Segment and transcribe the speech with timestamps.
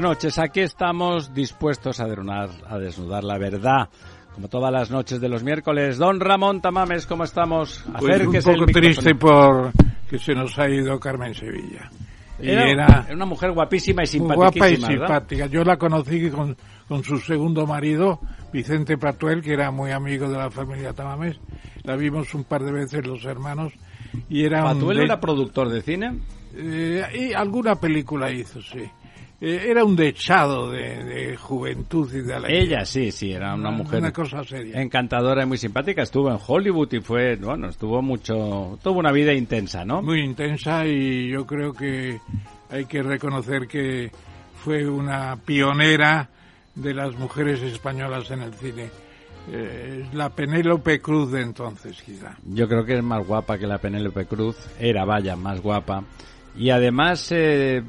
[0.00, 3.90] Buenas noches, aquí estamos dispuestos a desnudar, a desnudar la verdad.
[4.32, 5.98] Como todas las noches de los miércoles.
[5.98, 7.84] Don Ramón Tamames, ¿cómo estamos?
[7.98, 9.72] Pues un poco triste por
[10.08, 11.90] que se nos ha ido Carmen Sevilla.
[12.40, 14.36] Y era, una mujer guapísima y simpática.
[14.36, 15.46] Guapa y simpática.
[15.46, 16.56] Yo la conocí con,
[16.88, 18.20] con su segundo marido,
[18.50, 21.38] Vicente Patuel, que era muy amigo de la familia Tamames.
[21.82, 23.74] La vimos un par de veces los hermanos.
[24.30, 26.20] Y era ¿Patuel era productor de cine?
[26.54, 28.90] Eh, y alguna película hizo, sí.
[29.40, 32.60] Eh, era un dechado de, juventud y de alegría.
[32.60, 34.80] Ella sí, sí, era una, mujer una cosa seria.
[34.80, 36.02] encantadora y muy simpática.
[36.02, 40.02] Estuvo en Hollywood y fue, bueno, estuvo mucho, tuvo una vida intensa, ¿no?
[40.02, 42.20] Muy intensa y yo creo que
[42.68, 44.10] hay que reconocer que
[44.56, 46.28] fue una pionera
[46.74, 48.90] de las mujeres españolas en el cine.
[49.50, 52.36] Eh, la Penélope Cruz de entonces, quizá.
[52.44, 54.56] Yo creo que es más guapa que la Penélope Cruz.
[54.78, 56.04] Era, vaya, más guapa.
[56.56, 57.82] Y además, eh,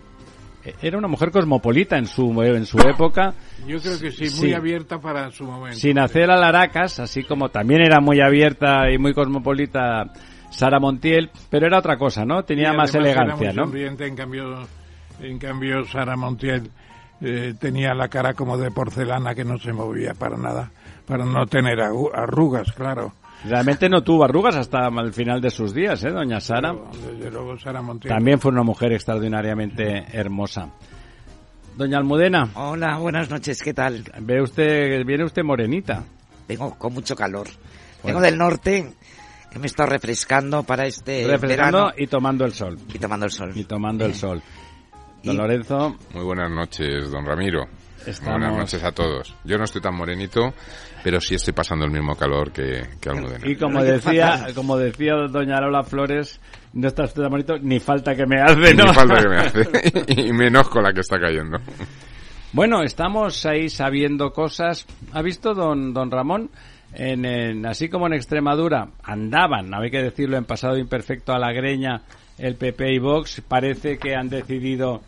[0.81, 3.33] era una mujer cosmopolita en su en su época.
[3.67, 5.77] Yo creo que sí, muy abierta para su momento.
[5.77, 10.11] Sin hacer alaracas, así como también era muy abierta y muy cosmopolita
[10.49, 12.43] Sara Montiel, pero era otra cosa, ¿no?
[12.43, 13.73] Tenía más elegancia, ¿no?
[13.73, 14.67] en cambio,
[15.21, 16.69] en cambio Sara Montiel
[17.21, 20.71] eh, tenía la cara como de porcelana que no se movía para nada,
[21.05, 23.13] para no tener arrugas, claro.
[23.43, 26.75] Realmente no tuvo arrugas hasta el final de sus días, ¿eh, doña Sara?
[26.93, 30.71] desde luego Sara También fue una mujer extraordinariamente hermosa.
[31.75, 32.49] Doña Almudena.
[32.55, 34.03] Hola, buenas noches, ¿qué tal?
[34.19, 36.03] Ve usted, viene usted morenita.
[36.47, 37.47] Vengo con mucho calor.
[38.03, 38.93] Vengo del norte,
[39.49, 42.77] que me está refrescando para este refrescando y tomando el sol.
[42.93, 43.51] Y tomando el sol.
[43.55, 44.41] Y tomando el sol.
[45.23, 45.95] Don Lorenzo.
[46.13, 47.67] Muy buenas noches, don Ramiro.
[48.23, 49.35] Buenas noches a todos.
[49.43, 50.53] Yo no estoy tan morenito,
[51.03, 53.47] pero sí estoy pasando el mismo calor que, que Almudena.
[53.47, 56.39] Y como decía, como decía doña Lola Flores,
[56.73, 58.85] no estás tan bonito, ni falta que me hace, ¿no?
[58.85, 59.67] Ni falta que me hace.
[60.21, 61.59] y menos con la que está cayendo.
[62.53, 64.85] Bueno, estamos ahí sabiendo cosas.
[65.13, 66.49] ¿Ha visto don, don Ramón?
[66.93, 72.01] En, así como en Extremadura andaban, hay que decirlo en pasado imperfecto, a la greña
[72.37, 75.01] el PP y Vox, parece que han decidido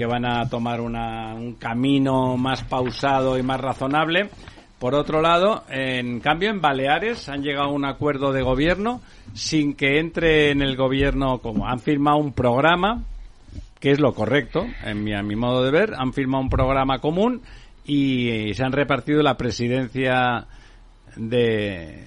[0.00, 4.30] que van a tomar una, un camino más pausado y más razonable.
[4.78, 9.02] Por otro lado, en cambio, en Baleares han llegado a un acuerdo de gobierno
[9.34, 13.04] sin que entre en el gobierno como han firmado un programa,
[13.78, 17.00] que es lo correcto, en mi, a mi modo de ver, han firmado un programa
[17.00, 17.42] común
[17.84, 20.46] y, se han repartido la presidencia
[21.14, 22.06] de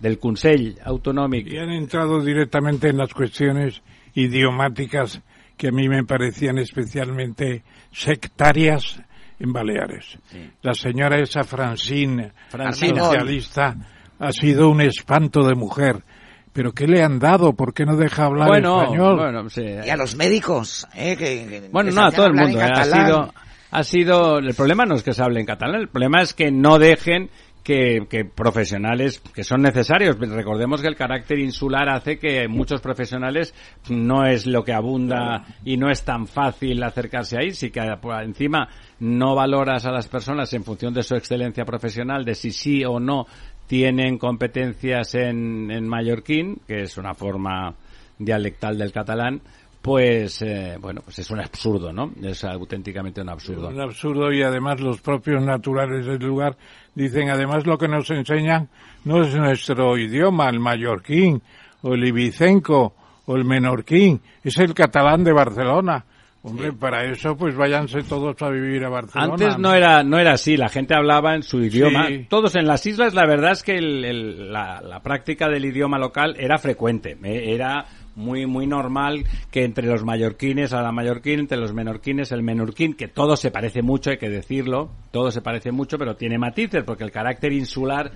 [0.00, 1.50] del Consell Autonómico.
[1.50, 3.82] Y han entrado directamente en las cuestiones
[4.14, 5.20] idiomáticas
[5.58, 9.00] que a mí me parecían especialmente sectarias
[9.40, 10.18] en Baleares.
[10.62, 13.76] La señora esa Francine, Francine socialista,
[14.18, 16.04] ha sido un espanto de mujer.
[16.52, 17.52] ¿Pero qué le han dado?
[17.52, 19.48] ¿Por qué no deja hablar español?
[19.84, 20.86] Y a los médicos.
[20.94, 21.68] ¿eh?
[21.70, 22.60] bueno, no, a todo el mundo.
[22.60, 22.70] ¿eh?
[22.72, 23.34] Ha sido,
[23.70, 24.38] ha sido...
[24.38, 27.30] El problema no es que se hable en catalán, el problema es que no dejen
[27.68, 30.18] que, profesionales que son necesarios.
[30.18, 33.54] Recordemos que el carácter insular hace que muchos profesionales
[33.90, 37.50] no es lo que abunda y no es tan fácil acercarse ahí.
[37.50, 38.68] Si que pues, encima
[39.00, 42.98] no valoras a las personas en función de su excelencia profesional, de si sí o
[42.98, 43.26] no
[43.66, 47.74] tienen competencias en, en mallorquín, que es una forma
[48.18, 49.42] dialectal del catalán,
[49.82, 52.12] pues eh, bueno, pues es un absurdo, ¿no?
[52.22, 53.68] Es auténticamente un absurdo.
[53.68, 56.56] Un absurdo y además los propios naturales del lugar
[56.94, 58.68] dicen, además lo que nos enseñan
[59.04, 61.42] no es nuestro idioma, el mallorquín
[61.82, 62.94] o el ibicenco
[63.26, 66.04] o el menorquín, es el catalán de Barcelona.
[66.42, 69.32] Hombre, para eso pues váyanse todos a vivir a Barcelona.
[69.32, 72.06] Antes no era no era así, la gente hablaba en su idioma.
[72.28, 76.58] Todos en las islas, la verdad es que la, la, práctica del idioma local era
[76.58, 77.18] frecuente.
[77.22, 77.84] Eh, era
[78.18, 82.94] muy muy normal que entre los mallorquines a la mallorquín, entre los menorquines el menorquín,
[82.94, 86.84] que todo se parece mucho, hay que decirlo, todo se parece mucho, pero tiene matices
[86.84, 88.12] porque el carácter insular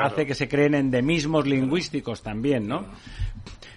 [0.00, 2.84] hace que se creen endemismos lingüísticos también, ¿no?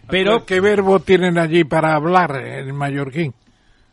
[0.10, 3.34] Pero ¿qué verbo tienen allí para hablar en mallorquín?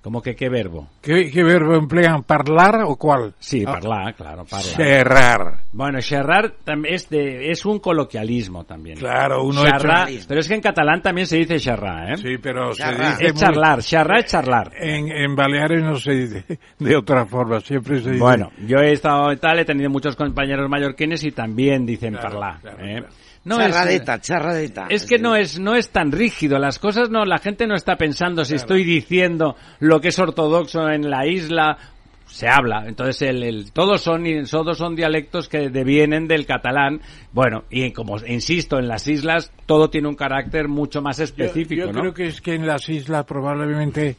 [0.04, 0.90] ¿Cómo que qué verbo?
[1.00, 2.24] ¿Qué, verbo emplean?
[2.24, 3.32] ¿Parlar o cuál?
[3.38, 4.76] Sí, parlar, claro, parlar.
[4.76, 5.60] Xerrar.
[5.72, 8.98] Bueno, xerrar es, de, es un coloquialismo también.
[8.98, 12.16] Claro, uno xerrar, Pero es que en catalán también se dice xerrar, ¿eh?
[12.18, 13.28] Sí, pero se dice...
[13.28, 14.72] Es charlar, xerrar es charlar.
[14.78, 18.22] En, en Baleares no se dice de otra forma, siempre se dice...
[18.22, 22.58] Bueno, yo he estado en tal, he tenido muchos compañeros mallorquines y también dicen parlar,
[22.78, 23.04] ¿eh?
[23.44, 24.86] No charradeta, es, charradeta.
[24.88, 26.58] Es que no es, no es tan rígido.
[26.58, 30.88] Las cosas no, la gente no está pensando si estoy diciendo lo que es ortodoxo
[30.88, 31.76] en la isla.
[32.26, 32.84] Se habla.
[32.86, 37.00] Entonces, el, todos son, todos son dialectos que devienen del catalán.
[37.32, 41.84] Bueno, y como insisto, en las islas todo tiene un carácter mucho más específico.
[41.86, 44.16] Yo, creo que es que en las islas probablemente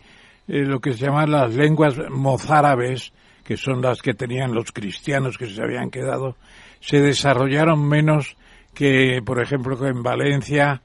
[0.47, 3.11] eh, lo que se llaman las lenguas mozárabes,
[3.43, 6.37] que son las que tenían los cristianos que se habían quedado,
[6.79, 8.37] se desarrollaron menos
[8.75, 10.81] que, por ejemplo, que en Valencia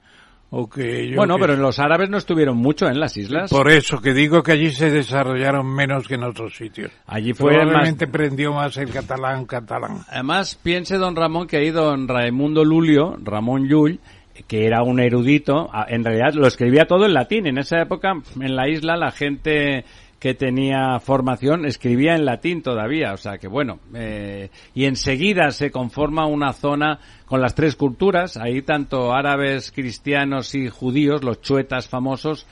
[0.49, 3.49] o que yo Bueno, pero los árabes no estuvieron mucho en las islas.
[3.49, 6.91] Por eso, que digo que allí se desarrollaron menos que en otros sitios.
[7.07, 9.99] Allí fue Probablemente prendió más el catalán catalán.
[10.09, 13.99] Además, piense don Ramón que ahí don Raimundo Lulio, Ramón Llull,
[14.47, 17.47] que era un erudito, en realidad lo escribía todo en latín.
[17.47, 19.85] En esa época, en la isla, la gente
[20.21, 25.71] que tenía formación escribía en latín todavía, o sea que bueno, eh, y enseguida se
[25.71, 31.87] conforma una zona con las tres culturas, ahí tanto árabes, cristianos y judíos, los chuetas
[31.87, 32.45] famosos,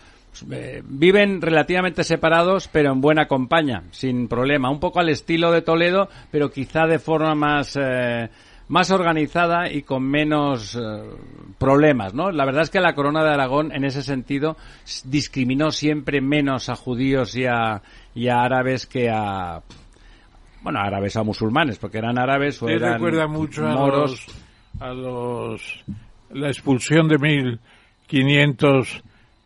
[0.50, 5.62] eh, viven relativamente separados pero en buena compañía, sin problema, un poco al estilo de
[5.62, 7.78] Toledo, pero quizá de forma más...
[7.80, 8.30] Eh,
[8.70, 10.80] más organizada y con menos eh,
[11.58, 12.32] problemas, ¿no?
[12.32, 14.56] La verdad es que la Corona de Aragón, en ese sentido,
[15.06, 17.82] discriminó siempre menos a judíos y a,
[18.14, 19.64] y a árabes que a,
[20.62, 24.24] bueno, árabes a musulmanes, porque eran árabes o eran recuerda mucho moros.
[24.80, 25.84] A los,
[26.30, 29.02] la expulsión de 1500,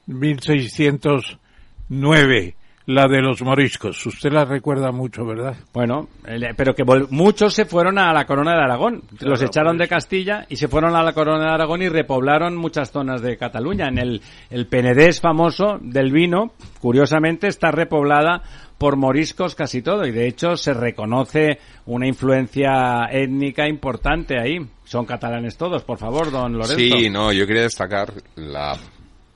[0.08, 2.56] 1609
[2.86, 4.06] la de los moriscos.
[4.06, 5.56] Usted la recuerda mucho, ¿verdad?
[5.74, 6.10] Bueno,
[6.58, 9.04] pero que muchos se fueron a la corona de Aragón.
[9.22, 12.92] los echaron de Castilla y se fueron a la corona de Aragón y repoblaron muchas
[12.92, 13.88] zonas de Cataluña.
[13.88, 18.42] En el, el Penedés famoso del vino, curiosamente, está repoblada
[18.78, 24.58] por moriscos casi todo y de hecho se reconoce una influencia étnica importante ahí.
[24.84, 26.76] Son catalanes todos, por favor, don Lorenzo.
[26.76, 28.78] Sí, no, yo quería destacar la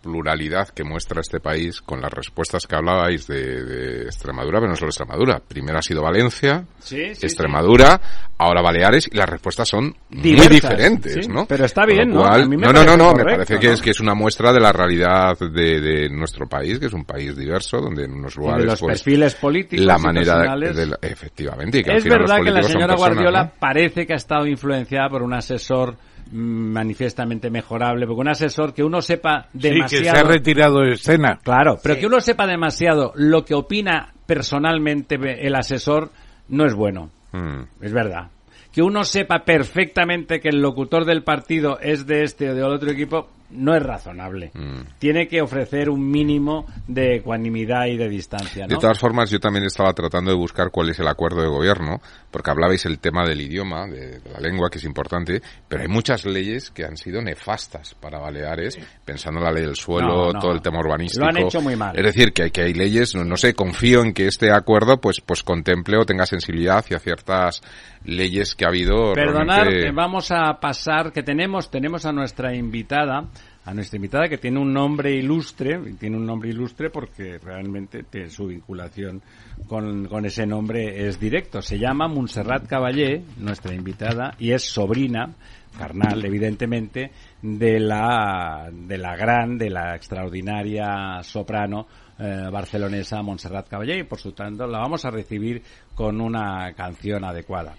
[0.02, 4.90] pluralidad que muestra este país con las respuestas que hablabais de, Extremadura, pero no solo
[4.90, 5.42] Extremadura.
[5.46, 8.00] Primero ha sido Valencia, Extremadura,
[8.38, 11.46] ahora Baleares, y las respuestas son muy diferentes, ¿no?
[11.46, 12.24] Pero está bien, ¿no?
[12.24, 16.10] no, no, no, me parece que es que es una muestra de la realidad de,
[16.10, 18.66] nuestro país, que es un país diverso, donde en unos lugares...
[18.66, 21.84] los pues, perfiles políticos La manera de, Efectivamente.
[21.86, 25.96] es verdad que la señora Guardiola parece que ha estado influenciada por un asesor
[26.32, 29.88] manifiestamente mejorable, porque un asesor que uno sepa demasiado...
[29.90, 31.40] Sí, que se ha retirado de escena.
[31.44, 36.12] Claro, pero que uno sepa demasiado lo que opina personalmente el asesor
[36.50, 37.10] no es bueno.
[37.32, 37.64] Mm.
[37.82, 38.30] Es verdad.
[38.72, 42.92] Que uno sepa perfectamente que el locutor del partido es de este o de otro
[42.92, 44.52] equipo, no es razonable.
[44.54, 44.82] Mm.
[45.00, 48.68] Tiene que ofrecer un mínimo de ecuanimidad y de distancia.
[48.68, 52.02] De todas formas, yo también estaba tratando de buscar cuál es el acuerdo de gobierno,
[52.32, 56.26] porque hablabais el tema del idioma, de, la lengua, que es importante, pero hay muchas
[56.26, 60.62] leyes que han sido nefastas para Baleares, pensando en la ley del suelo, todo el
[60.62, 61.24] tema urbanístico.
[61.24, 61.98] Lo han hecho muy mal.
[61.98, 65.44] Es decir, que, que hay leyes, no, sé, confío en que este acuerdo pues, pues
[65.44, 67.62] contemple o tenga sensibilidad hacia ciertas
[68.04, 69.14] leyes que ha habido.
[69.14, 73.28] Perdonad, vamos a pasar, que tenemos, tenemos a nuestra invitada,
[73.68, 78.48] a nuestra invitada que tiene un nombre ilustre, tiene un nombre ilustre porque realmente su
[78.48, 79.22] vinculación
[79.68, 81.62] con, ese nombre es directo.
[81.62, 85.34] Se llama Montserrat Caballé, nuestra invitada, y es sobrina,
[85.78, 91.88] carnal, evidentemente, de la, de la gran, de la extraordinaria soprano
[92.20, 95.62] eh, barcelonesa Montserrat Caballé, y por su tanto la vamos a recibir
[95.94, 97.76] con una canción adecuada.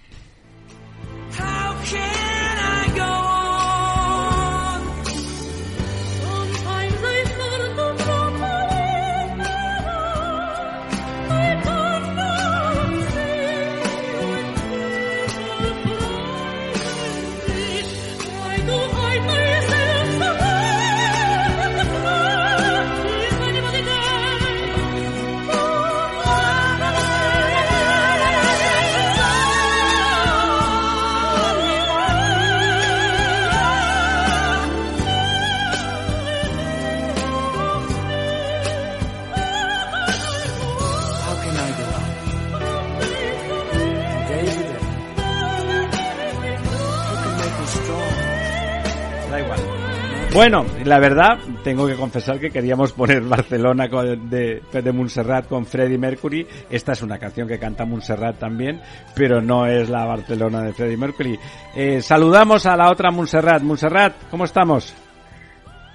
[50.39, 56.47] Bueno, la verdad, tengo que confesar que queríamos poner Barcelona de, de con Freddie Mercury.
[56.71, 58.81] Esta es una canción que canta Montserrat también,
[59.17, 61.37] pero no es la Barcelona de Freddie Mercury.
[61.75, 63.63] Eh, saludamos a la otra Montserrat.
[63.63, 64.95] Montserrat, ¿cómo estamos?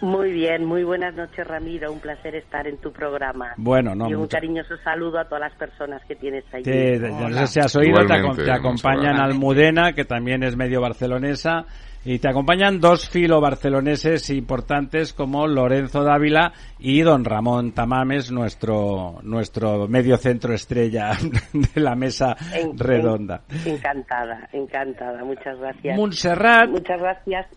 [0.03, 3.53] Muy bien, muy buenas noches Ramiro, un placer estar en tu programa.
[3.55, 4.09] Bueno, no.
[4.09, 6.61] Y un cariñoso saludo a todas las personas que tienes ahí.
[6.65, 11.67] no sé si has oído, te, te acompañan Almudena, que también es medio barcelonesa,
[12.03, 19.19] y te acompañan dos filo barceloneses importantes como Lorenzo Dávila y don Ramón Tamames, nuestro,
[19.23, 21.11] nuestro medio centro estrella
[21.53, 22.35] de la mesa
[22.75, 23.43] redonda.
[23.65, 25.23] encantada, encantada.
[25.23, 25.97] Muchas gracias.
[25.97, 26.69] Montserrat.
[26.69, 27.47] Muchas gracias.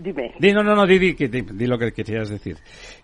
[0.00, 0.34] Dime.
[0.54, 2.56] no, no, no, di, di, di, lo que querías decir.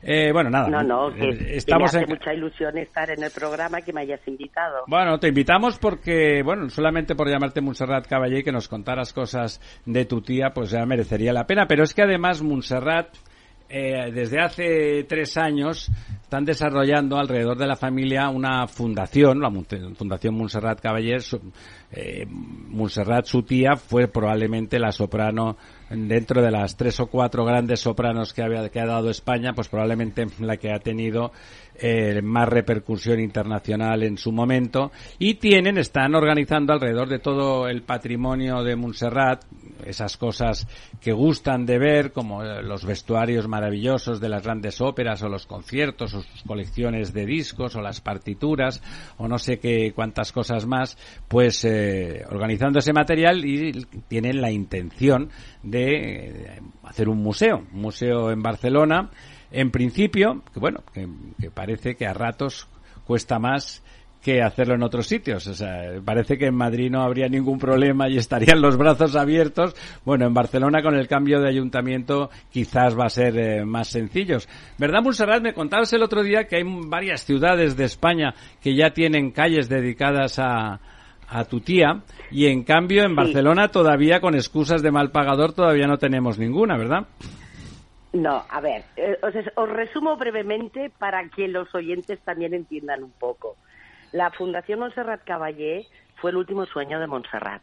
[0.03, 0.69] Eh, bueno, nada.
[0.69, 4.03] No, no, que, eh, estamos me hace mucha ilusión estar en el programa que me
[4.03, 4.85] hayas invitado.
[4.87, 9.61] Bueno, te invitamos porque, bueno, solamente por llamarte Montserrat Caballé y que nos contaras cosas
[9.85, 11.67] de tu tía, pues ya merecería la pena.
[11.67, 13.09] Pero es que además Montserrat,
[13.69, 15.91] eh, desde hace tres años,
[16.23, 21.19] están desarrollando alrededor de la familia una fundación, la Fundación Montserrat Caballé.
[21.93, 22.27] Eh,
[23.25, 25.57] su tía, fue probablemente la soprano
[25.89, 29.69] dentro de las tres o cuatro grandes sopranos que, había, que ha dado España, pues
[29.69, 31.31] probablemente la que ha tenido
[31.77, 37.83] eh, más repercusión internacional en su momento y tienen, están organizando alrededor de todo el
[37.83, 39.45] patrimonio de Montserrat
[39.85, 40.67] esas cosas
[41.01, 45.47] que gustan de ver como eh, los vestuarios maravillosos de las grandes óperas o los
[45.47, 48.83] conciertos o sus colecciones de discos o las partituras
[49.19, 50.97] o no sé qué cuántas cosas más
[51.29, 55.31] pues eh, organizando ese material y tienen la intención
[55.63, 59.11] de eh, hacer un museo, un museo en Barcelona,
[59.51, 61.09] en principio, que bueno, que,
[61.51, 62.69] parece que a ratos
[63.05, 63.83] cuesta más
[64.23, 65.47] que hacerlo en otros sitios.
[65.47, 69.75] O sea, parece que en Madrid no habría ningún problema y estarían los brazos abiertos.
[70.05, 74.49] Bueno, en Barcelona con el cambio de ayuntamiento quizás va a ser eh, más sencillos.
[74.79, 75.43] ¿Verdad, Monserrat?
[75.43, 79.69] Me contabas el otro día que hay varias ciudades de España que ya tienen calles
[79.69, 80.81] dedicadas a,
[81.29, 85.87] a tu tía y en cambio en Barcelona todavía con excusas de mal pagador todavía
[85.87, 87.07] no tenemos ninguna, ¿verdad?
[88.13, 93.57] No, a ver, eh, os, resumo brevemente para que los oyentes también entiendan un poco.
[94.13, 95.87] La Fundación Montserrat Caballé
[96.17, 97.63] fue el último sueño de Montserrat,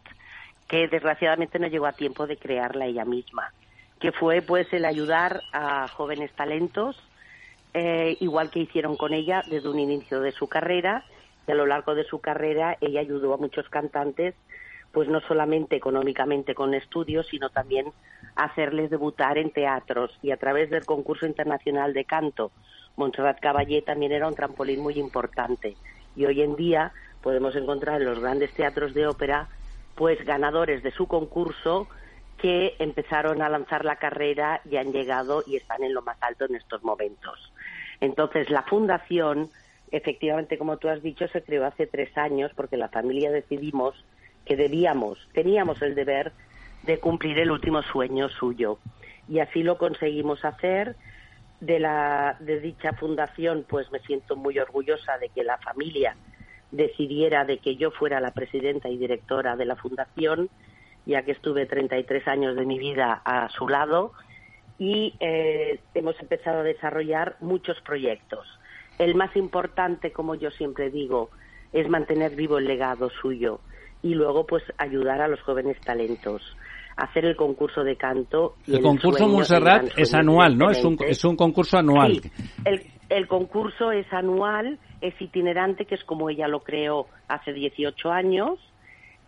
[0.67, 3.53] que desgraciadamente no llegó a tiempo de crearla ella misma,
[3.99, 7.01] que fue pues el ayudar a jóvenes talentos,
[7.73, 11.05] eh, igual que hicieron con ella desde un inicio de su carrera,
[11.47, 14.35] y a lo largo de su carrera ella ayudó a muchos cantantes,
[14.91, 17.87] pues no solamente económicamente con estudios, sino también
[18.35, 22.51] hacerles debutar en teatros y a través del concurso internacional de canto.
[22.95, 25.75] Montserrat Caballé también era un trampolín muy importante
[26.15, 26.91] y hoy en día
[27.21, 29.47] podemos encontrar en los grandes teatros de ópera
[29.95, 31.87] pues ganadores de su concurso
[32.37, 36.45] que empezaron a lanzar la carrera y han llegado y están en lo más alto
[36.45, 37.53] en estos momentos.
[38.01, 39.49] Entonces, la fundación
[39.93, 43.93] efectivamente, como tú has dicho, se creó hace tres años porque la familia decidimos
[44.43, 46.31] que debíamos, teníamos el deber
[46.81, 48.79] de cumplir el último sueño suyo.
[49.29, 50.95] Y así lo conseguimos hacer.
[51.65, 56.15] De, la, de dicha fundación, pues me siento muy orgullosa de que la familia
[56.71, 60.49] decidiera de que yo fuera la presidenta y directora de la fundación,
[61.05, 64.11] ya que estuve 33 años de mi vida a su lado
[64.79, 68.47] y eh, hemos empezado a desarrollar muchos proyectos.
[68.97, 71.29] El más importante, como yo siempre digo,
[71.71, 73.59] es mantener vivo el legado suyo
[74.01, 76.41] y luego pues ayudar a los jóvenes talentos
[76.95, 78.55] hacer el concurso de canto.
[78.67, 80.69] el, concurso Montserrat es anual, ¿no?
[80.69, 82.21] Es un, es un concurso anual.
[82.21, 82.31] Sí,
[82.65, 88.11] el, el, concurso es anual, es itinerante, que es como ella lo creó hace 18
[88.11, 88.59] años.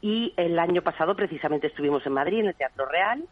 [0.02, 3.24] Y el año pasado precisamente estuvimos en Madrid, en el Teatro Real.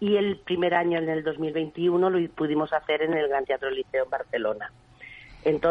[0.00, 4.04] Y el primer año, en el 2021, lo pudimos hacer en el Gran Teatro Liceo
[4.04, 4.70] en Barcelona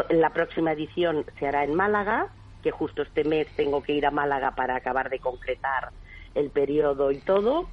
[0.09, 2.27] la próxima edición se hará en Málaga,
[2.63, 5.89] que justo este mes tengo que ir a Málaga para acabar de concretar
[6.35, 7.67] el periodo y todo.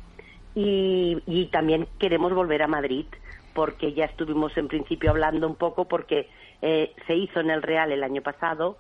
[0.55, 3.07] Y, también queremos volver a Madrid,
[3.55, 6.29] porque ya estuvimos en principio hablando un poco, porque
[6.63, 8.79] eh, se hizo en el Real el año pasado,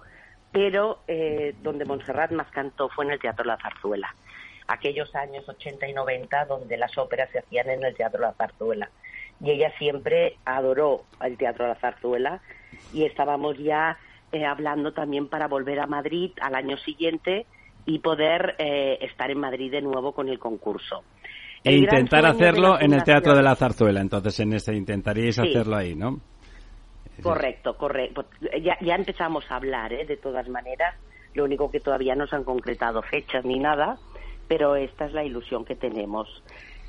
[0.52, 4.14] pero eh, donde Montserrat más cantó fue en el Teatro La Zarzuela.
[4.66, 8.88] Aquellos años 80 y 90 donde las óperas se hacían en el Teatro La Zarzuela.
[9.40, 12.40] Y ella siempre adoró el Teatro La Zarzuela
[12.92, 13.98] y estábamos ya
[14.32, 17.46] eh, hablando también para volver a Madrid al año siguiente
[17.86, 21.04] y poder eh, estar en Madrid de nuevo con el concurso.
[21.64, 25.94] E intentar hacerlo en el Teatro de la Zarzuela, entonces en ese intentaríais hacerlo ahí,
[25.94, 26.20] ¿no?
[27.22, 28.26] Correcto, correcto.
[28.62, 30.04] Ya, ya empezamos a hablar, ¿eh?
[30.04, 30.94] de todas maneras.
[31.32, 33.98] Lo único que todavía no se han concretado fechas ni nada,
[34.46, 36.28] pero esta es la ilusión que tenemos.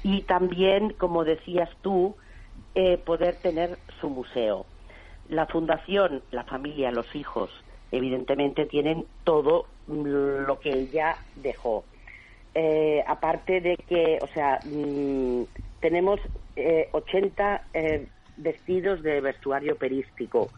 [0.03, 2.15] Y también, como decías tú,
[2.75, 4.65] eh, poder tener su museo.
[5.29, 7.49] La fundación, la familia, los hijos,
[7.91, 11.85] evidentemente tienen todo lo que ella dejó.
[12.55, 15.43] Eh, aparte de que, o sea, mm,
[15.81, 16.19] tenemos
[16.93, 17.63] 80
[18.37, 20.49] vestidos de vestuario operístico,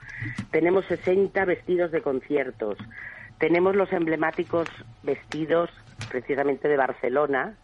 [0.51, 2.77] tenemos 60 vestidos de conciertos,
[3.39, 4.67] tenemos los emblemáticos
[5.01, 5.69] vestidos
[6.09, 7.55] precisamente de Barcelona,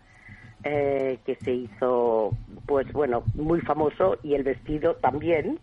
[0.64, 2.32] eh, que se hizo,
[2.66, 5.60] pues bueno, muy famoso y el vestido también,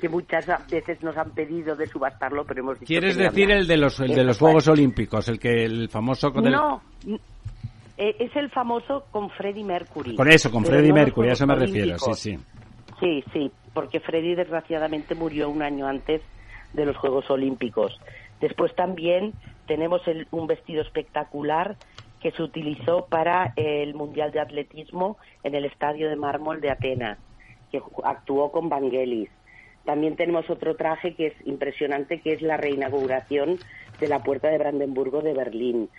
[0.00, 3.76] que muchas veces nos han pedido de subastarlo, pero hemos dicho ¿Quieres decir el de
[3.76, 6.82] los, el de los Juegos Olímpicos, el que el famoso con No,
[8.00, 10.16] eh, es el famoso con Freddie Mercury.
[10.16, 12.38] Con eso, con Freddie Mercury, a eso me refiero, sí, sí.
[12.98, 16.22] Sí, sí, porque Freddie desgraciadamente murió un año antes
[16.72, 18.00] de los Juegos Olímpicos.
[18.40, 19.34] Después también
[19.66, 21.76] tenemos un vestido espectacular
[22.20, 27.18] que se utilizó para el Mundial de Atletismo en el Estadio de Mármol de Atenas,
[27.70, 29.28] que actuó con Vangelis.
[29.84, 33.58] También tenemos otro traje que es impresionante, que es la reinauguración
[33.98, 35.90] de la Puerta de Brandenburgo de Berlín.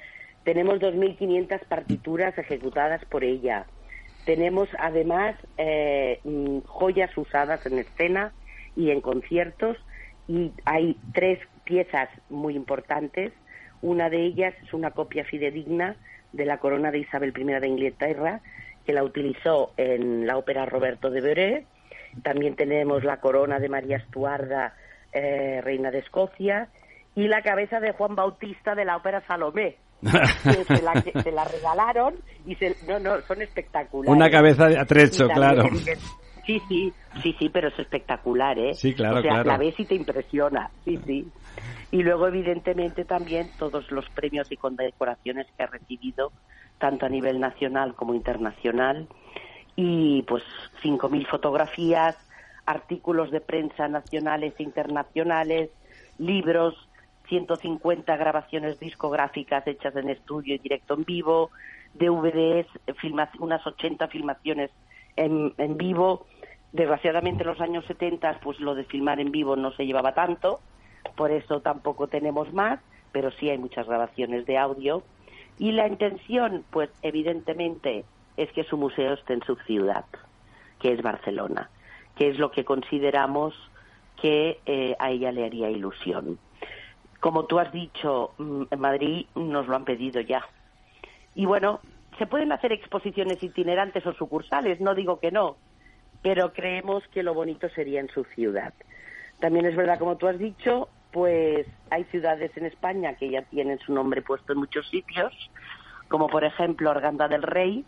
[0.43, 3.65] Tenemos 2.500 partituras ejecutadas por ella.
[4.25, 8.33] Tenemos además eh, mm, joyas usadas en escena
[8.75, 9.77] y en conciertos
[10.27, 13.31] y hay tres piezas muy importantes.
[13.81, 15.95] Una de ellas es una copia fidedigna
[16.33, 18.41] de la corona de Isabel I de Inglaterra,
[18.86, 21.65] que la utilizó en la ópera Roberto de Beret.
[22.23, 24.75] También tenemos la corona de María Estuarda,
[25.13, 26.69] eh, reina de Escocia,
[27.15, 30.65] y la cabeza de Juan Bautista de la ópera Salomé, que
[31.23, 34.15] se la, regalaron y se, no, no, son espectaculares.
[34.15, 35.69] Una cabeza de atrecho, claro.
[36.45, 38.73] Sí, sí, sí, sí, pero es espectacular, ¿eh?
[38.73, 39.49] Sí, claro, o sea, claro.
[39.49, 41.27] la ves y te impresiona, sí, sí.
[41.91, 46.31] Y luego, evidentemente, también todos los premios y condecoraciones que ha recibido,
[46.79, 49.07] tanto a nivel nacional como internacional.
[49.75, 50.43] Y pues
[50.83, 52.17] 5.000 fotografías,
[52.65, 55.69] artículos de prensa nacionales e internacionales,
[56.17, 56.75] libros,
[57.32, 61.50] 150 grabaciones discográficas hechas en estudio y directo en vivo,
[61.94, 62.67] DVDs,
[63.39, 64.70] unas 80 filmaciones
[65.15, 66.26] en, vivo.
[66.74, 70.60] Desgraciadamente en los años 70 pues lo de filmar en vivo no se llevaba tanto,
[71.15, 72.82] por eso tampoco tenemos más,
[73.13, 75.02] pero sí hay muchas grabaciones de audio.
[75.58, 78.04] Y la intención, pues evidentemente,
[78.36, 80.06] es que su museo esté en su ciudad,
[80.80, 81.70] que es Barcelona,
[82.15, 83.54] que es lo que consideramos
[84.22, 86.38] que eh, a ella le haría ilusión.
[87.21, 90.45] Como tú has dicho, mm, en Madrid nos lo han pedido ya.
[91.34, 91.79] Y bueno,
[92.17, 95.55] se pueden hacer exposiciones itinerantes o sucursales, no digo que no,
[96.21, 98.73] pero creemos que lo bonito sería en su ciudad.
[99.39, 103.79] También es verdad, como tú has dicho, pues hay ciudades en España que ya tienen
[103.79, 105.34] su nombre puesto en muchos sitios,
[106.07, 107.86] como por ejemplo Arganda del Rey,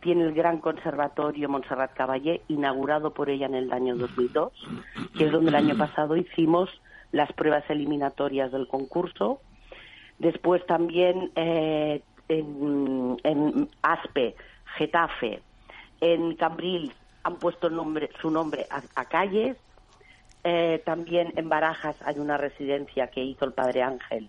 [0.00, 4.52] tiene el gran conservatorio Montserrat Caballé, inaugurado por ella en el año 2002,
[5.16, 6.68] que es donde el año pasado hicimos
[7.14, 9.40] las pruebas eliminatorias del concurso.
[10.18, 14.34] Después también eh, en, Aspe,
[14.76, 15.40] Getafe,
[16.00, 17.70] en Cambril han puesto
[18.20, 19.56] su nombre a, calles.
[20.42, 24.28] Eh, también en Barajas hay una residencia que hizo el Padre Ángel,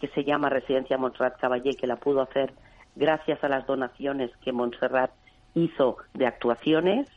[0.00, 2.54] que se llama Residencia Montserrat Caballé, que la pudo hacer
[2.94, 5.10] gracias a las donaciones que Montserrat
[5.54, 7.08] hizo de actuaciones.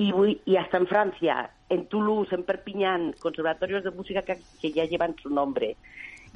[0.00, 5.28] Y, hasta en Francia, en Toulouse, en Perpiñán, conservatorios de música que, ya llevan su
[5.28, 5.76] nombre.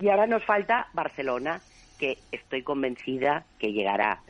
[0.00, 1.60] Y ahora nos falta Barcelona,
[1.96, 4.20] que estoy convencida que llegará.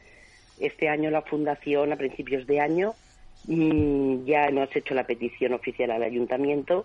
[0.61, 2.92] Este año la Fundación, a principios de año,
[3.47, 6.85] ya hemos hecho la petición oficial al Ayuntamiento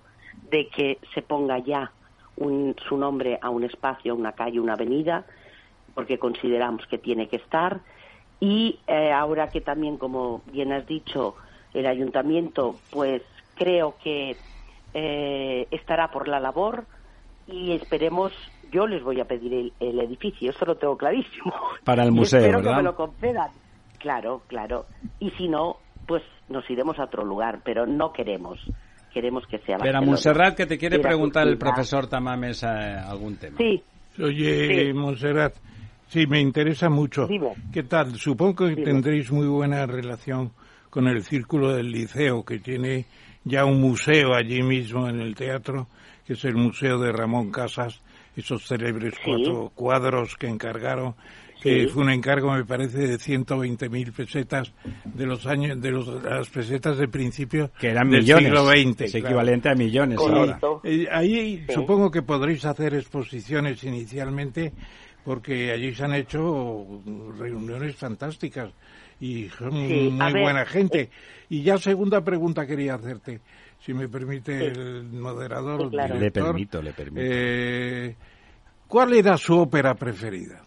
[0.49, 1.91] de que se ponga ya
[2.87, 5.25] su nombre a un espacio, a una calle, una avenida,
[5.93, 7.81] porque consideramos que tiene que estar.
[8.39, 11.35] Y eh, ahora que también, como bien has dicho,
[11.73, 13.21] el Ayuntamiento pues
[13.55, 14.35] creo que
[14.93, 16.85] eh, estará por la labor
[17.47, 18.33] y esperemos,
[18.71, 21.53] yo les voy a pedir el, edificio, eso lo tengo clarísimo.
[21.83, 23.51] Para el museo, espero que me lo concedan.
[23.99, 24.85] Claro, claro.
[25.19, 28.59] Y si no, pues nos iremos a otro lugar, pero no queremos.
[29.13, 33.37] Queremos que sea Pero a Montserrat, que te quiere preguntar el profesor Tamames eh, algún
[33.37, 33.57] tema.
[33.57, 33.81] Sí.
[34.21, 35.55] Oye, Montserrat,
[36.07, 37.27] sí, me interesa mucho.
[37.71, 38.15] ¿Qué tal?
[38.15, 40.51] Supongo que tendréis muy buena relación
[40.97, 43.05] con el Círculo del Liceo, que tiene
[43.43, 45.87] ya un museo allí mismo en el teatro,
[46.25, 48.01] que es el Museo de Ramón Casas,
[48.35, 51.13] esos célebres cuatro cuadros que encargaron,
[51.61, 54.73] que fue un encargo, me parece, de 120.000 pesetas
[55.05, 59.01] de los años, de, los, las pesetas de principio que eran del millones, siglo XX.
[59.01, 60.59] Es equivalente a millones ahora.
[60.83, 64.73] Eh, ahí supongo que podréis hacer exposiciones inicialmente
[65.23, 67.03] porque allí se han hecho
[67.37, 68.71] reuniones fantásticas
[69.19, 71.09] y son muy buena gente.
[71.49, 73.41] Y ya segunda pregunta quería hacerte,
[73.79, 75.91] si me permite el moderador.
[75.93, 77.21] le permito, le permito.
[77.23, 78.15] Eh,
[78.87, 80.61] ¿Cuál era su ópera preferida?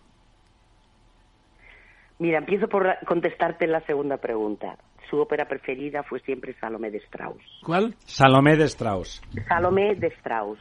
[2.19, 4.77] Mira, empiezo por contestarte la segunda pregunta.
[5.09, 7.43] Su ópera preferida fue siempre Salomé de Strauss.
[7.65, 7.95] ¿Cuál?
[8.05, 9.23] Salomé de Strauss.
[9.49, 10.59] Salomé de Strauss.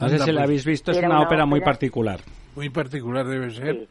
[0.00, 2.20] No sé si la habéis visto, es una, ópera, muy particular.
[2.54, 3.88] Muy particular debe ser.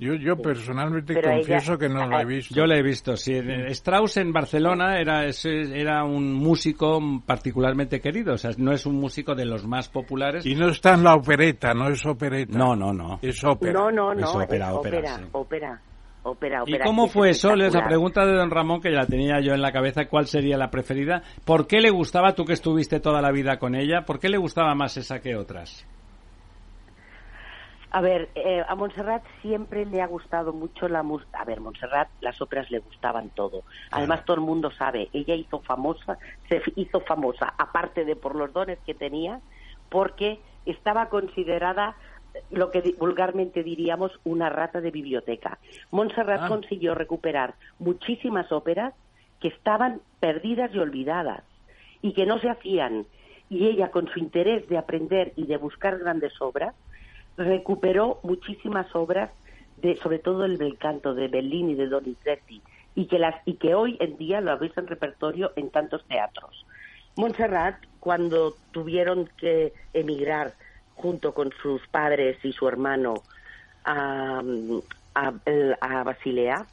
[0.00, 2.54] Yo, yo personalmente confieso que no la he visto.
[2.54, 3.34] Yo la he visto, sí.
[3.68, 9.34] Strauss en Barcelona era, era un músico particularmente querido, o sea, no es un músico
[9.34, 10.46] de los más populares.
[10.46, 12.56] Y no está en la opereta, no es opereta.
[12.56, 13.18] No, no, no.
[13.20, 13.74] Es ópera.
[13.74, 15.82] No, no, no, es ópera, ópera, ópera.
[16.22, 16.64] ópera.
[16.66, 17.52] ¿Y cómo fue eso?
[17.52, 20.56] Esa pregunta de don Ramón, que ya la tenía yo en la cabeza, ¿cuál sería
[20.56, 21.22] la preferida?
[21.44, 24.38] ¿Por qué le gustaba, tú que estuviste toda la vida con ella, por qué le
[24.38, 25.86] gustaba más esa que otras?
[27.92, 31.40] A ver, eh, a Montserrat siempre le ha gustado mucho la música.
[31.40, 33.64] A ver, Montserrat las óperas le gustaban todo.
[33.90, 38.52] Además, todo el mundo sabe, ella hizo famosa, se hizo famosa, aparte de por los
[38.52, 39.40] dones que tenía,
[39.88, 41.96] porque estaba considerada
[42.50, 45.58] lo que vulgarmente diríamos una rata de biblioteca.
[45.90, 46.48] Montserrat ah.
[46.48, 48.94] consiguió recuperar muchísimas óperas
[49.40, 51.42] que estaban perdidas y olvidadas
[52.02, 53.06] y que no se hacían.
[53.48, 56.74] Y ella, con su interés de aprender y de buscar grandes obras,
[57.36, 59.30] recuperó muchísimas obras,
[59.78, 62.62] de, sobre todo el bel canto de Bellini de Donizetti,
[62.94, 66.66] y que, las, y que hoy en día lo habéis en repertorio en tantos teatros.
[67.16, 70.54] Montserrat, cuando tuvieron que emigrar
[70.94, 73.22] junto con sus padres y su hermano
[73.84, 74.42] a,
[75.14, 76.66] a, Basilea,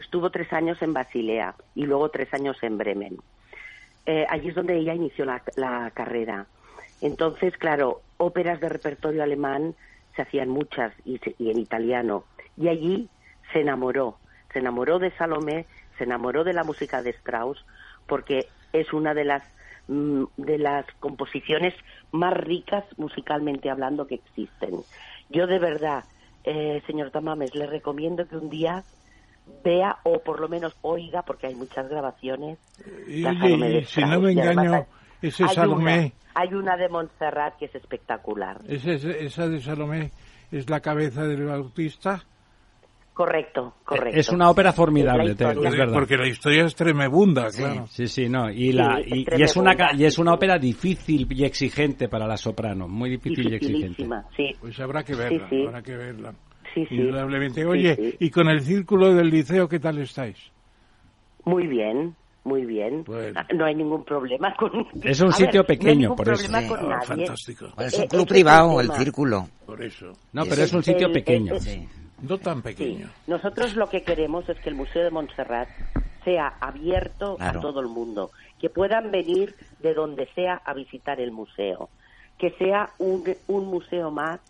[0.00, 3.18] estuvo tres años en Basilea y luego tres años en Bremen.
[4.06, 6.46] Eh, allí es donde ella inició la, la carrera.
[7.00, 9.74] Entonces, claro, óperas de repertorio alemán
[10.20, 12.24] se hacían muchas y, en italiano.
[12.56, 13.08] Y allí
[13.52, 14.18] se enamoró,
[14.52, 17.64] se enamoró de Salomé, se enamoró de la música de Strauss,
[18.06, 19.42] porque es una de las
[19.88, 21.74] mm, de las composiciones
[22.12, 24.82] más ricas musicalmente hablando que existen.
[25.30, 26.04] Yo de verdad,
[26.44, 28.84] eh, señor Tamames, le recomiendo que un día
[29.64, 32.58] vea o por lo menos oiga, porque hay muchas grabaciones.
[33.08, 33.24] Y,
[33.84, 34.86] si no me engaño,
[35.22, 38.60] ese Salomé hay una de Montserrat que es espectacular.
[38.66, 40.10] esa de Salomé
[40.50, 42.22] es la cabeza del Bautista?
[43.12, 44.18] Correcto, correcto.
[44.18, 45.92] Es una ópera formidable, es, verdad.
[45.92, 47.86] Porque la historia es tremebunda, claro.
[47.88, 48.50] Sí, sí, no.
[48.50, 52.88] Y, la, y, es una, y es una ópera difícil y exigente para la soprano,
[52.88, 54.08] muy difícil y exigente.
[54.36, 54.56] Sí.
[54.58, 56.32] Pues habrá que verla, habrá que verla.
[56.72, 57.66] Sí, Indudablemente.
[57.66, 60.38] Oye, ¿y con el círculo del liceo qué tal estáis?
[61.44, 63.04] Muy bien, muy bien.
[63.54, 64.86] No hay ningún problema con.
[65.02, 66.50] Es un sitio pequeño, por eso.
[66.54, 67.66] Ah, fantástico.
[67.78, 69.48] es un club privado, el círculo.
[69.66, 70.12] Por eso.
[70.32, 71.54] No, pero es un sitio pequeño.
[72.22, 73.08] No tan pequeño.
[73.26, 75.68] Nosotros lo que queremos es que el Museo de Montserrat
[76.24, 81.32] sea abierto a todo el mundo, que puedan venir de donde sea a visitar el
[81.32, 81.88] museo,
[82.38, 84.40] que sea un, un museo más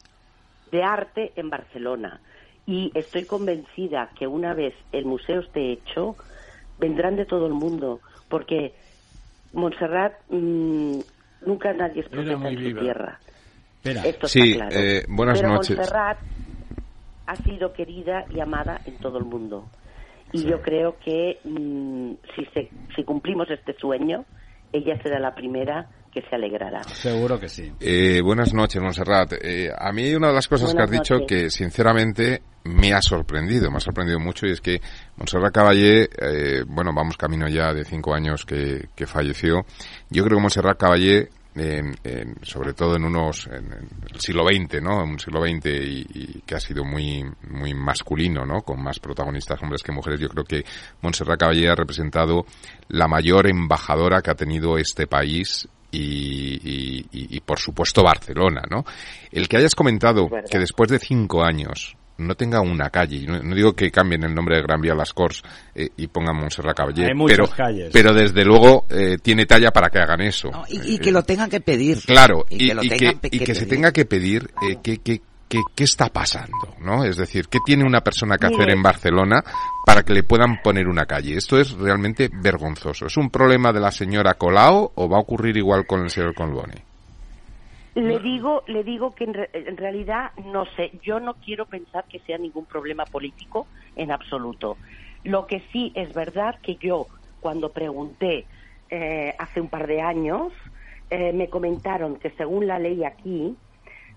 [0.73, 2.21] de arte en Barcelona.
[2.67, 6.17] Y estoy convencida que una vez el museo esté hecho,
[6.81, 8.75] vendrán de todo el mundo, porque
[9.53, 10.99] Montserrat mm,
[11.47, 13.21] nunca nadie es profeta en su tierra.
[13.85, 14.85] Esto sí, está claro.
[14.85, 15.77] Eh, buenas Pero noches.
[15.77, 16.19] Montserrat
[17.27, 19.69] ha sido querida y amada en todo el mundo.
[20.33, 24.25] Y yo creo que mm, si, se, si cumplimos este sueño,
[24.73, 26.83] ella será la primera que se alegrará.
[26.85, 27.73] Seguro que sí.
[27.81, 29.35] Eh, buenas noches, Montserrat.
[29.41, 33.71] Eh, a mí una de las cosas que has dicho que sinceramente me ha sorprendido,
[33.71, 34.81] me ha sorprendido mucho y es que
[35.17, 39.65] Montserrat Caballé, eh, bueno, vamos camino ya de cinco años que, falleció.
[40.11, 41.95] Yo creo que Montserrat Caballé en,
[42.43, 43.73] sobre todo en unos en,
[44.13, 45.03] el siglo XX, ¿no?
[45.03, 48.63] En un siglo XX y, que ha sido muy muy masculino, ¿no?
[48.63, 50.21] Con más protagonistas hombres que mujeres.
[50.21, 50.65] Yo creo que
[51.03, 52.45] Montserrat Caballé ha representado
[52.89, 58.85] la mayor embajadora que ha tenido este país y, y, por supuesto Barcelona, ¿no?
[59.31, 63.73] El que hayas comentado que después de cinco años no tenga una calle, no, digo
[63.73, 65.43] que cambien el nombre de Gran Vía Las Corts
[65.75, 67.49] eh, y pongan Montserrat Caballé, pero,
[67.93, 70.51] pero desde luego eh, tiene talla para que hagan eso.
[70.69, 71.99] y, que lo tengan que pedir.
[72.07, 77.05] Claro, y, que, se tenga que pedir eh, que, que, qué, está pasando, ¿no?
[77.05, 79.43] Es decir, ¿qué tiene una persona que hacer en Barcelona
[79.85, 81.35] para que le puedan poner una calle?
[81.35, 83.07] Esto es realmente vergonzoso.
[83.07, 86.35] ¿Es un problema de la señora Colau o va a ocurrir igual con el señor
[86.35, 86.77] Colboni?
[87.97, 90.93] Le digo, le digo que en, realidad no sé.
[91.03, 94.77] Yo no quiero pensar que sea ningún problema político en absoluto.
[95.25, 97.07] Lo que sí es verdad que yo
[97.41, 98.47] cuando pregunté
[98.91, 100.53] eh, hace un par de años
[101.11, 103.57] eh, me comentaron que según la ley aquí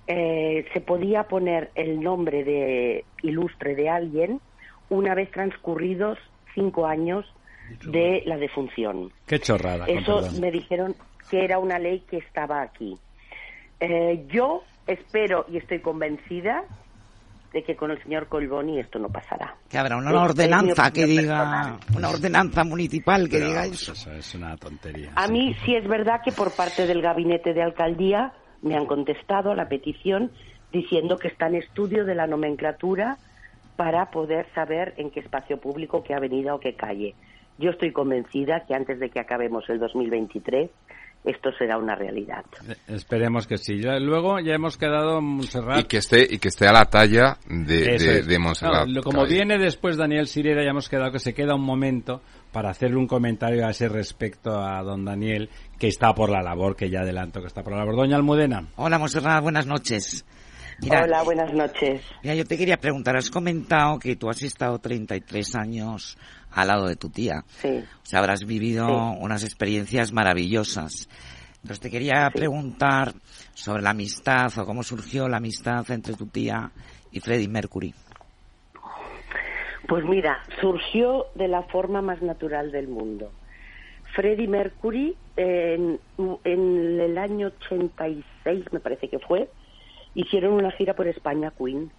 [0.07, 4.41] eh, se podía poner el nombre de ilustre de alguien
[4.89, 6.17] una vez transcurridos
[6.53, 7.25] cinco años
[7.85, 9.11] de la defunción.
[9.25, 9.85] Qué chorrada.
[9.85, 10.95] Eso me dijeron
[11.29, 12.97] que era una ley que estaba aquí.
[13.79, 16.63] Eh, yo espero y estoy convencida
[17.53, 19.55] de que con el señor Colboni esto no pasará.
[19.69, 23.93] Que habrá una ordenanza que diga, una ordenanza municipal que diga eso.
[23.93, 25.11] Eso es una tontería.
[25.15, 28.33] A mí sí es verdad que por parte del gabinete de alcaldía
[28.63, 30.31] me han contestado a la petición
[30.71, 33.17] diciendo que está en estudio de la nomenclatura
[33.75, 37.13] para poder saber en qué espacio público, qué avenida o qué calle.
[37.59, 40.71] Yo estoy convencida que antes de que acabemos el 2023
[41.23, 42.43] esto será una realidad.
[42.67, 43.81] Eh, esperemos que sí.
[43.81, 45.79] Luego ya hemos quedado en Montserrat.
[45.79, 48.89] Y que esté, y que esté a la talla de, de, Montserrat.
[49.03, 52.21] como viene después Daniel Sirera, ya hemos quedado que se queda un momento
[52.51, 55.49] para hacerle un comentario a ese respecto a don Daniel,
[55.83, 57.97] que está por la labor, que ya adelanto que está por la labor.
[57.97, 58.67] Doña Almudena.
[58.77, 60.25] Hola Montserrat, buenas noches.
[60.89, 62.01] Hola, buenas noches.
[62.23, 66.17] Mira, yo te quería preguntar, has comentado que tú has estado 33 años
[66.51, 67.43] al lado de tu tía.
[67.47, 67.83] Sí.
[67.83, 68.87] O sea, habrás vivido
[69.19, 71.09] unas experiencias maravillosas.
[71.55, 73.11] Entonces te quería preguntar
[73.53, 76.71] sobre la amistad o cómo surgió la amistad entre tu tía
[77.11, 77.93] y Freddie Mercury.
[79.89, 83.33] Pues mira, surgió de la forma más natural del mundo.
[84.13, 85.99] Freddie Mercury en,
[86.43, 89.49] en el año 86, me parece que fue,
[90.13, 91.91] hicieron una gira por España, Queen.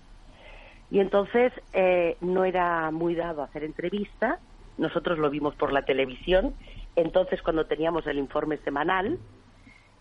[0.91, 4.39] Y entonces eh, no era muy dado hacer entrevista,
[4.79, 6.55] nosotros lo vimos por la televisión,
[6.97, 9.19] entonces cuando teníamos el informe semanal,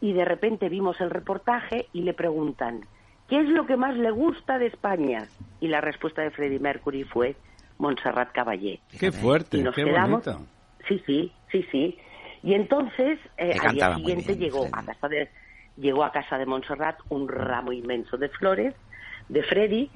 [0.02, 2.82] y de repente vimos el reportaje y le preguntan,
[3.30, 5.28] ¿qué es lo que más le gusta de España?
[5.62, 7.38] Y la respuesta de Freddie Mercury fue
[7.78, 8.82] Montserrat Caballé.
[8.99, 10.41] Qué fuerte, qué bonito.
[10.88, 11.97] Sí, sí, sí, sí.
[12.43, 15.29] Y entonces, eh, al día siguiente llegó a casa de
[15.77, 18.75] llegó a casa de Montserrat un ramo inmenso de flores
[19.29, 19.89] de Freddy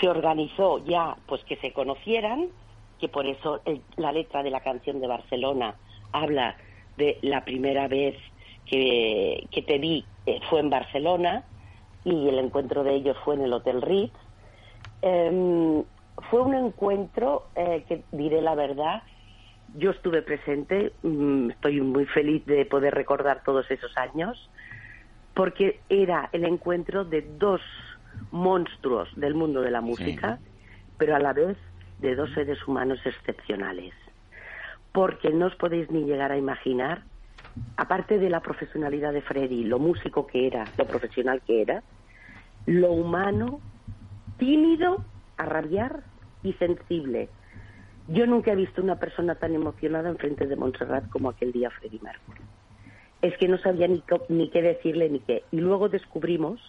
[0.00, 2.48] se organizó ya pues que se conocieran,
[2.98, 3.60] que por eso
[3.96, 5.76] la letra de la canción de Barcelona
[6.12, 6.56] habla
[6.96, 8.16] de la primera vez
[8.66, 11.44] que, que te vi eh, fue en Barcelona
[12.04, 14.14] y el encuentro de ellos fue en el Hotel Ritz.
[15.02, 15.84] Em,
[16.30, 19.02] fue un encuentro eh, que diré la verdad,
[19.74, 24.50] yo estuve presente, mm, estoy muy feliz de poder recordar todos esos años,
[25.34, 27.60] porque era el encuentro de dos
[28.30, 30.38] monstruos del mundo de la música,
[30.98, 31.56] pero a la vez
[32.00, 33.94] de dos seres humanos excepcionales.
[34.92, 37.02] Porque no os podéis ni llegar a imaginar,
[37.76, 41.82] aparte de la profesionalidad de Freddy, lo músico que era, lo profesional que era,
[42.66, 43.60] lo humano,
[44.38, 45.02] tímido,
[45.38, 46.00] a rabiar
[46.42, 47.30] y sensible.
[48.08, 51.70] Yo nunca he visto una persona tan emocionada en frente de Montserrat como aquel día
[51.70, 52.40] Freddy Mercury.
[53.20, 55.44] Es que no sabía ni, ni qué decirle ni qué.
[55.52, 56.60] Y luego descubrimos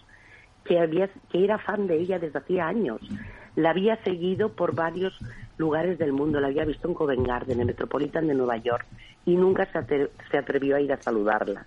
[0.64, 3.00] que, había, que era fan de ella desde hacía años.
[3.56, 5.18] La había seguido por varios
[5.58, 8.86] lugares del mundo, la había visto en Covent Garden, en el Metropolitan de Nueva York,
[9.24, 11.66] y nunca se, se atrevió a ir a saludarla.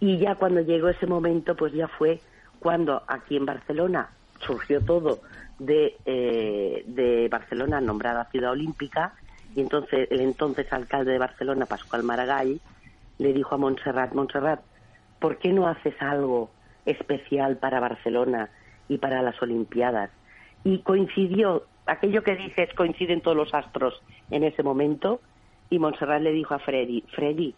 [0.00, 2.20] Y ya cuando llegó ese momento, pues ya fue
[2.60, 5.20] cuando aquí en Barcelona surgió todo
[5.58, 9.14] de, eh, de Barcelona nombrada ciudad olímpica,
[9.54, 12.60] y entonces el entonces alcalde de Barcelona, Pascual Maragall,
[13.18, 14.60] le dijo a Montserrat, Montserrat,
[15.18, 16.50] ¿por qué no haces algo
[16.88, 18.50] especial para Barcelona
[18.88, 20.10] y para las Olimpiadas.
[20.64, 25.20] Y coincidió, aquello que dices, coinciden todos los astros en ese momento,
[25.70, 27.54] y Montserrat le dijo a Freddy, Freddy,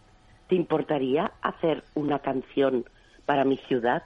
[0.49, 2.85] ¿te importaría hacer una canción
[3.25, 4.03] para mi ciudad?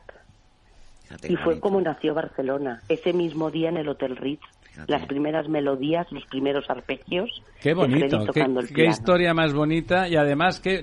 [1.23, 4.43] Y fue como nació Barcelona, ese mismo día en el Hotel Ritz
[4.87, 7.31] las primeras melodías, los primeros arpegios.
[7.61, 8.27] Qué bonito,
[8.75, 10.81] qué, historia más bonita y además que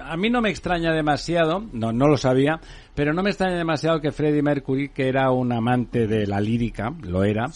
[0.00, 2.58] a mí no me extraña demasiado, no, no lo sabía,
[2.94, 6.92] pero no me extraña demasiado que Freddie Mercury, que era un amante de la lírica,
[7.02, 7.46] lo era,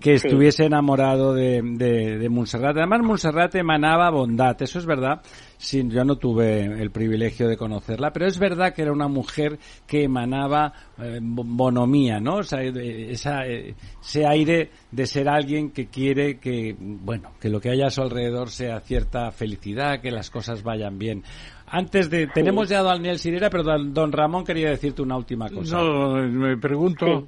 [0.00, 2.76] que estuviese enamorado de, de, de Montserrat.
[2.76, 5.22] Además, Montserrat emanaba bondad, eso es verdad.
[5.58, 9.58] Sí, yo no tuve el privilegio de conocerla, pero es verdad que era una mujer
[9.88, 12.36] que emanaba eh, bonomía, ¿no?
[12.36, 17.60] O sea, esa, eh, ese aire de ser alguien que quiere que, bueno, que lo
[17.60, 21.24] que haya a su alrededor sea cierta felicidad, que las cosas vayan bien.
[21.66, 25.76] Antes de, tenemos ya a Daniel Sirera, pero don Ramón quería decirte una última cosa.
[25.76, 27.26] No, me pregunto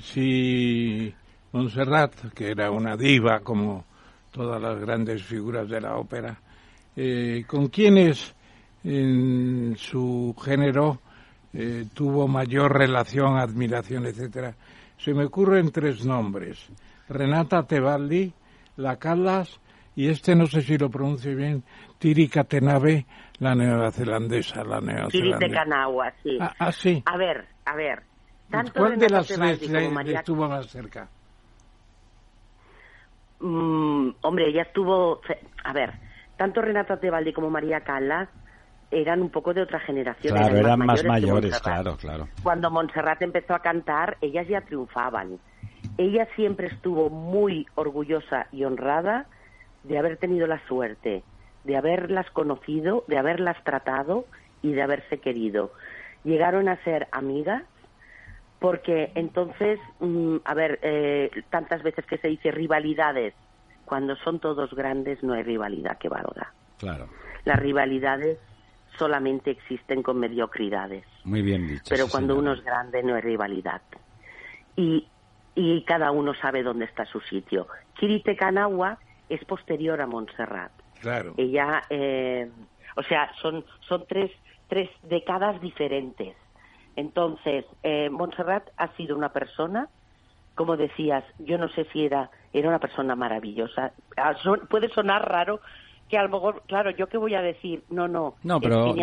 [0.00, 1.12] si
[1.52, 3.84] Montserrat, que era una diva como
[4.30, 6.38] todas las grandes figuras de la ópera,
[6.96, 8.34] eh, ¿Con quiénes
[8.82, 11.00] en su género
[11.52, 14.54] eh, tuvo mayor relación, admiración, etcétera?
[14.96, 16.68] Se me ocurren tres nombres.
[17.08, 18.32] Renata Tebaldi,
[18.76, 19.60] La Callas
[19.96, 21.62] y este no sé si lo pronuncio bien,
[21.98, 23.06] Tiri Catenave,
[23.38, 25.38] la neozelandesa, la neozelandesa.
[25.38, 26.38] Tiri sí.
[26.40, 27.02] Ah, ah, sí.
[27.06, 28.02] A ver, a ver,
[28.74, 31.08] ¿Cuál de las tres estuvo más cerca?
[33.40, 35.20] Mm, hombre, ella estuvo...
[35.64, 35.92] A ver,
[36.36, 38.28] tanto Renata Tebaldi como María Callas
[38.90, 40.36] eran un poco de otra generación.
[40.36, 42.28] Claro, eran, más mayores, claro, claro.
[42.42, 45.40] Cuando Montserrat empezó a cantar, ellas ya triunfaban.
[45.98, 49.26] Ella siempre estuvo muy orgullosa y honrada
[49.82, 51.22] de haber tenido la suerte,
[51.64, 54.26] de haberlas conocido, de haberlas tratado
[54.62, 55.72] y de haberse querido.
[56.24, 57.62] Llegaron a ser amigas
[58.58, 63.34] porque entonces, mm, a ver, eh, tantas veces que se dice rivalidades,
[63.84, 66.52] cuando son todos grandes no hay rivalidad que valga.
[66.78, 67.08] Claro.
[67.44, 68.38] Las rivalidades
[68.98, 71.04] solamente existen con mediocridades.
[71.24, 71.84] Muy bien dicho.
[71.88, 73.82] Pero cuando uno es grande no hay rivalidad.
[74.76, 75.06] Y,
[75.54, 77.66] y cada uno sabe dónde está su sitio.
[77.98, 80.72] Kirite Kanawa es posterior a Montserrat.
[81.00, 81.34] Claro.
[81.36, 82.50] Ella, eh,
[82.96, 84.30] o sea, son, son tres,
[84.68, 86.36] tres décadas diferentes.
[86.96, 89.88] Entonces, eh, Montserrat ha sido una persona,
[90.54, 93.92] como decías, yo no sé si era, era una persona maravillosa.
[94.16, 94.34] Ah,
[94.68, 95.60] puede sonar raro,
[96.08, 98.34] que a lo mejor, claro, yo qué voy a decir, no, no.
[98.42, 98.94] No, pero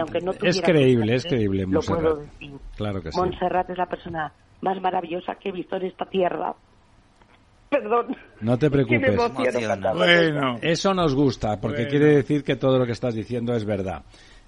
[0.43, 2.19] es creíble, es creíble, Montserrat.
[2.77, 3.19] Claro que sí.
[3.19, 6.53] Montserrat es la persona más maravillosa que he visto en esta tierra.
[7.69, 8.15] Perdón.
[8.41, 9.15] No te preocupes.
[9.95, 10.57] Bueno.
[10.61, 14.03] Eso nos gusta, porque quiere decir que todo lo que estás diciendo es verdad.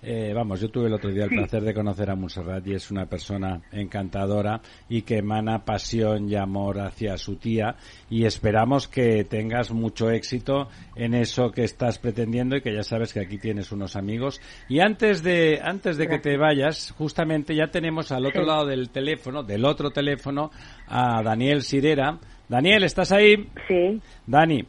[0.05, 2.91] Eh, vamos, yo tuve el otro día el placer de conocer a Montserrat y es
[2.91, 7.77] una persona encantadora y que emana pasión y amor hacia su tía
[8.09, 13.13] y esperamos que tengas mucho éxito en eso que estás pretendiendo y que ya sabes
[13.13, 14.41] que aquí tienes unos amigos.
[14.67, 18.89] Y antes de, antes de que te vayas, justamente ya tenemos al otro lado del
[18.89, 20.51] teléfono, del otro teléfono,
[20.85, 22.19] a Daniel Sirera.
[22.49, 23.47] Daniel, ¿estás ahí?
[23.69, 24.01] Sí.
[24.27, 24.65] Dani.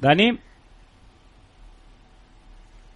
[0.00, 0.49] Dani.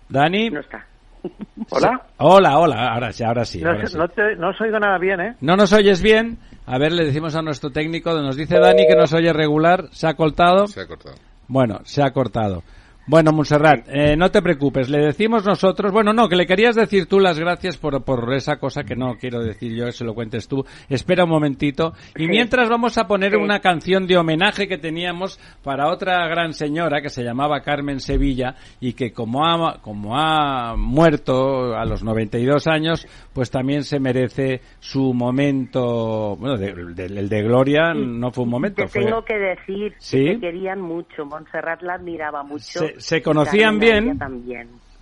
[0.09, 0.51] Dani.
[0.51, 0.87] No está.
[1.71, 2.03] Hola.
[2.19, 3.61] Hola, hola, ahora sí, ahora sí.
[3.61, 5.37] No, no, os oigo nada bien, ¿eh?
[5.40, 6.38] ¿No nos oyes bien?
[6.67, 10.07] A ver, le decimos a nuestro técnico, nos dice Dani que nos oye regular, ¿se
[10.07, 10.67] ha cortado?
[10.67, 11.17] Se ha cortado.
[11.49, 12.62] Bueno, se ha cortado.
[13.07, 17.05] Bueno, Montserrat, eh, no te preocupes, le decimos nosotros, bueno, no, que le querías decir
[17.05, 20.14] tú las gracias por, por esa cosa que no quiero decir yo, que se lo
[20.14, 20.64] cuentes tú.
[20.88, 21.93] Espera un momentito.
[22.17, 27.03] Y mientras vamos a poner una canción de homenaje que teníamos para otra gran señora
[27.03, 32.67] que se llamaba Carmen Sevilla y que como ha, como ha muerto a los 92
[32.67, 38.83] años, pues también se merece su momento, bueno, el de, Gloria no fue un momento.
[38.87, 44.19] Te tengo que decir que querían mucho, Montserrat la admiraba mucho se conocían bien.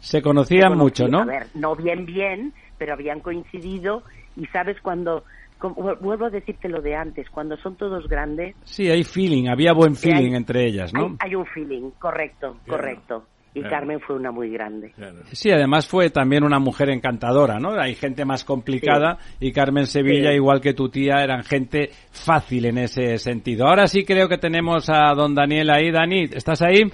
[0.01, 1.21] Se conocían mucho, ¿no?
[1.21, 4.03] A ver, no bien bien, pero habían coincidido
[4.37, 5.25] y sabes cuando
[5.71, 8.57] vuelvo a decirte lo de antes, cuando son todos grandes.
[8.65, 11.17] Sí, hay feeling, había buen feeling entre ellas, ¿no?
[11.21, 13.27] Hay, un feeling, correcto, correcto.
[13.55, 14.95] Y Carmen fue una muy grande.
[15.33, 17.79] Sí, además fue también una mujer encantadora, ¿no?
[17.79, 22.79] Hay gente más complicada y Carmen Sevilla, igual que tu tía, eran gente fácil en
[22.79, 23.67] ese sentido.
[23.67, 25.91] Ahora sí creo que tenemos a don Daniel ahí.
[25.91, 26.91] Dani, ¿estás ahí?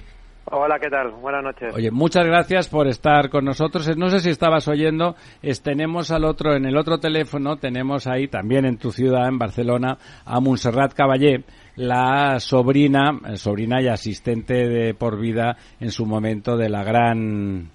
[0.51, 1.11] Hola, ¿qué tal?
[1.11, 1.73] Buenas noches.
[1.75, 3.95] Oye, muchas gracias por estar con nosotros.
[3.95, 5.15] No sé si estabas oyendo,
[5.63, 9.97] tenemos al otro, en el otro teléfono, tenemos ahí también en tu ciudad, en Barcelona,
[10.25, 11.43] a Montserrat Caballé,
[11.75, 17.69] la sobrina, eh, sobrina y asistente de por vida en su momento de la gran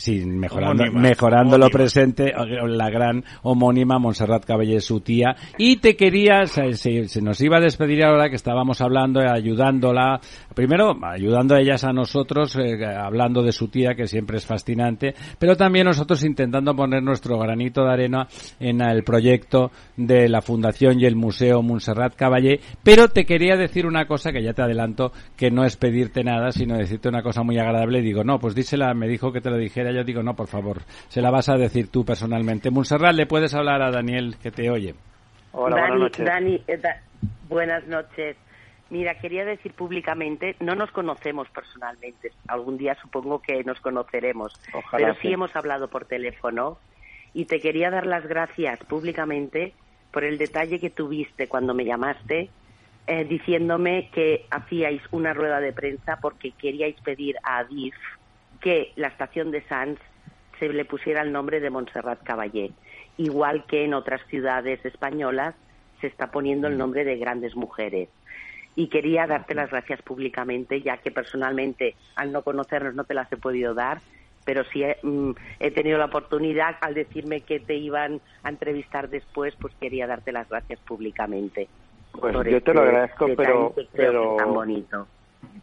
[0.00, 5.36] Sí, mejorando, mejorando lo presente, la gran homónima Montserrat Caballé, su tía.
[5.58, 10.18] Y te quería, se, se, nos iba a despedir ahora que estábamos hablando, ayudándola,
[10.54, 15.14] primero ayudando a ellas a nosotros, eh, hablando de su tía, que siempre es fascinante,
[15.38, 18.26] pero también nosotros intentando poner nuestro granito de arena
[18.58, 22.60] en el proyecto de la Fundación y el Museo Montserrat Caballé.
[22.82, 26.52] Pero te quería decir una cosa que ya te adelanto, que no es pedirte nada,
[26.52, 28.00] sino decirte una cosa muy agradable.
[28.00, 30.82] Digo, no, pues dísela, me dijo que te lo dijera yo digo, no, por favor,
[31.08, 32.70] se la vas a decir tú personalmente.
[32.70, 34.94] Montserrat, ¿le puedes hablar a Daniel que te oye?
[35.52, 36.26] Hola, buenas noches.
[36.26, 36.80] Dani, eh,
[37.48, 38.36] buenas noches.
[38.90, 44.52] Mira, quería decir públicamente, no nos conocemos personalmente, algún día supongo que nos conoceremos,
[44.90, 46.76] pero sí, hemos hablado por teléfono
[47.32, 49.74] y te quería dar las gracias públicamente
[50.10, 52.50] por el detalle que tuviste cuando me llamaste
[53.06, 57.94] eh, diciéndome que hacíais una rueda de prensa porque queríais pedir a Adif
[58.60, 59.98] que la estación de Sanz
[60.58, 62.72] se le pusiera el nombre de Montserrat Caballé,
[63.16, 65.54] igual que en otras ciudades españolas
[66.00, 68.08] se está poniendo el nombre de grandes mujeres.
[68.76, 73.30] Y quería darte las gracias públicamente, ya que personalmente, al no conocernos, no te las
[73.32, 74.00] he podido dar,
[74.44, 75.32] pero sí he, mm,
[75.74, 80.48] tenido la oportunidad, al decirme que te iban a entrevistar después, pues quería darte las
[80.48, 81.68] gracias públicamente.
[82.12, 85.06] Pues yo te este lo agradezco, pero, pero tan bonito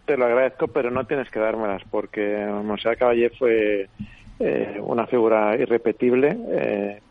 [0.06, 3.90] te lo agradezco, pero no tienes que dármelas porque Monserrat Caballé fue
[4.40, 7.02] eh, una figura irrepetible, eh,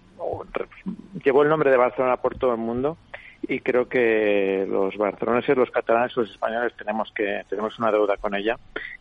[1.23, 2.97] llevó el nombre de Barcelona por todo el mundo
[3.43, 8.35] y creo que los barceloneses, los catalanes, los españoles tenemos que tenemos una deuda con
[8.35, 8.57] ella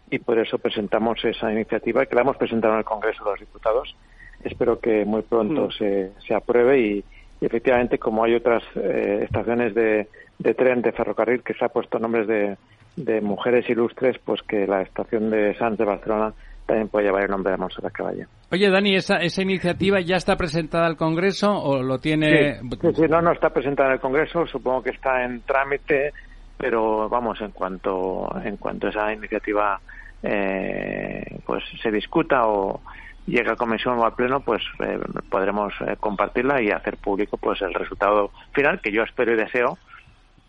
[0.10, 3.40] y por eso presentamos esa iniciativa que la hemos presentado en el Congreso de los
[3.40, 3.96] Diputados.
[4.44, 5.72] Espero que muy pronto mm.
[5.72, 7.04] se, se apruebe y,
[7.42, 10.08] efectivamente como hay otras eh, estaciones de,
[10.40, 12.58] de tren de ferrocarril que se ha puesto nombres de,
[12.96, 16.34] de mujeres ilustres, pues que la estación de Sanz de Barcelona
[16.66, 18.28] también puede llevar el nombre de Monserrat Caballé.
[18.52, 22.60] Oye, Dani, ¿esa, ¿esa iniciativa ya está presentada al Congreso o lo tiene...?
[22.60, 26.14] Sí, sí, no, no está presentada en el Congreso, supongo que está en trámite,
[26.58, 29.80] pero vamos, en cuanto, en cuanto esa iniciativa
[30.24, 32.82] eh, pues se discuta o
[33.28, 37.62] llegue a comisión o al pleno, pues eh, podremos eh, compartirla y hacer público pues
[37.62, 39.78] el resultado final, que yo espero y deseo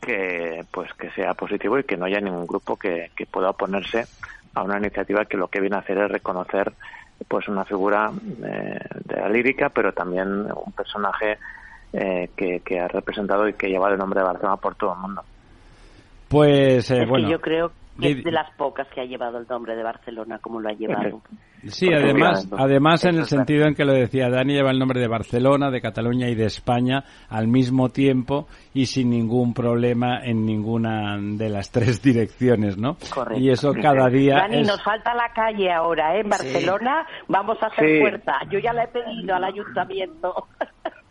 [0.06, 4.06] que pues que sea positivo y que no haya ningún grupo que, que pueda oponerse
[4.54, 6.72] a una iniciativa que lo que viene a hacer es reconocer
[7.26, 8.12] pues una figura
[8.44, 11.38] eh, de la lírica, pero también un personaje
[11.92, 15.00] eh, que, que, ha representado y que lleva el nombre de Barcelona por todo el
[15.00, 15.24] mundo.
[16.28, 17.28] Pues eh, bueno.
[17.28, 20.60] yo creo que es de las pocas que ha llevado el nombre de Barcelona como
[20.60, 21.22] lo ha llevado.
[21.68, 25.08] Sí, además, además en el sentido en que lo decía Dani, lleva el nombre de
[25.08, 31.16] Barcelona, de Cataluña y de España al mismo tiempo y sin ningún problema en ninguna
[31.18, 32.96] de las tres direcciones, ¿no?
[33.12, 33.42] Correcto.
[33.42, 36.20] Y eso cada día Dani, nos falta la calle ahora, ¿eh?
[36.20, 38.34] En Barcelona vamos a hacer fuerza.
[38.50, 40.46] Yo ya la he pedido al ayuntamiento.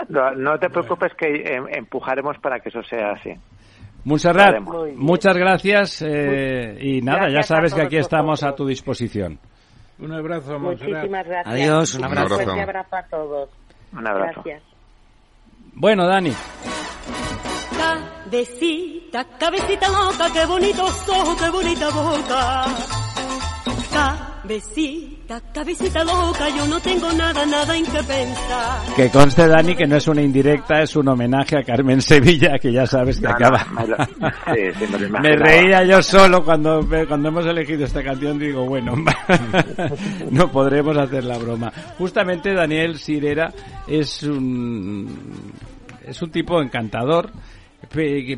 [0.09, 3.31] No, te preocupes que em, empujaremos para que eso sea así.
[4.05, 4.61] Montserrat,
[4.95, 9.39] muchas gracias eh, y nada, ya sabes que aquí estamos a tu disposición.
[9.97, 11.47] Un abrazo, Muchísimas gracias.
[11.47, 12.53] Adiós, un abrazo.
[12.53, 13.49] Un abrazo a todos.
[13.93, 14.41] Un abrazo.
[14.43, 14.63] Gracias.
[15.73, 16.33] Bueno, Dani.
[17.77, 23.04] Cabecita, cabecita loca, qué bonitos ojos, qué bonita boca.
[23.91, 28.81] Cabecita, cabecita loca, yo no tengo nada, nada en que pensar.
[28.95, 32.71] Que conste, Dani, que no es una indirecta, es un homenaje a Carmen Sevilla, que
[32.71, 33.65] ya sabes que No, acaba.
[33.71, 35.45] no, me lo- sí, sí, me lo Me imaginaba.
[35.45, 38.93] reía yo solo cuando, cuando hemos elegido esta canción, digo, bueno,
[40.31, 41.71] no podremos hacer la broma.
[41.97, 43.51] Justamente Daniel Sirera
[43.87, 45.51] es un,
[46.05, 47.31] es un tipo encantador,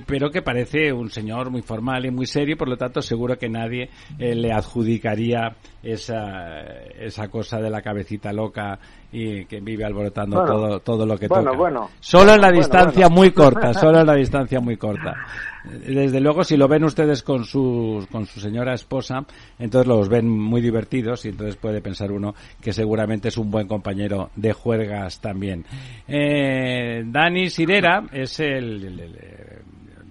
[0.06, 3.50] pero que parece un señor muy formal y muy serio, por lo tanto seguro que
[3.50, 6.62] nadie eh, le adjudicaría esa,
[7.00, 8.78] esa cosa de la cabecita loca
[9.12, 11.58] y que vive alborotando Bueno, todo, todo lo que bueno, toca.
[11.58, 11.90] bueno.
[12.00, 15.16] Solo en la distancia muy corta, solo en la distancia muy corta.
[15.68, 19.26] Desde luego, si lo ven ustedes con su, con su señora esposa,
[19.60, 23.68] entonces los ven muy divertidos y entonces puede pensar uno que seguramente es un buen
[23.68, 25.66] compañero de juergas también.
[26.08, 29.37] Eh, Dani Sirera es el,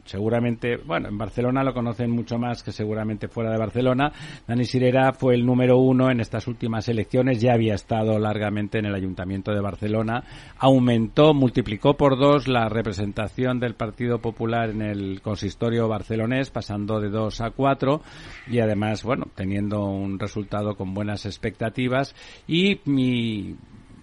[0.07, 4.12] seguramente, bueno, en Barcelona lo conocen mucho más que seguramente fuera de Barcelona.
[4.46, 8.86] Dani Sirera fue el número uno en estas últimas elecciones, ya había estado largamente en
[8.86, 10.24] el Ayuntamiento de Barcelona,
[10.59, 17.11] aumentó, multiplicó por dos la representación del Partido Popular en el consistorio barcelonés, pasando de
[17.11, 18.02] dos a cuatro
[18.46, 22.14] y además, bueno, teniendo un resultado con buenas expectativas
[22.46, 23.57] y mi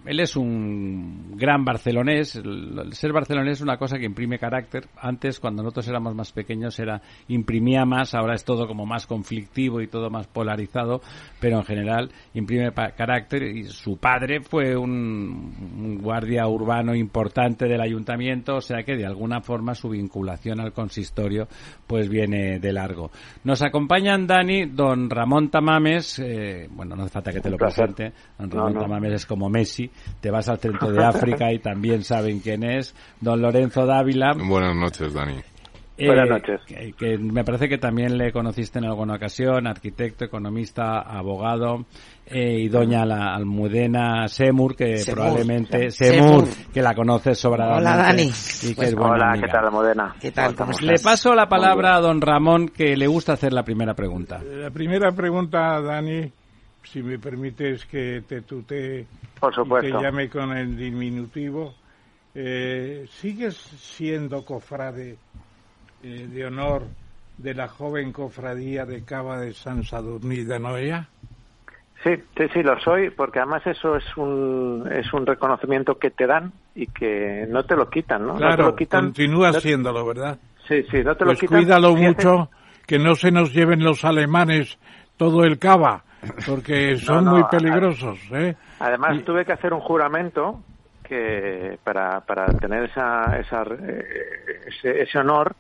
[0.06, 2.36] él es un gran barcelonés.
[2.36, 4.88] El ser barcelonés es una cosa que imprime carácter.
[4.98, 8.14] Antes, cuando nosotros éramos más pequeños, era imprimía más.
[8.14, 11.02] Ahora es todo como más conflictivo y todo más polarizado.
[11.40, 13.44] Pero en general imprime carácter.
[13.44, 18.56] Y su padre fue un, un guardia urbano importante del ayuntamiento.
[18.56, 21.48] O sea que de alguna forma su vinculación al consistorio
[21.88, 23.12] pues viene de largo.
[23.44, 26.20] Nos acompañan Dani, don Ramón Tamames.
[26.20, 28.12] eh, bueno, no hace falta que te lo presente.
[28.38, 28.80] Don No, Ramón no.
[28.82, 29.90] Tamames es como Messi,
[30.22, 32.96] te vas al centro de África y también saben quién es.
[33.22, 34.34] Don Lorenzo Dávila.
[34.38, 35.36] Buenas noches, Dani.
[35.98, 36.62] eh, Buenas noches.
[36.66, 41.86] Que, que me parece que también le conociste en alguna ocasión, arquitecto, economista, abogado,
[42.26, 45.20] eh, y doña la Almudena Semur, que Semur.
[45.22, 46.46] probablemente Semur.
[46.46, 47.90] Semur, que la conoces sobradamente.
[47.92, 48.24] Hola, Dani.
[48.64, 49.46] Y que Pues es buena Hola, amiga.
[49.48, 50.16] ¿qué tal, Modena?
[50.20, 50.56] ¿Qué tal?
[50.56, 51.04] ¿Cómo Le estás?
[51.04, 54.42] paso la palabra a don Ramón, que le gusta hacer la primera pregunta.
[54.44, 56.32] La primera pregunta, Dani,
[56.84, 59.06] si me permites que te tutee
[59.40, 61.74] Por y te llame con el diminutivo,
[62.36, 65.18] eh, ¿sigues siendo cofrade
[66.04, 66.84] eh, de honor
[67.38, 71.10] de la joven cofradía de Cava de San Sadurní de Noia?
[72.04, 76.28] Sí, sí, sí, lo soy, porque además eso es un, es un reconocimiento que te
[76.28, 78.34] dan y que no te lo quitan, ¿no?
[78.34, 79.06] no te Claro, lo quitan.
[79.06, 80.38] continúa no- siéndolo, ¿verdad?
[80.68, 81.60] Sí, sí, no te Pues lo quitan.
[81.62, 82.50] cuídalo mucho,
[82.86, 84.78] que no se nos lleven los alemanes
[85.16, 86.04] todo el Cava,
[86.46, 88.56] porque son no, muy a- peligrosos, ¿eh?
[88.80, 90.64] Además, Y- tuve que hacer un juramento
[91.04, 94.06] que para, para tener esa, esa, eh,
[94.68, 95.56] ese, ese honor,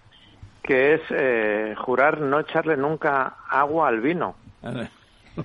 [0.63, 4.35] que es eh, jurar no echarle nunca agua al vino.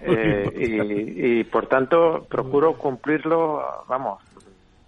[0.01, 4.21] Eh, y, y, por tanto procuro cumplirlo, vamos,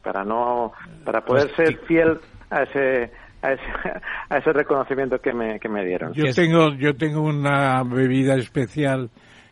[0.03, 0.72] para no,
[1.05, 2.20] para poder pues ser fiel
[2.51, 3.11] a ese,
[3.43, 3.62] a ese,
[4.31, 6.12] a ese reconocimiento que me, que me dieron.
[6.14, 9.11] Yo tengo, yo tengo una bebida especial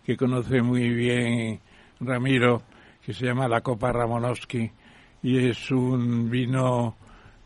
[0.08, 1.60] que conoce muy bien
[2.00, 2.62] Ramiro,
[3.04, 4.70] que se llama la Copa Ramonowski,
[5.22, 6.96] y es un vino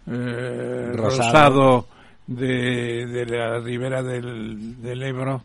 [0.06, 1.88] eh, rosado,
[2.24, 5.42] de, de, la ribera del, del, Ebro,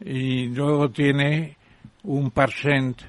[0.00, 1.56] y luego tiene
[2.02, 3.00] un parcent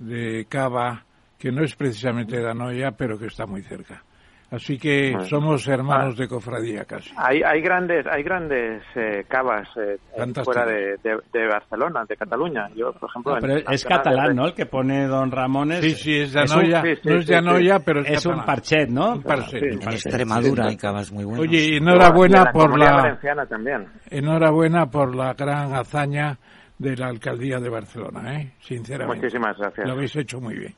[0.00, 1.04] de cava
[1.38, 4.02] que no es precisamente de Anoia, pero que está muy cerca.
[4.50, 6.22] Así que somos hermanos ah.
[6.22, 7.14] de cofradía casi.
[7.16, 9.96] Hay, hay grandes, hay grandes eh, cavas eh,
[10.42, 10.96] fuera de,
[11.32, 12.68] de, Barcelona, de Cataluña.
[12.74, 14.46] Yo, por ejemplo, pero es catalán, ¿no?
[14.46, 16.82] El que pone Don Ramón Sí, sí, es de Anoia.
[17.04, 19.12] no es de Anoia, pero es, un parchet, ¿no?
[19.12, 19.62] Un parchet.
[19.62, 21.42] En Extremadura hay cavas muy buenas.
[21.42, 22.92] Oye, enhorabuena por la...
[22.96, 23.86] Valenciana también.
[24.10, 26.36] Enhorabuena por la gran hazaña
[26.76, 28.54] de la alcaldía de Barcelona, ¿eh?
[28.58, 29.26] Sinceramente.
[29.26, 29.86] Muchísimas gracias.
[29.86, 30.74] Lo habéis hecho muy bien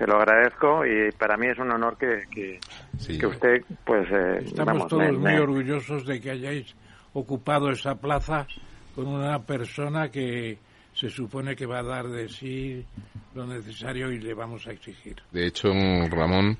[0.00, 4.08] se lo agradezco y para mí es un honor que, que, usted, pues...
[4.10, 6.74] Eh, Estamos todos muy orgullosos de que hayáis
[7.12, 8.46] ocupado esa plaza
[8.94, 10.56] con una persona que
[10.94, 12.82] se supone que va a dar de sí
[13.34, 15.16] lo necesario y le vamos a exigir.
[15.32, 16.56] De hecho, Ramón,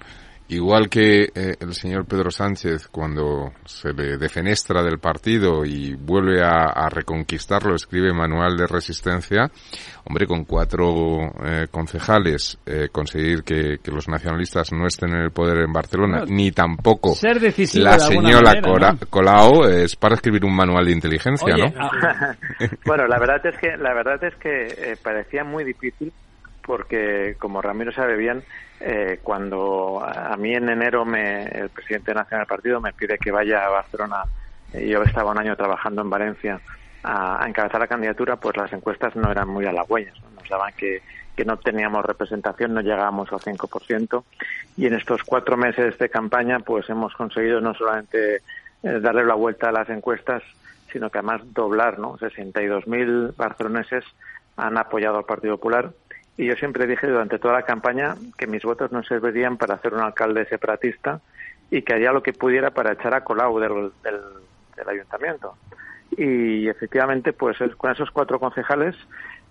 [0.50, 6.42] Igual que eh, el señor Pedro Sánchez, cuando se le defenestra del partido y vuelve
[6.42, 9.48] a, reconquistarlo, escribe Manual de Resistencia,
[10.04, 15.58] hombre, con cuatro eh, concejales, eh, conseguir que, los nacionalistas no estén en el poder
[15.58, 17.14] en Barcelona, ni tampoco
[17.74, 18.60] la señora
[19.08, 21.72] Colau, es para escribir un manual de inteligencia, ¿no?
[21.76, 22.34] Ah,
[22.86, 26.12] bueno, la verdad es que, la verdad es que parecía muy difícil
[26.70, 28.44] porque, como Ramiro sabe bien,
[28.78, 33.32] eh, cuando a mí en enero me, el presidente nacional del partido me pide que
[33.32, 34.22] vaya a Barcelona,
[34.72, 36.60] y yo estaba un año trabajando en Valencia
[37.02, 41.02] a, encabezar la candidatura, pues las encuestas no eran muy halagüeñas, nos daban que,
[41.34, 44.22] que no teníamos representación, no llegábamos al 5%,
[44.76, 48.36] y en estos cuatro meses de campaña, pues hemos conseguido no solamente
[48.84, 50.44] eh, darle la vuelta a las encuestas,
[50.92, 52.16] sino que además doblar, ¿no?
[52.18, 54.04] 62.000 barceloneses
[54.56, 55.90] han apoyado al Partido Popular
[56.36, 59.94] y yo siempre dije durante toda la campaña que mis votos no servirían para hacer
[59.94, 61.20] un alcalde separatista
[61.70, 65.56] y que haría lo que pudiera para echar a Colau del, del, ayuntamiento.
[66.16, 68.96] Y efectivamente, pues con esos cuatro concejales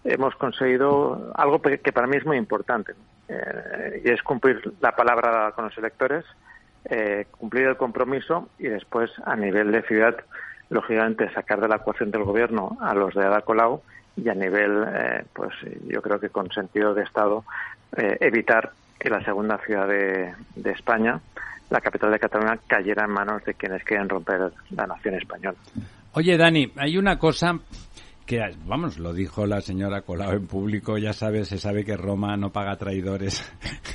[0.03, 2.93] hemos conseguido algo que para mí es muy importante,
[3.29, 6.25] eh, y es cumplir la palabra con los electores,
[6.85, 10.17] eh, cumplir el compromiso y después, a nivel de ciudad,
[10.69, 13.83] lógicamente, sacar de la ecuación del gobierno a los de Ada Colau
[14.15, 15.53] y a nivel, eh, pues
[15.87, 17.43] yo creo que con sentido de Estado,
[17.95, 21.19] eh, evitar que la segunda ciudad de, de, España,
[21.69, 25.57] la capital de Cataluña, cayera en manos de quienes quieren romper la nación española.
[26.13, 27.57] Oye, Dani, hay una cosa
[28.29, 32.37] que, vamos, lo dijo la señora Colau en público, ya sabes, se sabe que Roma
[32.37, 33.43] no paga traidores,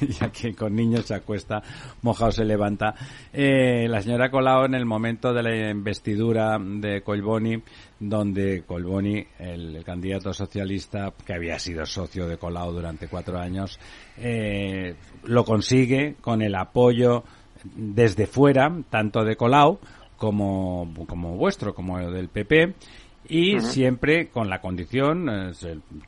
[0.18, 1.62] ya que con niños se acuesta,
[2.02, 2.96] mojado se levanta.
[3.32, 7.62] Eh, la señora Colau en el momento de la investidura de Colboni,
[8.00, 13.78] donde Colboni, el, candidato socialista, que había sido socio de Colau durante cuatro años,
[14.18, 17.22] eh, lo consigue con el apoyo
[17.76, 19.78] desde fuera, tanto de Colau
[20.16, 22.74] como, como vuestro, como del PP,
[23.28, 25.52] y siempre con la condición, eh,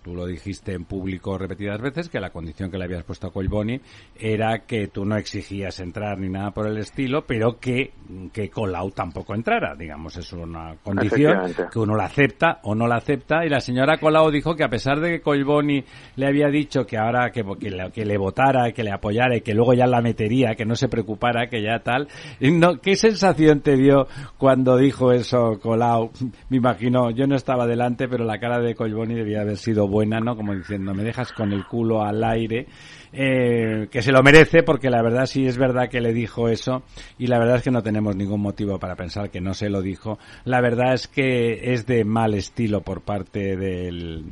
[0.02, 3.32] tú lo dijiste en público repetidas veces, que la condición que le habías puesto a
[3.32, 3.80] Colboni
[4.18, 7.92] era que tú no exigías entrar ni nada por el estilo, pero que,
[8.32, 9.74] que Colau tampoco entrara.
[9.74, 13.46] Digamos, es una condición que uno la acepta o no la acepta.
[13.46, 15.82] Y la señora Colau dijo que a pesar de que Colboni
[16.16, 19.40] le había dicho que ahora que, que, le, que le votara, que le apoyara y
[19.40, 22.08] que luego ya la metería, que no se preocupara, que ya tal.
[22.40, 24.06] No, ¿Qué sensación te dio
[24.36, 26.10] cuando dijo eso Colau?
[26.50, 30.20] Me imagino yo no estaba delante, pero la cara de Colboni debía haber sido buena,
[30.20, 30.36] ¿no?
[30.36, 32.66] Como diciendo, me dejas con el culo al aire,
[33.12, 36.82] eh, que se lo merece, porque la verdad sí es verdad que le dijo eso,
[37.18, 39.82] y la verdad es que no tenemos ningún motivo para pensar que no se lo
[39.82, 40.18] dijo.
[40.44, 44.24] La verdad es que es de mal estilo por parte del,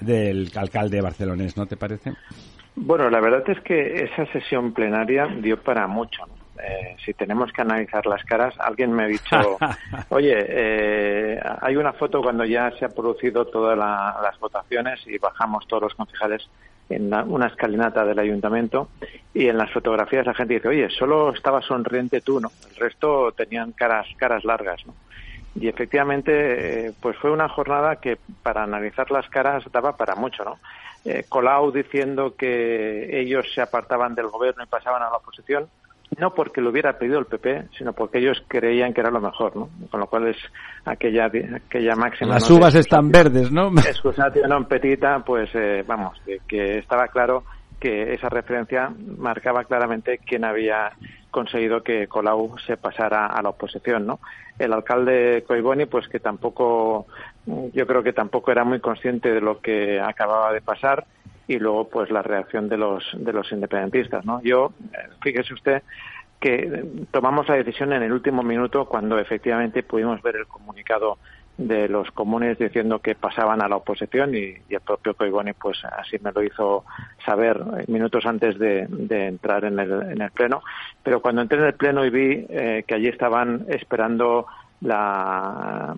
[0.00, 2.12] del alcalde barcelonés, ¿no te parece?
[2.76, 6.40] Bueno, la verdad es que esa sesión plenaria dio para mucho, ¿no?
[6.62, 9.58] Eh, si tenemos que analizar las caras, alguien me ha dicho,
[10.10, 15.66] oye, eh, hay una foto cuando ya se ha producido todas las votaciones y bajamos
[15.66, 16.48] todos los concejales
[16.88, 18.88] en una escalinata del ayuntamiento
[19.32, 22.50] y en las fotografías la gente dice, oye, solo estaba sonriente tú, ¿no?
[22.68, 24.94] El resto tenían caras, caras largas, ¿no?
[25.54, 30.44] Y efectivamente, eh, pues fue una jornada que para analizar las caras daba para mucho,
[30.44, 30.58] ¿no?
[31.30, 35.70] Colau diciendo que ellos se apartaban del gobierno y pasaban a la oposición,
[36.18, 39.56] no porque lo hubiera pedido el PP, sino porque ellos creían que era lo mejor,
[39.56, 39.68] ¿no?
[39.90, 40.36] Con lo cual es
[40.84, 42.34] aquella aquella máxima.
[42.34, 43.70] Las uvas están verdes, ¿no?
[43.78, 47.44] Excusatio non petita, pues eh, vamos, que, estaba claro
[47.78, 50.92] que esa referencia marcaba claramente quién había
[51.30, 54.20] conseguido que Colau se pasara a la oposición, ¿no?
[54.58, 57.06] El alcalde Coiboni, pues que tampoco,
[57.46, 61.06] yo creo que tampoco era muy consciente de lo que acababa de pasar
[61.50, 64.40] y luego, pues la reacción de los de los independentistas, ¿no?
[64.40, 65.82] Yo, eh, fíjese usted
[66.38, 71.18] que tomamos la decisión en el último minuto cuando efectivamente pudimos ver el comunicado
[71.58, 76.18] de los comunes diciendo que pasaban a la oposición y, el propio Coiboni pues así
[76.22, 76.84] me lo hizo
[77.26, 80.62] saber minutos antes de, entrar en el, en el, pleno
[81.02, 84.46] pero cuando entré en el pleno y vi eh, que allí estaban esperando
[84.82, 85.96] la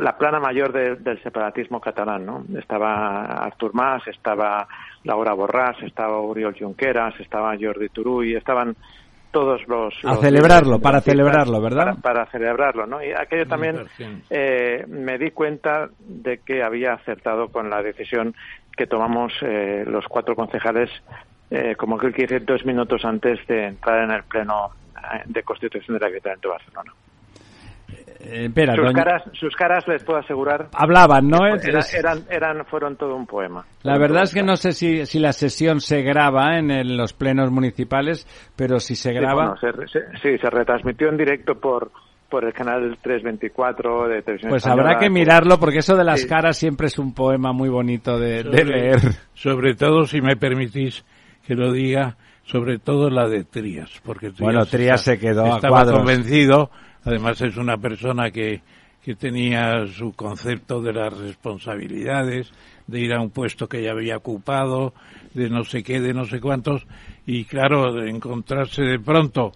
[0.00, 2.44] la plana mayor del separatismo catalán, ¿no?
[2.58, 4.66] Estaba Artur Mas, estaba
[5.04, 8.76] Laura Borràs, estaba Oriol Junqueras, estaba Jordi Turull, estaban
[9.30, 9.94] todos los...
[10.04, 11.96] A celebrarlo, para celebrarlo, ¿verdad?
[12.02, 13.02] Para, celebrarlo, ¿no?
[13.04, 13.86] Y aquello también
[14.30, 18.34] eh, me di cuenta de que había acertado con la decisión
[18.76, 20.90] que tomamos eh, los cuatro concejales,
[21.50, 24.70] eh, como que quiere dos minutos antes de entrar en el pleno
[25.26, 26.92] de constitución del Ayuntamiento de Barcelona.
[28.22, 30.68] Eh, sus, caras, sus caras, les puedo asegurar.
[30.74, 31.38] Hablaban, ¿no?
[31.46, 33.64] eran, eran, fueron todo un poema.
[33.82, 37.50] La verdad es que no sé si, si la sesión se graba en los plenos
[37.50, 39.56] municipales, pero si se graba.
[40.20, 41.92] Sí, se, retransmitió en directo por,
[42.28, 44.50] por el canal 324 de televisión.
[44.50, 48.18] Pues habrá que mirarlo porque eso de las caras siempre es un poema muy bonito
[48.18, 48.98] de, leer.
[49.32, 51.06] Sobre todo, si me permitís
[51.46, 53.90] que lo diga, sobre todo la de Trías.
[54.04, 56.70] Porque bueno, Trías se quedó estaba convencido
[57.04, 58.60] Además es una persona que,
[59.02, 62.52] que tenía su concepto de las responsabilidades,
[62.86, 64.92] de ir a un puesto que ya había ocupado,
[65.34, 66.86] de no sé qué, de no sé cuántos,
[67.26, 69.52] y claro, de encontrarse de pronto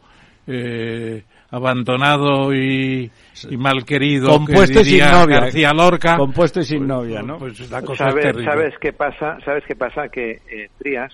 [0.46, 3.10] eh, abandonado y,
[3.48, 7.38] y, mal querido, compuesto y sin novia, García Lorca, compuesto y sin novia, ¿no?
[7.38, 9.38] Pues la cosa ¿Sabes, ¿Sabes qué pasa?
[9.44, 10.08] ¿Sabes qué pasa?
[10.08, 11.12] Que eh, Trías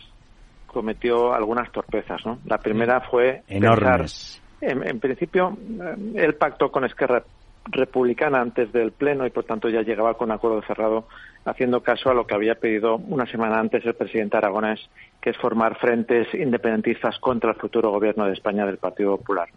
[0.66, 2.38] cometió algunas torpezas, ¿no?
[2.46, 4.40] La primera fue enormes.
[4.60, 5.56] En, principio,
[6.14, 7.22] él eh, pactó con Esquerra
[7.66, 11.06] Republicana antes del Pleno y, por tanto, ya llegaba con acuerdo cerrado,
[11.44, 14.80] haciendo caso a lo que había pedido una semana antes el presidente aragonés,
[15.20, 19.48] que es formar frentes independentistas contra el futuro gobierno de España del Partido Popular.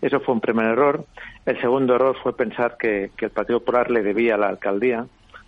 [0.00, 1.04] Eso fue un primer error.
[1.46, 5.06] El segundo error fue pensar que, que el Partido Popular le debía a la alcaldía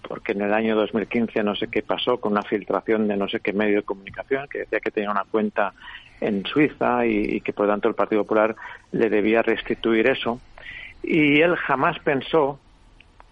[0.08, 3.40] porque en el año 2015 no sé qué pasó con una filtración de no sé
[3.40, 5.72] qué medio de comunicación que decía que tenía una cuenta
[6.22, 8.56] en Suiza y, que por lo tanto el Partido Popular
[8.92, 10.40] le debía restituir eso.
[11.02, 12.58] Y él jamás pensó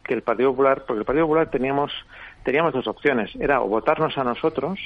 [0.05, 1.93] que el Partido Popular, porque el Partido Popular teníamos,
[2.43, 4.79] teníamos dos opciones, era o votarnos a nosotros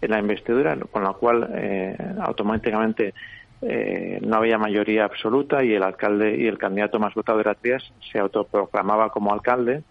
[0.00, 3.14] en la investidura, con la cual eh, automáticamente
[3.62, 7.82] eh, no había mayoría absoluta y el alcalde y el candidato más votado era Trías
[8.12, 9.82] se autoproclamaba como alcalde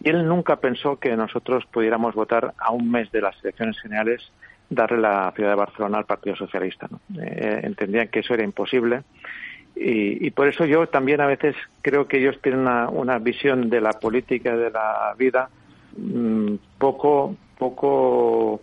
[0.00, 4.30] y él nunca pensó que nosotros pudiéramos votar a un mes de las elecciones generales
[4.70, 6.88] darle la ciudad de Barcelona al Partido Socialista.
[7.20, 9.02] Eh, entendían que eso era imposible
[9.74, 13.92] y, por eso yo también a veces creo que ellos tienen una, visión de la
[13.92, 15.48] política de la vida
[15.96, 18.60] mm, poco poco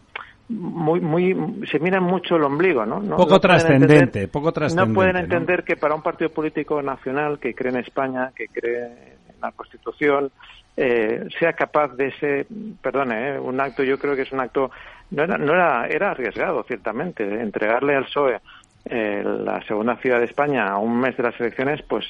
[0.50, 1.36] muy muy
[1.72, 5.96] se miran mucho el ombligo no, poco trascendente poco trascendente no pueden entender que para
[5.96, 10.32] un partido político nacional que cree en España que cree en la Constitución
[10.80, 12.46] eh, sea capaz de ese,
[12.84, 14.70] perdone, eh, un acto, yo creo que es un acto,
[15.10, 18.40] no era, no era, era arriesgado, ciertamente, entregarle al PSOE
[18.86, 22.06] eh, la segunda ciudad de España a un mes de las elecciones, pues,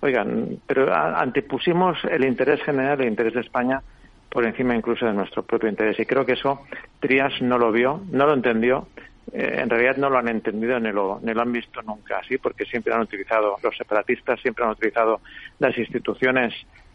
[0.00, 3.82] oigan, pero antepusimos el interés general, el interés de España,
[4.30, 5.98] por encima incluso de nuestro propio interés.
[5.98, 6.60] Y creo que eso
[7.00, 8.86] Trias no lo vio, no lo entendió.
[9.32, 12.64] en realidad no lo han entendido ni lo, ni lo han visto nunca así, porque
[12.64, 15.20] siempre han utilizado, los separatistas siempre han utilizado
[15.58, 16.54] las instituciones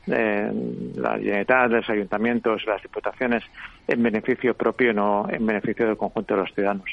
[0.09, 3.43] la Generalitat, los ayuntamientos, las diputaciones
[3.87, 6.85] en beneficio propio y no en beneficio del conjunto de los ciudadanos.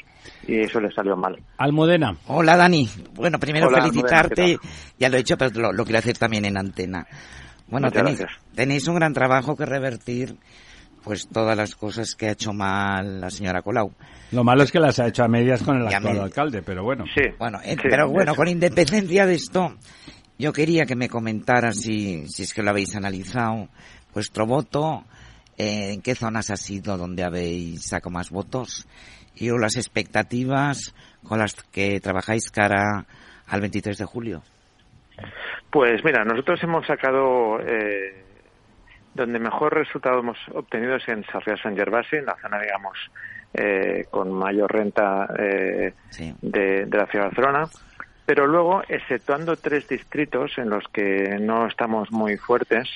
[0.47, 1.39] Y eso le salió mal.
[1.59, 2.17] Almudena.
[2.27, 2.89] Hola, Dani.
[3.14, 4.59] Bueno, primero felicitarte.
[4.99, 7.07] ya lo he hecho, pero lo, quiero hacer también en antena.
[7.69, 10.37] Bueno, tenéis, tenéis, un gran trabajo que revertir
[11.07, 13.93] pues todas las cosas que ha hecho mal la señora Colau.
[14.33, 17.05] Lo malo es que las ha hecho a medias con el actual alcalde, pero bueno.
[17.14, 17.23] Sí.
[17.39, 19.77] Bueno, eh, pero bueno, con independencia de esto,
[20.39, 23.68] yo quería que me comentara si, si es que lo habéis analizado,
[24.12, 25.05] vuestro voto,
[25.57, 28.87] eh, en qué zonas ha sido donde habéis sacado más votos
[29.34, 33.07] y las expectativas con las que trabajáis cara
[33.47, 34.43] al 23 de julio.
[35.70, 38.24] Pues mira, nosotros hemos sacado eh,
[39.14, 42.99] donde mejor resultado hemos obtenido es en Sarriá San Gervasi, en la zona, digamos,
[43.55, 45.95] eh, con mayor renta de,
[46.43, 47.68] de, la ciudad de Barcelona
[48.27, 52.89] Pero luego, exceptuando tres distritos en los que no estamos muy fuertes,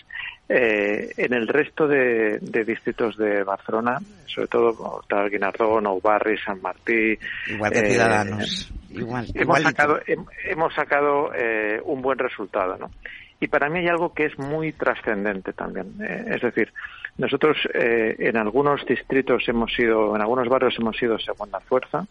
[0.49, 5.01] eh, en el resto de, distritos de Barcelona, sobre todo
[5.31, 7.16] Guinardó, Nou Barri, San Martí.
[7.47, 8.72] Igual que Ciudadanos.
[8.91, 10.01] Igual, hemos sacado,
[10.45, 12.91] hemos sacado eh, un buen resultado, ¿no?
[13.41, 15.95] Y para mí hay algo que es muy trascendente también.
[16.03, 16.72] Eh, es decir,
[17.16, 22.07] nosotros eh, en algunos distritos hemos sido, en algunos barrios hemos sido segunda fuerza.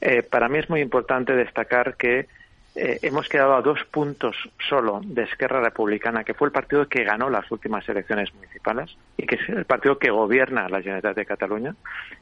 [0.00, 2.26] Eh, para mí es muy importante destacar que
[2.74, 4.34] eh, hemos quedado a dos puntos
[4.66, 9.26] solo de Esquerra Republicana, que fue el partido que ganó las últimas elecciones municipales y
[9.26, 11.74] que es el partido que gobierna la Generalitat de Cataluña.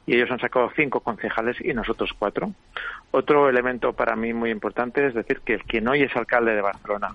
[0.07, 2.53] Y ellos han sacado cinco concejales y nosotros cuatro.
[3.13, 6.63] Otro elemento para mí muy importante es decir que el quien hoy es alcalde de
[6.63, 7.15] Barcelona,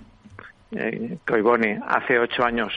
[0.72, 2.74] eh, Coiboni, hace ocho años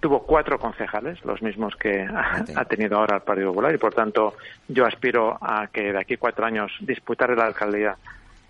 [0.00, 4.34] tuvo cuatro concejales, los mismos que ha, tenido ahora el Partido Popular, y por tanto
[4.66, 7.96] yo aspiro a que de aquí cuatro años disputarle la alcaldía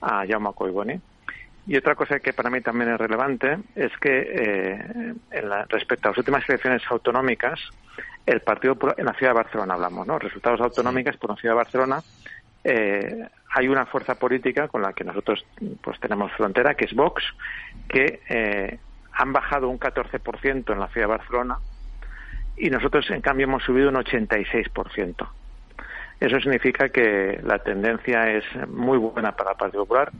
[0.00, 1.00] a Jaume Coiboni.
[1.66, 5.14] Y otra cosa que para mí también es relevante es que eh,
[5.68, 7.60] respecto a las últimas elecciones autonómicas,
[8.26, 10.18] el Partido en la ciudad de Barcelona hablamos, ¿no?
[10.18, 12.02] Resultados autonómicos por la ciudad de Barcelona.
[12.64, 15.44] Eh, hay una fuerza política con la que nosotros
[15.82, 17.22] pues tenemos frontera, que es Vox,
[17.88, 18.78] que eh,
[19.12, 21.58] han bajado un 14% en la ciudad de Barcelona
[22.56, 25.28] y nosotros, en cambio, hemos subido un 86%.
[26.20, 30.12] Eso significa que la tendencia es muy buena para el Partido Popular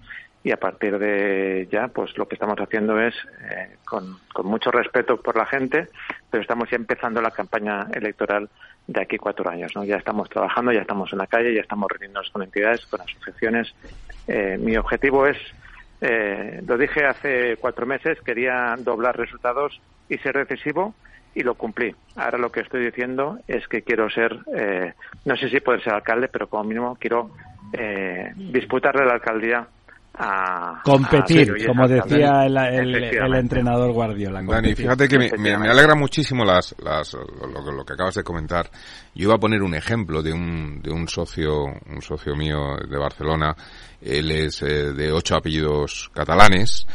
[0.42, 3.14] y a partir de ya, pues lo que estamos haciendo es,
[3.50, 5.88] eh, con, mucho respeto por la gente,
[6.30, 8.48] pero estamos ya empezando la campaña electoral
[8.90, 9.72] de aquí cuatro años.
[9.74, 9.84] ¿no?
[9.84, 13.72] Ya estamos trabajando, ya estamos en la calle, ya estamos reuniéndonos con entidades, con asociaciones.
[14.26, 15.38] Eh, mi objetivo es
[16.00, 20.94] eh, lo dije hace cuatro meses, quería doblar resultados y ser decisivo
[21.34, 21.94] y lo cumplí.
[22.16, 25.92] Ahora lo que estoy diciendo es que quiero ser, eh, no sé si puedo ser
[25.92, 27.30] alcalde, pero como mínimo quiero
[27.72, 29.68] eh, disputarle la alcaldía
[30.84, 34.42] competir, como decía el, entrenador Guardiola.
[34.42, 38.70] Dani, fíjate que me, alegra muchísimo las, las, lo, que acabas de comentar.
[39.14, 42.98] Yo iba a poner un ejemplo de un, de un socio, un socio mío de
[42.98, 43.54] Barcelona.
[44.00, 46.86] Él es eh, de ocho apellidos catalanes,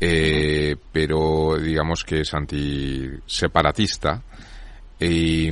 [0.00, 4.22] eh, pero digamos que es antiseparatista
[4.98, 5.50] y,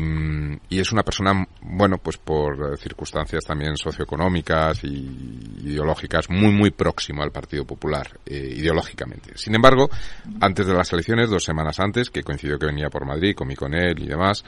[0.70, 7.22] y, es una persona, bueno, pues por circunstancias también socioeconómicas y ideológicas, muy, muy próximo
[7.22, 9.36] al Partido Popular, eh, ideológicamente.
[9.36, 9.90] Sin embargo,
[10.40, 13.74] antes de las elecciones, dos semanas antes, que coincidió que venía por Madrid, comí con
[13.74, 14.42] él y demás,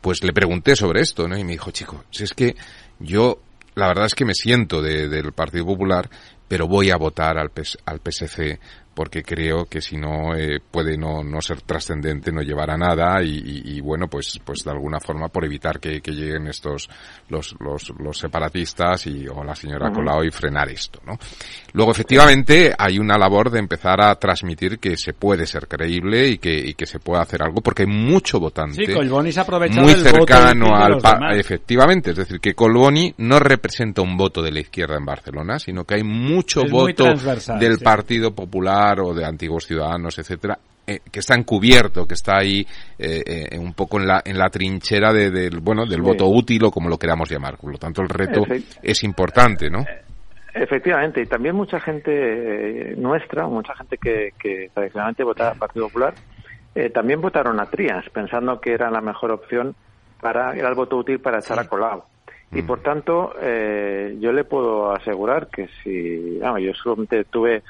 [0.00, 1.38] pues le pregunté sobre esto, ¿no?
[1.38, 2.56] Y me dijo, chico, si es que
[2.98, 3.38] yo,
[3.76, 6.10] la verdad es que me siento de, del Partido Popular,
[6.48, 7.52] pero voy a votar al,
[7.86, 8.58] al PSC
[8.94, 13.22] porque creo que si no eh, puede no, no ser trascendente, no llevar a nada
[13.22, 16.88] y, bueno, pues pues de alguna forma por evitar que, lleguen estos
[17.28, 21.18] los, los, los, separatistas y o la señora Colau y frenar esto, ¿no?
[21.72, 26.38] Luego efectivamente hay una labor de empezar a transmitir que se puede ser creíble y
[26.38, 28.86] que, y que se puede hacer algo porque hay mucho votante
[29.70, 31.00] muy cercano al
[31.38, 35.84] efectivamente, es decir, que Colboni no representa un voto de la izquierda en Barcelona, sino
[35.84, 37.04] que hay mucho voto
[37.58, 42.60] del Partido Popular o de antiguos ciudadanos, etcétera, eh, que está encubierto, que está ahí
[42.98, 46.62] eh, eh, un poco en la, en la trinchera de, del, bueno, del voto útil
[46.66, 47.56] o como lo queramos llamar.
[47.56, 48.42] Por lo tanto, el reto
[48.82, 49.82] es importante, ¿no?
[50.52, 56.12] Efectivamente, y también mucha gente nuestra, mucha gente que, que tradicionalmente votaba al Partido Popular,
[56.92, 59.74] también votaron a Trías, pensando que era la mejor opción
[60.20, 62.02] para, era el voto útil para echar a Colau.
[62.52, 62.66] Y mm.
[62.66, 67.62] por tanto, yo le puedo asegurar que si, vamos, yo solamente tuve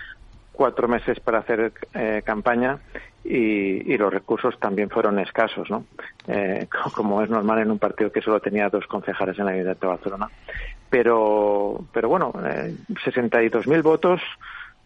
[0.54, 2.78] cuatro meses para hacer eh, campaña
[3.24, 5.84] y, los recursos también fueron escasos, ¿no?
[6.28, 9.76] Eh, como es normal en un partido que solo tenía dos concejales en la Unidad
[9.76, 10.28] de Barcelona.
[10.88, 12.74] Pero, pero bueno, eh,
[13.04, 14.20] 62.000 votos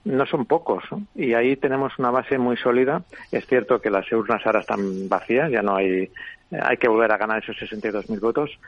[0.05, 3.03] no son pocos y ahí tenemos una base muy sólida.
[3.31, 6.11] Es cierto que las urnas ahora están vacías, ya no hay,
[6.51, 8.59] hay que volver a ganar esos 62.000 votos,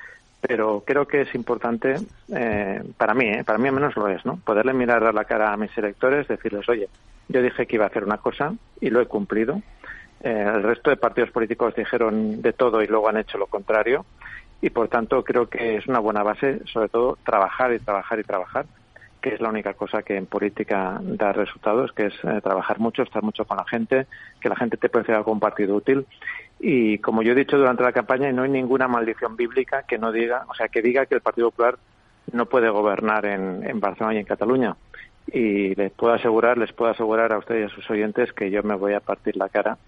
[0.41, 1.97] pero creo que es importante,
[2.34, 4.36] eh, para mí, eh, para mí al menos lo es, ¿no?
[4.45, 6.88] Poderle mirar a la cara a mis electores, decirles, oye,
[7.28, 9.61] yo dije que iba a hacer una cosa y lo he cumplido.
[10.22, 14.07] Eh, el resto de partidos políticos dijeron de todo y luego han hecho lo contrario.
[14.62, 18.24] Y por tanto creo que es una buena base, sobre todo, trabajar y trabajar y
[18.24, 18.66] trabajar,
[19.21, 23.23] que es la única cosa que en política da resultados, que es trabajar mucho, estar
[23.23, 24.07] mucho con la gente,
[24.41, 26.07] que la gente te puede algo un partido útil
[26.61, 30.12] y como yo he dicho durante la campaña, no hay ninguna maldición bíblica que no
[30.12, 31.79] diga, o sea, que diga que el Partido Popular
[32.33, 34.77] no puede gobernar en, en Barcelona y en Cataluña.
[35.33, 38.62] Y les puedo asegurar, les puedo asegurar a ustedes y a sus oyentes que yo
[38.62, 39.79] me voy a partir la cara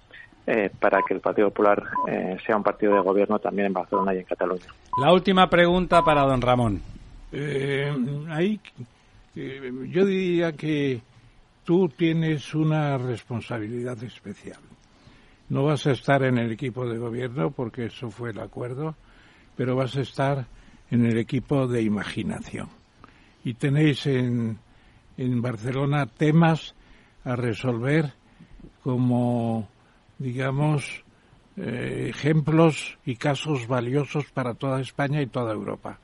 [0.46, 4.14] eh, para que el Partido Popular eh, sea un partido de gobierno también en Barcelona
[4.14, 4.64] y en Cataluña.
[4.98, 6.80] La última pregunta para don Ramón.
[7.32, 7.92] Eh,
[9.36, 11.00] ahí, yo diría que
[11.64, 14.60] tú tienes una responsabilidad especial.
[15.48, 18.94] No vas a estar en el equipo de gobierno porque eso fue el acuerdo,
[19.56, 20.46] pero vas a estar
[20.90, 22.68] en el equipo de imaginación.
[23.44, 24.58] Y tenéis en,
[25.16, 26.74] en Barcelona temas
[27.24, 28.12] a resolver
[28.82, 29.68] como,
[30.18, 31.04] digamos,
[31.56, 35.98] eh, ejemplos y casos valiosos para toda España y toda Europa.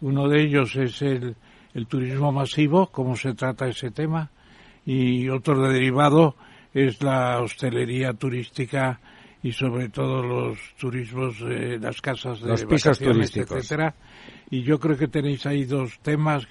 [0.00, 1.36] Uno de ellos es el,
[1.74, 4.30] el turismo masivo, cómo se trata ese tema,
[4.84, 6.34] y otro derivado
[6.72, 9.00] es la hostelería turística
[9.42, 13.94] y sobre todo los turismos, eh, las casas de los pisos turísticos, etcétera.
[14.50, 16.46] Y yo creo que tenéis ahí dos temas,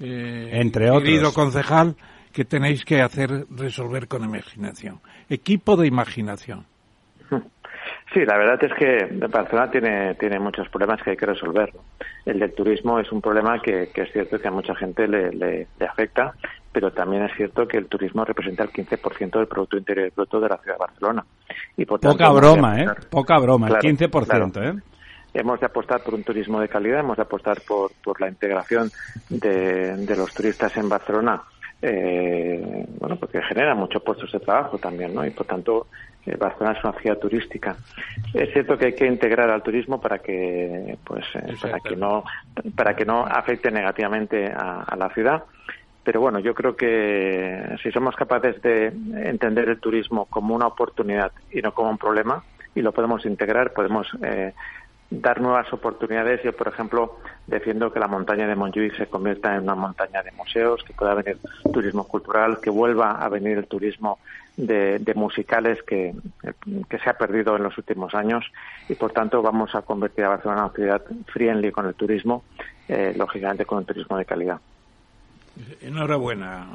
[0.00, 1.96] eh, entre otros, querido concejal,
[2.32, 5.00] que tenéis que hacer resolver con imaginación.
[5.28, 6.66] Equipo de imaginación.
[8.12, 11.72] Sí, la verdad es que Barcelona tiene, tiene muchos problemas que hay que resolver.
[12.24, 15.66] El del turismo es un problema que, es cierto que a mucha gente le, le,
[15.88, 16.34] afecta,
[16.70, 20.48] pero también es cierto que el turismo representa el 15% del Producto Interior Bruto de
[20.48, 21.24] la ciudad de Barcelona.
[21.76, 22.86] Y Poca broma, ¿eh?
[23.10, 24.82] Poca broma, el 15%, ¿eh?
[25.32, 28.88] Hemos de apostar por un turismo de calidad, hemos de apostar por, por la integración
[29.28, 31.42] de, de los turistas en Barcelona
[31.86, 35.24] eh, bueno, porque genera muchos puestos de trabajo también, ¿no?
[35.26, 35.88] Y por tanto,
[36.24, 37.76] eh, Barcelona es una ciudad turística.
[38.32, 42.24] Es cierto que hay que integrar al turismo para que, pues, eh, para que no,
[42.74, 45.44] para que no afecte negativamente a, la ciudad.
[46.02, 51.32] Pero bueno, yo creo que si somos capaces de entender el turismo como una oportunidad
[51.50, 52.42] y no como un problema,
[52.74, 54.54] y lo podemos integrar, podemos eh,
[55.20, 56.42] dar nuevas oportunidades.
[56.42, 60.32] Yo, por ejemplo, defiendo que la montaña de Montjuic se convierta en una montaña de
[60.32, 61.38] museos, que pueda venir
[61.72, 64.18] turismo cultural, que vuelva a venir el turismo
[64.56, 66.14] de, musicales que,
[66.88, 68.44] que, se ha perdido en los últimos años
[68.88, 72.44] y, por tanto, vamos a convertir a Barcelona en una ciudad friendly con el turismo,
[72.88, 74.60] eh, lógicamente con un turismo de calidad.
[75.80, 76.66] Enhorabuena.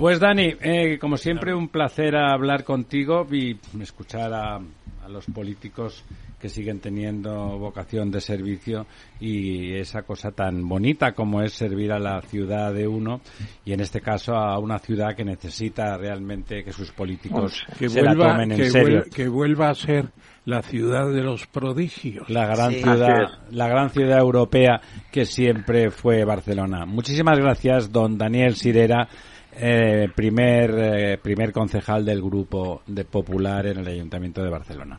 [0.00, 6.02] Pues Dani, eh, como siempre un placer hablar contigo y escuchar a, a los políticos
[6.40, 8.86] que siguen teniendo vocación de servicio
[9.20, 13.20] y esa cosa tan bonita como es servir a la ciudad de uno
[13.66, 18.00] y en este caso a una ciudad que necesita realmente que sus políticos que se
[18.00, 19.02] vuelva, la tomen en serio.
[19.14, 20.08] que vuelva a ser
[20.46, 22.30] la ciudad de los prodigios.
[22.30, 24.80] La gran ciudad, la gran ciudad europea
[25.12, 26.86] que siempre fue Barcelona.
[26.86, 29.06] Muchísimas gracias, don Daniel Sirera.
[29.52, 34.98] Eh, primer eh, primer concejal del grupo de Popular en el Ayuntamiento de Barcelona.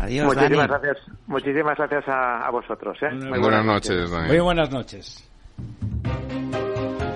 [0.00, 0.96] Adiós, muchísimas gracias,
[1.26, 2.98] muchísimas gracias a, vosotros.
[3.02, 3.10] ¿eh?
[3.10, 4.10] Muy buenas, noches.
[4.10, 5.28] Muy buenas noches.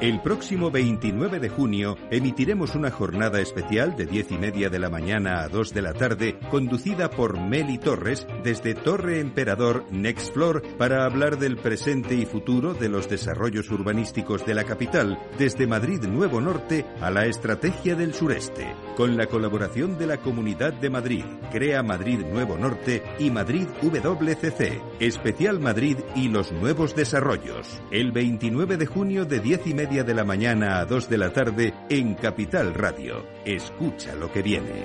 [0.03, 4.91] El próximo 29 de junio emitiremos una jornada especial de 10 y media de la
[4.91, 10.63] mañana a 2 de la tarde, conducida por Meli Torres desde Torre Emperador Next Floor
[10.77, 16.03] para hablar del presente y futuro de los desarrollos urbanísticos de la capital, desde Madrid
[16.03, 21.25] Nuevo Norte a la estrategia del sureste, con la colaboración de la Comunidad de Madrid,
[21.51, 27.81] Crea Madrid Nuevo Norte y Madrid WCC, Especial Madrid y los nuevos desarrollos.
[27.91, 31.33] El 29 de junio de 10 y media de la mañana a 2 de la
[31.33, 33.27] tarde en Capital Radio.
[33.45, 34.85] Escucha lo que viene.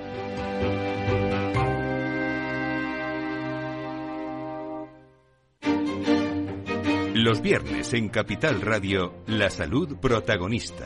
[7.14, 10.86] Los viernes en Capital Radio, la salud protagonista.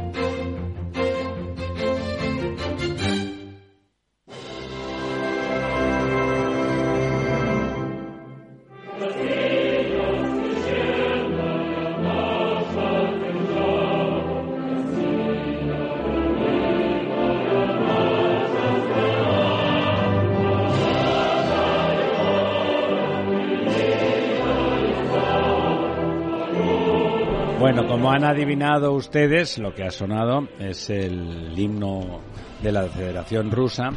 [28.11, 32.21] Han adivinado ustedes, lo que ha sonado es el himno
[32.61, 33.91] de la Federación Rusa,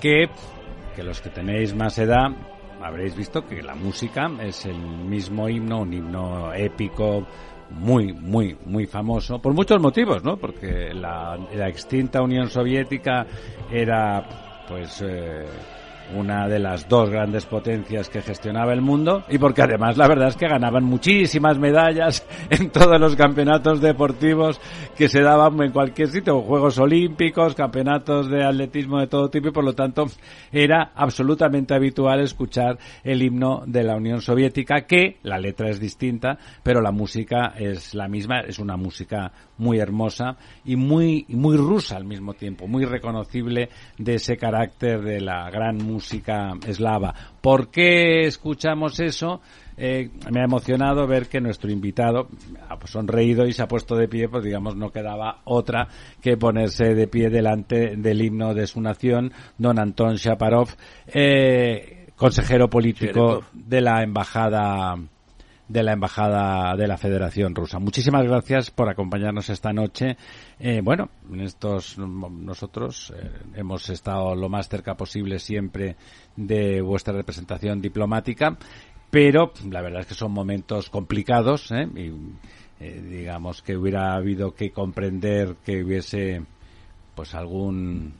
[0.00, 0.28] que,
[0.94, 2.28] que los que tenéis más edad
[2.82, 7.26] habréis visto que la música es el mismo himno, un himno épico,
[7.70, 10.36] muy, muy, muy famoso, por muchos motivos, ¿no?
[10.36, 13.26] Porque la, extinta Unión Soviética
[13.70, 15.44] era, pues, eh,
[16.14, 20.28] una de las dos grandes potencias que gestionaba el mundo y porque además la verdad
[20.28, 24.60] es que ganaban muchísimas medallas en todos los campeonatos deportivos
[24.96, 29.52] que se daban en cualquier sitio, Juegos Olímpicos, campeonatos de atletismo de todo tipo y
[29.52, 30.06] por lo tanto
[30.52, 36.38] era absolutamente habitual escuchar el himno de la Unión Soviética que la letra es distinta
[36.62, 41.96] pero la música es la misma, es una música muy hermosa y muy, muy rusa
[41.96, 45.97] al mismo tiempo, muy reconocible de ese carácter de la gran música
[46.66, 47.14] eslava.
[47.40, 49.40] ¿Por qué escuchamos eso?
[49.76, 52.28] Eh, me ha emocionado ver que nuestro invitado
[52.68, 55.86] ha sonreído y se ha puesto de pie, pues digamos no quedaba otra
[56.20, 60.70] que ponerse de pie delante del himno de su nación, don Anton Shaparov,
[61.06, 64.96] eh, consejero político de la embajada
[65.68, 67.78] de la Embajada de la Federación Rusa.
[67.78, 70.16] Muchísimas gracias por acompañarnos esta noche.
[70.58, 75.96] Eh, bueno, en estos nosotros eh, hemos estado lo más cerca posible siempre
[76.36, 78.56] de vuestra representación diplomática,
[79.10, 81.86] pero la verdad es que son momentos complicados ¿eh?
[81.94, 82.12] y
[82.80, 86.42] digamos que hubiera habido que comprender que hubiese
[87.14, 88.14] pues algún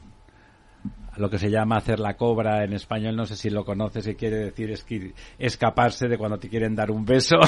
[1.19, 4.15] lo que se llama hacer la cobra en español, no sé si lo conoces, y
[4.15, 4.85] quiere decir es
[5.37, 7.35] escaparse de cuando te quieren dar un beso.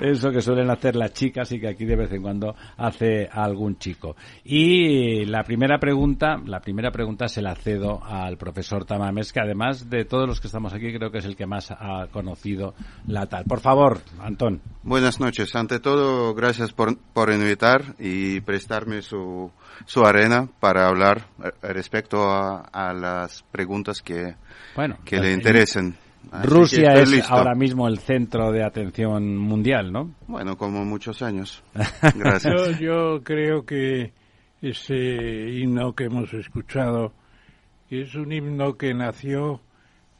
[0.00, 3.78] Eso que suelen hacer las chicas y que aquí de vez en cuando hace algún
[3.78, 4.16] chico.
[4.44, 9.88] Y la primera pregunta, la primera pregunta se la cedo al profesor Tamames, que además
[9.88, 12.74] de todos los que estamos aquí creo que es el que más ha conocido
[13.06, 13.44] la tal.
[13.44, 14.60] Por favor, Antón.
[14.82, 15.54] Buenas noches.
[15.56, 19.50] Ante todo, gracias por, por invitar y prestarme su
[19.86, 24.34] su arena para hablar eh, respecto a, las preguntas que,
[25.04, 25.96] que le interesen.
[26.44, 30.14] Rusia es ahora mismo el centro de atención mundial, ¿no?
[30.28, 31.62] Bueno, como muchos años.
[32.14, 32.78] Gracias.
[32.78, 34.12] yo, creo que
[34.62, 37.12] ese himno que hemos escuchado
[37.88, 39.60] es un himno que nació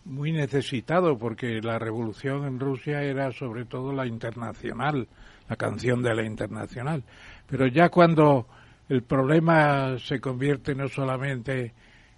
[0.04, 5.06] muy necesitado porque la revolución en Rusia era sobre todo la internacional,
[5.48, 7.04] la canción de la internacional.
[7.46, 8.46] Pero ya cuando
[8.90, 11.72] el problema se convierte no solamente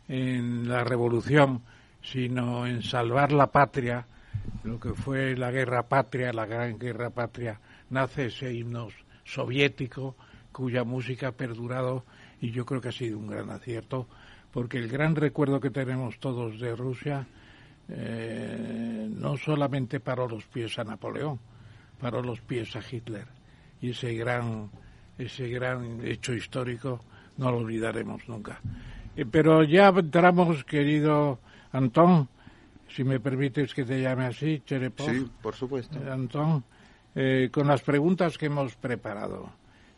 [0.08, 1.60] en la revolución,
[2.02, 4.06] sino en salvar la patria,
[4.64, 7.60] lo que fue la guerra patria, la gran guerra patria,
[7.90, 8.88] nace ese himno
[9.22, 10.16] soviético
[10.50, 12.06] cuya música ha perdurado
[12.40, 14.08] y yo creo que ha sido un gran acierto,
[14.50, 17.26] porque el gran recuerdo que tenemos todos de Rusia
[17.90, 21.38] eh, no solamente paró los pies a Napoleón,
[22.00, 23.26] paró los pies a Hitler.
[23.82, 24.70] Y ese gran
[25.22, 27.02] ese gran hecho histórico
[27.38, 28.60] no lo olvidaremos nunca.
[29.16, 31.38] Eh, pero ya entramos, querido
[31.72, 32.28] Antón,
[32.88, 35.10] si me permites que te llame así, Cherepov.
[35.10, 35.98] Sí, por supuesto.
[35.98, 36.64] Eh, Antón,
[37.14, 39.50] eh, con las preguntas que hemos preparado,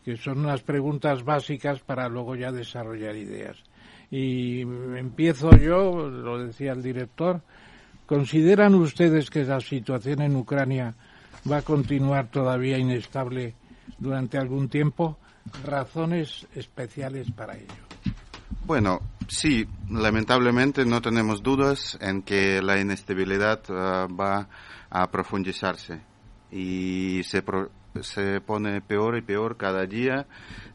[0.05, 3.57] que son unas preguntas básicas para luego ya desarrollar ideas.
[4.11, 7.41] Y empiezo yo, lo decía el director,
[8.07, 10.95] ¿consideran ustedes que la situación en Ucrania
[11.51, 13.55] va a continuar todavía inestable
[13.99, 15.18] durante algún tiempo,
[15.64, 17.84] razones especiales para ello.
[18.66, 24.49] Bueno, sí, lamentablemente no tenemos dudas en que la inestabilidad ah, va
[24.90, 26.01] a profundizarse
[26.51, 27.42] y se,
[28.01, 30.26] se pone peor y peor cada día.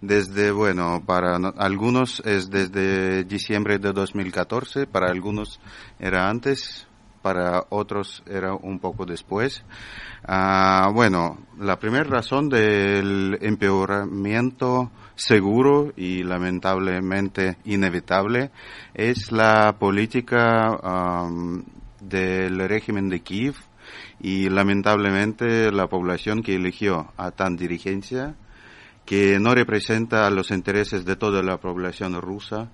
[0.02, 5.60] Desde, bueno, para algunos es desde diciembre de 2014, para algunos
[6.00, 6.89] era antes,
[7.22, 9.64] para otros era un poco después.
[10.28, 18.52] Ah, bueno, la primera razón del empeoramiento seguro y lamentablemente inevitable
[18.94, 20.80] es la política
[22.00, 23.56] del régimen de Kiev
[24.22, 28.36] y lamentablemente la población que eligió a tan dirigencia
[29.06, 32.70] que no representa los intereses de toda la población rusa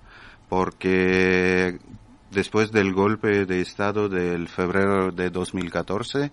[0.48, 1.78] porque
[2.30, 6.32] después del golpe de Estado del febrero de 2014,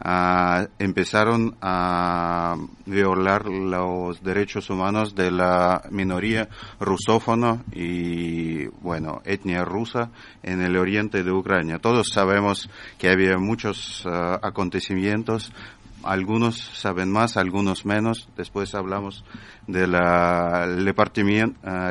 [0.00, 6.48] ah, empezaron a violar los derechos humanos de la minoría
[6.80, 10.10] rusófona y, bueno, etnia rusa
[10.42, 11.78] en el oriente de Ucrania.
[11.78, 12.68] Todos sabemos
[12.98, 15.52] que había muchos ah, acontecimientos
[16.06, 18.28] algunos saben más, algunos menos.
[18.36, 19.24] Después hablamos
[19.66, 19.92] del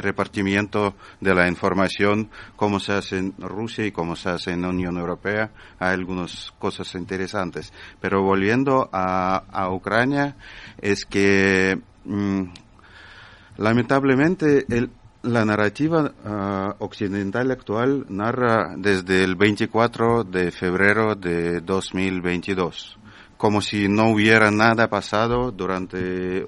[0.01, 4.69] repartimiento, de la información, cómo se hace en Rusia y cómo se hace en la
[4.69, 5.51] Unión Europea.
[5.79, 7.73] Hay algunas cosas interesantes.
[7.99, 10.35] Pero volviendo a, Ucrania,
[10.81, 12.43] es que mm,
[13.57, 14.65] lamentablemente
[15.23, 22.99] la narrativa ah, occidental actual narra desde el 24 de febrero de 2022
[23.45, 26.47] como si no hubiera nada pasado durante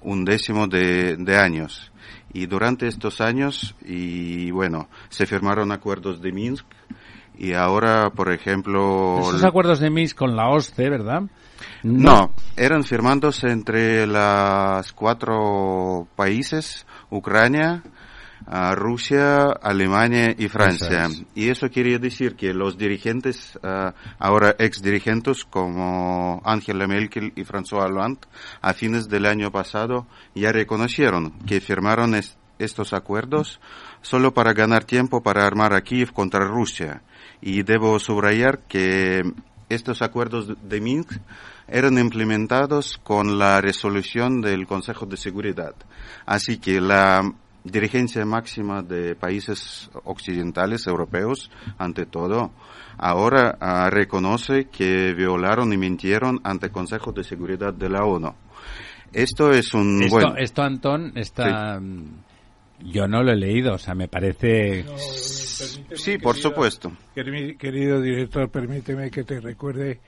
[0.00, 1.92] un décimo de, años.
[2.32, 6.64] Y durante estos años, y bueno, se firmaron acuerdos de Minsk
[7.36, 9.18] y ahora, por ejemplo...
[9.20, 11.24] Esos acuerdos de Minsk con la OSCE, ¿verdad?
[11.82, 17.82] No, eran firmados entre las cuatro países, Ucrania,
[18.74, 21.08] Rusia, Alemania y Francia.
[21.34, 27.44] Y eso quiere decir que los dirigentes, ah, ahora ex dirigentes como Angela Merkel y
[27.44, 28.20] François Hollande,
[28.60, 32.14] a fines del año pasado ya reconocieron que firmaron
[32.58, 33.60] estos acuerdos
[34.00, 37.02] solo para ganar tiempo para armar a Kiev contra Rusia.
[37.40, 39.22] Y debo subrayar que
[39.68, 41.18] estos acuerdos de Minsk
[41.68, 45.74] eran implementados con la resolución del Consejo de Seguridad.
[46.26, 47.22] Así que la
[47.64, 52.50] dirigencia máxima de países occidentales, europeos, ante todo,
[52.98, 58.34] ahora ah, reconoce que violaron y mintieron ante el Consejo de Seguridad de la ONU.
[59.12, 61.80] Esto es un esto, Esto, Antón, está...
[62.84, 64.84] Yo no lo he leído, o sea, me parece...
[65.94, 66.90] sí, por supuesto.
[67.14, 70.00] Querido director, permíteme que te recuerde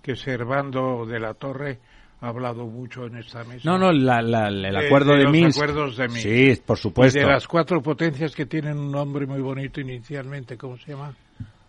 [0.00, 1.80] que Servando de la Torre
[2.20, 3.62] hablado mucho en esta mesa.
[3.64, 5.56] No, no, la, el acuerdo de, Minsk.
[5.58, 6.22] acuerdos de Minsk.
[6.22, 7.18] Sí, por supuesto.
[7.18, 11.14] de las cuatro potencias que tienen un nombre muy bonito inicialmente, ¿cómo se llama?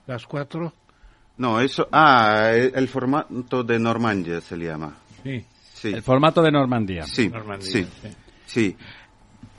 [0.08, 0.74] Las cuatro.
[1.38, 1.88] No, eso.
[1.91, 4.95] Ah, el, formato de Normandía se llama.
[5.24, 5.43] Sí.
[5.74, 5.88] sí.
[5.93, 7.04] El formato de Normandía.
[7.04, 7.32] Sí,
[7.62, 7.88] sí.
[8.45, 8.78] sí.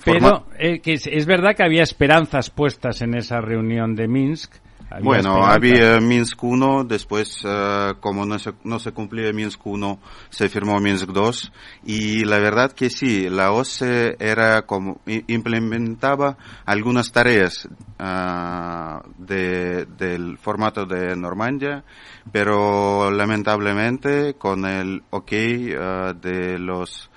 [0.04, 4.52] Pero eh, que es, verdad que había esperanzas puestas en esa reunión de Minsk
[5.00, 9.98] bueno, había Minsk 1, después eh, como no se, no se cumplía Minsk 1,
[10.30, 11.52] se firmó Minsk 2
[11.84, 17.68] y la verdad que sí, la OSCE era como, implementaba algunas tareas
[18.00, 21.84] uh, de, del formato de Normandía,
[22.30, 27.10] pero lamentablemente con el ok uh, de los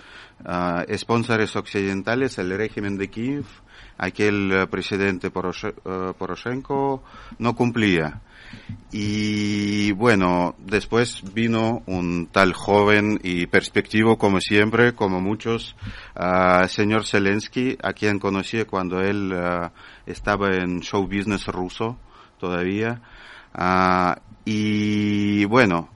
[0.46, 3.46] uh, sponsores occidentales, el régimen de Kiev,
[3.98, 7.04] aquel eh, presidente eh, Poroshenko
[7.40, 8.22] no cumplía.
[8.92, 15.76] Y bueno, después vino un tal joven y perspectivo como siempre, como muchos,
[16.70, 19.70] señor Zelensky, a quien conocí cuando él uh,
[20.06, 21.98] estaba en show business ruso
[22.40, 23.02] todavía.
[23.58, 24.14] Uh,
[24.46, 25.90] y bueno,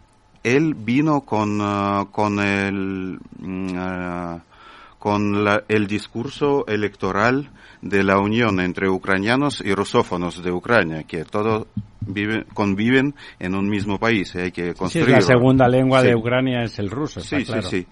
[0.44, 1.60] él vino con,
[2.12, 4.38] con el, mm,
[4.98, 7.50] con el discurso electoral
[7.82, 11.68] de la unión entre ucranianos y rusófonos de Ucrania, que todos
[12.54, 14.36] conviven en un mismo país.
[14.36, 15.10] Hay que construir.
[15.10, 17.22] la segunda lengua de Ucrania es el ruso.
[17.22, 17.88] sí, sí, sí.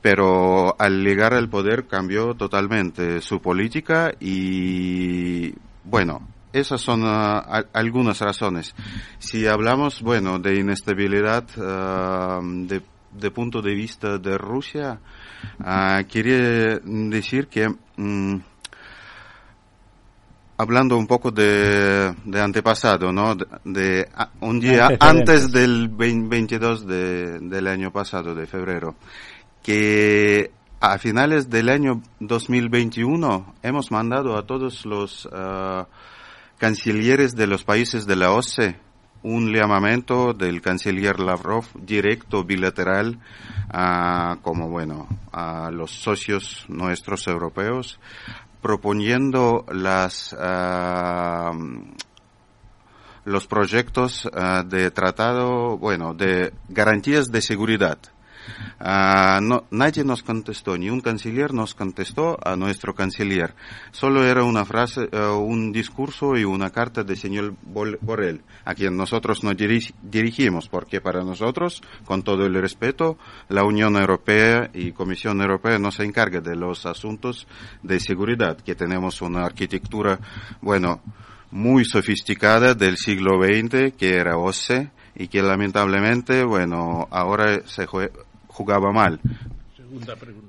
[0.00, 8.20] Pero al llegar al poder cambió totalmente su política y, bueno, esas son ah, algunas
[8.20, 8.74] razones.
[9.18, 12.82] Si hablamos, bueno, de inestabilidad uh, de,
[13.12, 15.00] de, punto de vista de Rusia,
[15.58, 17.66] uh, quería decir que
[17.98, 18.40] um,
[20.56, 23.36] hablando un poco de, de antepasado, ¿no?
[23.64, 24.08] De,
[24.40, 28.94] un día antes del 22 de, del año pasado, de febrero,
[29.62, 30.50] que
[30.80, 35.84] a finales del año 2021 hemos mandado a todos los uh,
[36.58, 38.76] cancilleres de los países de la OSCE
[39.26, 43.18] un llamamiento del canciller Lavrov directo bilateral
[43.68, 47.98] a, como bueno, a los socios nuestros europeos
[48.60, 51.56] proponiendo las, uh,
[53.24, 57.98] los proyectos uh, de tratado, bueno, de garantías de seguridad
[58.80, 63.54] Uh, no, nadie nos contestó, ni un canciller nos contestó a nuestro canciller.
[63.90, 68.96] Solo era una frase, uh, un discurso y una carta de señor Borrell, a quien
[68.96, 73.18] nosotros nos dirigimos, porque para nosotros, con todo el respeto,
[73.48, 77.46] la Unión Europea y Comisión Europea no se encarga de los asuntos
[77.82, 80.18] de seguridad, que tenemos una arquitectura,
[80.60, 81.00] bueno,
[81.50, 87.86] muy sofisticada del siglo XX, que era OSCE, y que lamentablemente, bueno, ahora se
[88.56, 89.20] jugaba mal.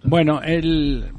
[0.06, 1.12] Bueno, el,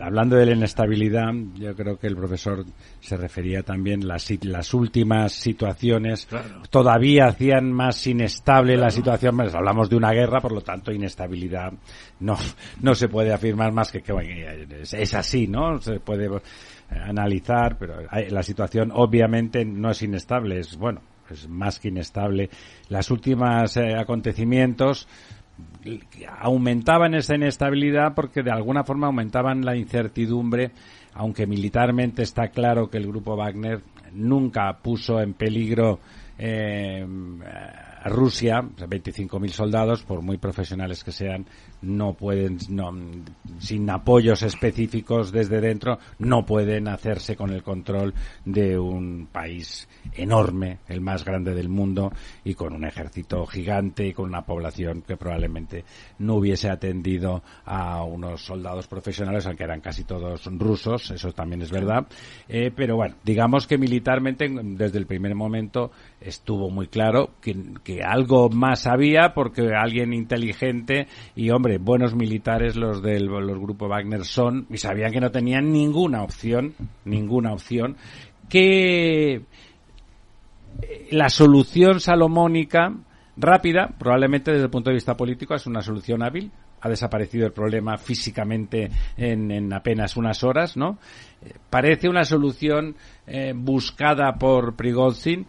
[0.00, 2.64] hablando de la inestabilidad, yo creo que el profesor
[3.00, 6.28] se refería también las las últimas situaciones
[6.70, 9.36] todavía hacían más inestable la situación.
[9.36, 11.72] Pues hablamos de una guerra, por lo tanto inestabilidad
[12.20, 12.36] no
[12.82, 15.80] no se puede afirmar más que que es, así, ¿no?
[15.80, 16.28] Se puede
[16.90, 17.96] analizar, pero
[18.30, 21.00] la situación obviamente no es inestable, es bueno,
[21.30, 22.50] es más que inestable.
[22.88, 25.06] Las últimas eh, acontecimientos
[26.38, 30.72] aumentaban esa inestabilidad porque de alguna forma aumentaban la incertidumbre,
[31.14, 33.80] aunque militarmente está claro que el grupo Wagner
[34.12, 36.00] nunca puso en peligro
[36.38, 37.04] eh,
[38.04, 41.46] Rusia, 25.000 soldados, por muy profesionales que sean,
[41.82, 42.92] no pueden, no,
[43.58, 48.14] sin apoyos específicos desde dentro, no pueden hacerse con el control
[48.44, 52.12] de un país enorme, el más grande del mundo,
[52.44, 55.84] y con un ejército gigante y con una población que probablemente
[56.18, 61.70] no hubiese atendido a unos soldados profesionales, aunque eran casi todos rusos, eso también es
[61.70, 62.06] verdad.
[62.48, 65.90] Eh, pero bueno, digamos que militarmente, desde el primer momento,
[66.20, 72.76] estuvo muy claro que, que algo más había, porque alguien inteligente y, hombre, buenos militares
[72.76, 76.74] los del los grupo Wagner son y sabían que no tenían ninguna opción,
[77.04, 77.96] ninguna opción,
[78.48, 79.42] que eh,
[81.10, 82.94] la solución salomónica
[83.36, 86.50] rápida, probablemente desde el punto de vista político es una solución hábil,
[86.80, 90.98] ha desaparecido el problema físicamente en, apenas unas horas, ¿no?
[91.42, 92.96] Eh, parece una solución
[93.26, 95.46] eh, buscada por Prigozhin,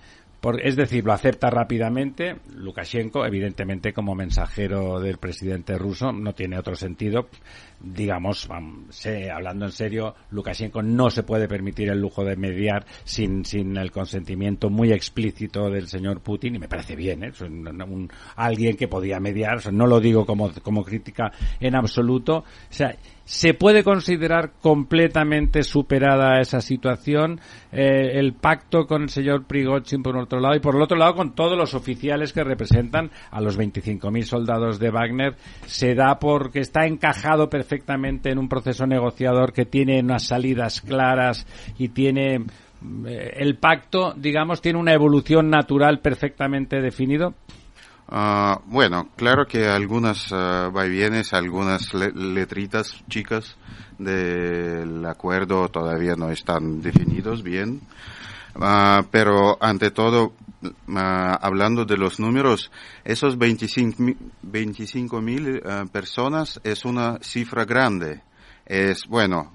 [0.62, 2.38] es decir, lo acepta rápidamente.
[2.56, 7.28] Lukashenko, evidentemente, como mensajero del presidente ruso, no tiene otro sentido.
[7.82, 13.78] Digamos, hablando en serio, Lukashenko no se puede permitir el lujo de mediar sin, sin
[13.78, 17.32] el consentimiento muy explícito del señor Putin, y me parece bien, ¿eh?
[18.36, 22.40] alguien que podía mediar, no lo digo como, como crítica en absoluto.
[22.40, 22.96] O sea,
[23.30, 27.40] ¿Se puede considerar completamente superada esa situación?
[27.72, 31.14] Eh, el pacto con el señor Prigozhin por otro lado y por el otro lado
[31.14, 35.36] con todos los oficiales que representan a los 25.000 soldados de Wagner
[35.68, 41.46] se da porque está encajado perfectamente en un proceso negociador que tiene unas salidas claras
[41.78, 42.36] y tiene
[43.06, 47.34] eh, el pacto, digamos, tiene una evolución natural perfectamente definido.
[48.12, 53.56] Ah, bueno, claro que algunas uh, vaivienes, algunas letritas chicas
[54.00, 57.82] del acuerdo todavía no están definidos bien,
[58.56, 60.34] uh, pero ante todo,
[60.88, 62.72] hablando de los números,
[63.04, 65.62] esos 25 mil
[65.92, 68.22] personas es una cifra grande.
[68.66, 69.52] Es, bueno,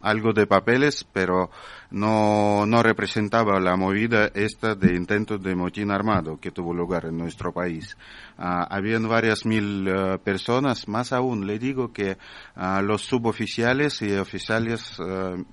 [0.00, 1.50] algo de papeles, pero
[1.90, 7.16] no, no representaba la movida esta de intentos de motín armado que tuvo lugar en
[7.16, 7.96] nuestro país.
[8.38, 12.18] Uh, habían varias mil uh, personas, más aún le digo que
[12.56, 14.98] uh, los suboficiales y oficiales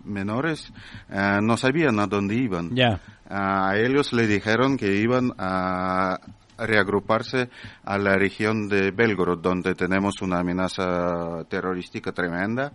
[0.03, 0.71] menores
[1.09, 2.71] no sabían a dónde iban.
[3.29, 6.19] A ellos le dijeron que iban a
[6.57, 7.49] reagruparse
[7.83, 12.73] a la región de Belgorod, donde tenemos una amenaza terrorística tremenda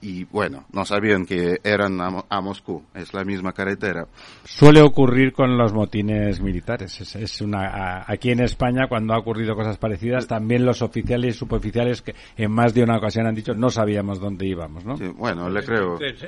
[0.00, 4.06] y bueno, no sabían que eran a, Moscú, es la misma carretera.
[4.44, 7.00] Suele ocurrir con los motines militares.
[7.16, 12.02] Es, una aquí en España cuando ha ocurrido cosas parecidas, también los oficiales y suboficiales
[12.02, 14.96] que en más de una ocasión han dicho no sabíamos dónde íbamos, ¿no?
[15.14, 15.98] bueno, le creo.
[16.00, 16.20] es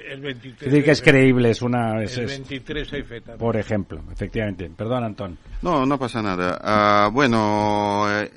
[0.60, 2.88] decir que es creíble, es una es, el 23
[3.38, 4.68] Por ejemplo, efectivamente.
[4.76, 5.38] Perdón, Antón.
[5.62, 6.58] No, no pasa nada.
[6.60, 8.30] Ah, bueno, eh,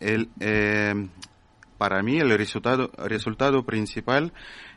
[0.00, 0.94] el eh,
[1.78, 4.32] para mí el resultado, principal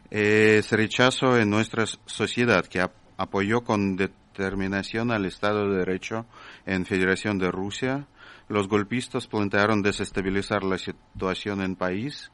[0.10, 2.86] es rechazo en nuestra sociedad que
[3.18, 6.26] apoyó con determinación al Estado de Derecho
[6.66, 8.08] en Federación de Rusia.
[8.48, 12.32] Los golpistas plantearon desestabilizar la situación en país,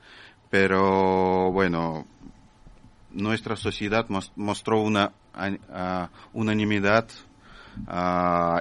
[0.49, 2.07] pero bueno,
[3.11, 4.05] nuestra sociedad
[4.35, 5.11] mostró una
[6.33, 7.07] unanimidad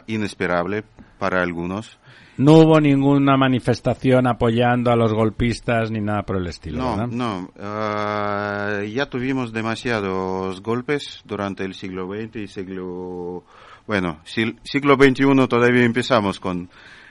[0.07, 0.85] inesperable
[1.19, 1.99] para algunos
[2.37, 6.79] no hubo ninguna manifestación apoyando a los golpistas ni nada por el estilo.
[6.79, 7.51] No, no.
[7.61, 13.45] Ah, ya tuvimos demasiados golpes durante el siglo XX y siglo...
[13.87, 16.71] Bueno, siglo XXI todavía empezamos con,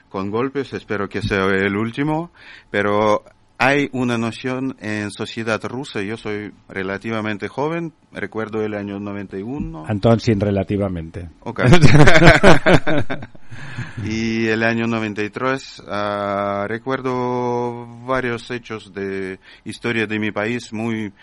[0.09, 2.31] con golpes, espero que sea el último,
[2.69, 3.23] pero
[3.57, 9.85] hay una noción en sociedad rusa, yo soy relativamente joven, recuerdo el año 91.
[9.87, 11.29] Antón, sin relativamente.
[11.41, 11.61] Ok.
[14.05, 21.13] y el año 93, uh, ah, recuerdo varios hechos de historia de mi país muy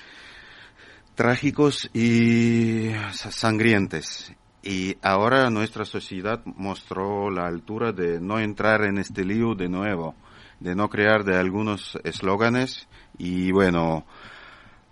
[1.15, 4.32] trágicos y sangrientes.
[4.62, 10.15] Y ahora nuestra sociedad mostró la altura de no entrar en este lío de nuevo
[10.61, 12.89] de no crear de algunos eslóganes
[13.19, 14.07] y bueno,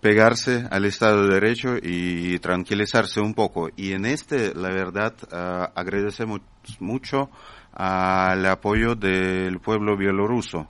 [0.01, 3.69] pegarse al Estado de Derecho y tranquilizarse un poco.
[3.75, 6.41] Y en este, la verdad, uh, agradecemos
[6.79, 7.29] mucho
[7.73, 10.67] al apoyo del pueblo bielorruso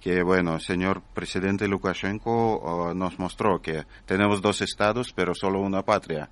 [0.00, 5.82] que bueno, señor presidente Lukashenko ah, nos mostró que tenemos dos estados, pero solo una
[5.82, 6.30] patria.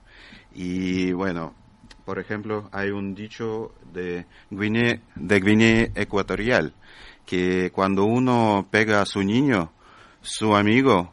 [0.55, 1.55] Y bueno,
[2.05, 6.73] por ejemplo, hay un dicho de Guinea, de Guinea Ecuatorial,
[7.29, 9.71] que cuando uno pega a su niño,
[10.23, 11.13] su amigo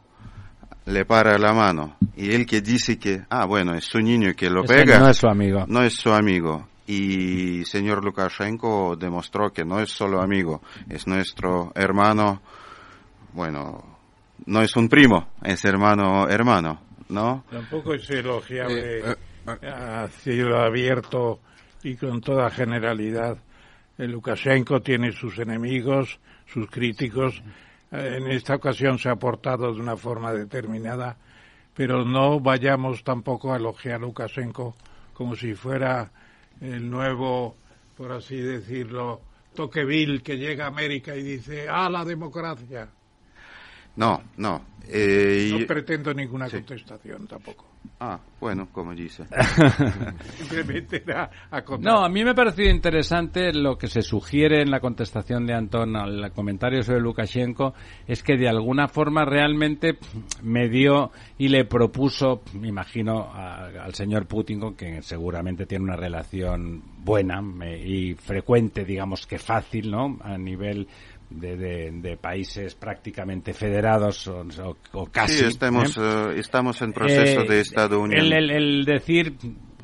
[0.86, 4.48] le para la mano y él que dice que, ah, bueno, es su niño que
[4.48, 4.98] lo pega.
[4.98, 5.64] No es su amigo.
[5.68, 6.68] No es su amigo.
[6.86, 12.40] y señor Lukashenko demostró que no es solo amigo, es nuestro hermano,
[13.32, 13.98] bueno,
[14.46, 17.44] no es un primo, es hermano hermano, ¿no?
[17.50, 19.16] Tampoco es elogiable eh,
[19.60, 21.40] eh, a cielo abierto
[21.82, 23.36] y con toda generalidad.
[23.98, 27.42] El Lukashenko tiene sus enemigos, sus críticos.
[27.90, 31.16] En esta ocasión se ha portado de una forma determinada,
[31.74, 34.76] pero no vayamos tampoco a elogiar a Lukashenko
[35.14, 36.10] como si fuera
[36.60, 37.56] el nuevo,
[37.96, 39.22] por así decirlo,
[39.54, 42.88] Toqueville que llega a América y dice, ¡ah, la democracia!
[43.96, 44.62] No, no.
[44.86, 47.64] Eh, no pretendo ninguna contestación tampoco.
[48.00, 49.24] Ah, bueno, como dice.
[50.36, 54.70] Simplemente era a No, a mí me ha parecido interesante lo que se sugiere en
[54.70, 57.74] la contestación de Antón al comentario sobre Lukashenko,
[58.06, 59.98] es que de alguna forma realmente
[60.42, 65.96] me dio y le propuso, me imagino, al señor Putin, con que seguramente tiene una
[65.96, 67.42] relación buena
[67.84, 70.18] y frecuente, digamos que fácil, ¿no?
[70.22, 70.88] A nivel
[71.30, 74.46] de, de, países prácticamente federados o,
[75.10, 75.38] casi.
[75.38, 76.00] Sí, estamos, ¿eh?
[76.00, 78.22] Eh, estamos en proceso de eh, Estado Unido.
[78.22, 79.36] el, el, decir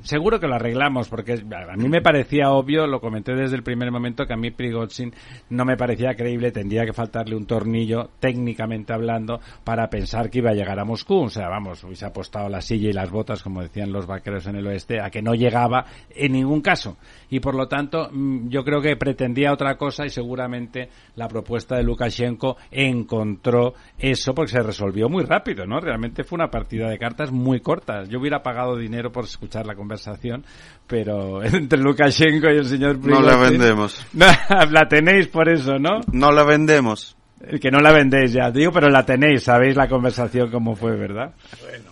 [0.03, 3.91] seguro que lo arreglamos, porque a mí me parecía obvio, lo comenté desde el primer
[3.91, 5.15] momento, que a mí Prigozhin
[5.51, 10.51] no me parecía creíble, tendría que faltarle un tornillo, técnicamente hablando, para pensar que iba
[10.51, 11.25] a llegar a Moscú.
[11.25, 14.57] O sea, vamos, hubiese apostado la silla y las botas, como decían los vaqueros en
[14.57, 16.97] el oeste, a que no llegaba en ningún caso.
[17.31, 21.77] Y por lo tanto, mm, yo creo que pretendía otra cosa y seguramente la propuesta
[21.77, 25.81] de Lukashenko encontró eso porque se resolvió muy rápido, ¿no?
[25.81, 28.05] Realmente fue una partida de cartas muy corta.
[28.05, 30.45] Yo hubiera pagado dinero por escuchar la conversación conversación,
[30.87, 34.07] pero entre Lukashenko y el señor No la vendemos.
[34.15, 36.01] la tenéis por eso, ¿no?
[36.13, 37.17] No la vendemos.
[37.61, 41.35] Que no la vendéis ya, digo, pero la tenéis, sabéis la conversación cómo fue, ¿verdad?
[41.61, 41.91] Bueno.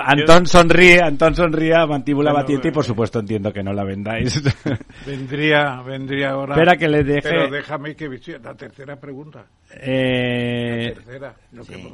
[0.00, 4.40] Antón sonríe, Antón sonríe a mantíbula batiente y por supuesto entiendo que no la vendáis.
[5.04, 6.54] Vendría, vendría ahora.
[6.54, 7.22] Espera que le deje.
[7.22, 8.08] Pero déjame que
[8.40, 9.44] la tercera pregunta.
[9.74, 10.94] Eh...
[10.94, 11.34] La tercera.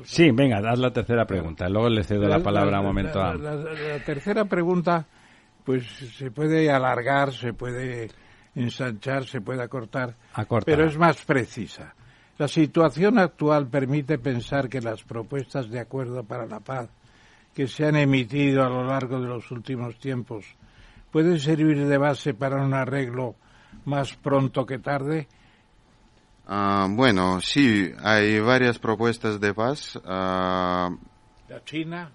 [0.05, 0.31] sí.
[0.33, 1.67] venga, haz la tercera pregunta.
[1.71, 3.35] Luego le cedo la, palabra un momento a.
[3.35, 5.07] la tercera pregunta
[5.69, 5.85] pues
[6.17, 8.09] se puede alargar, se puede
[8.55, 10.17] ensanchar, se puede acortar,
[10.65, 11.95] pero es más precisa.
[12.39, 16.89] La situación actual permite pensar que las propuestas de acuerdo para la paz
[17.55, 20.47] que se han emitido a lo largo de los últimos tiempos
[21.13, 23.35] pueden servir de base para un arreglo
[23.85, 25.29] más pronto que tarde.
[26.47, 30.01] Ah, bueno, sí, hay varias propuestas de paz.
[30.03, 30.89] Ah,
[31.47, 32.11] la China.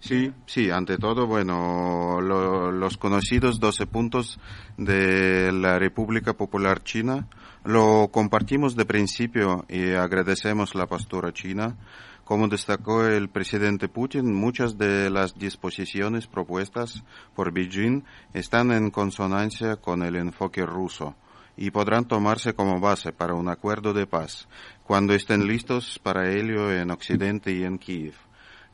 [0.00, 4.38] Sí, sí, ante todo, bueno, los conocidos 12 puntos
[4.76, 7.28] de la República Popular China
[7.64, 11.76] lo compartimos de principio y agradecemos la postura china.
[12.24, 17.02] Como destacó el presidente Putin, muchas de las disposiciones propuestas
[17.34, 18.02] por Beijing
[18.34, 21.14] están en consonancia con el enfoque ruso
[21.56, 24.48] y podrán tomarse como base para un acuerdo de paz
[24.84, 28.14] cuando estén listos para ello en Occidente y en Kiev.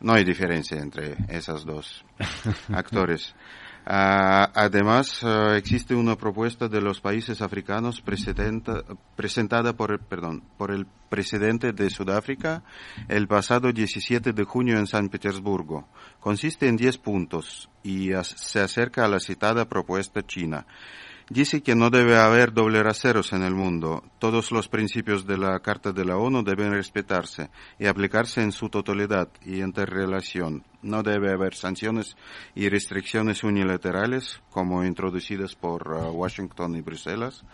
[0.01, 2.05] No hay diferencia entre esos dos
[2.73, 3.35] actores.
[3.87, 8.03] Ah, además, ah, existe una propuesta de los países africanos
[9.17, 12.63] presentada por el, perdón, por el presidente de Sudáfrica
[13.09, 15.89] el pasado 17 de junio en San Petersburgo.
[16.21, 20.67] Consiste en 10 puntos y se acerca a la citada propuesta china.
[21.33, 24.03] Dice que no debe haber doble raseros en el mundo.
[24.19, 28.69] Todos los principios de la Carta de la ONU deben respetarse y aplicarse en su
[28.69, 30.65] totalidad y interrelación.
[30.83, 32.17] No debe haber sanciones
[32.57, 37.45] y restricciones unilaterales como introducidas por uh, Washington y Bruselas.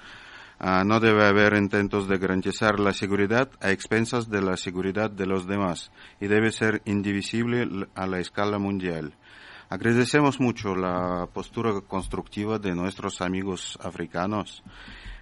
[0.59, 5.27] Uh, no debe haber intentos de garantizar la seguridad a expensas de la seguridad de
[5.27, 9.13] los demás y debe ser indivisible a la escala mundial.
[9.69, 14.63] Agradecemos mucho la postura constructiva de nuestros amigos africanos.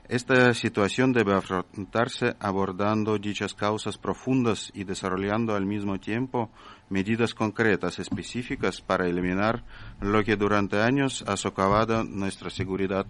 [0.06, 6.50] Esta situación debe afrontarse abordando dichas causas profundas y desarrollando al mismo tiempo
[6.90, 9.64] medidas concretas específicas para eliminar
[10.02, 13.06] lo que durante años ha socavado nuestra seguridad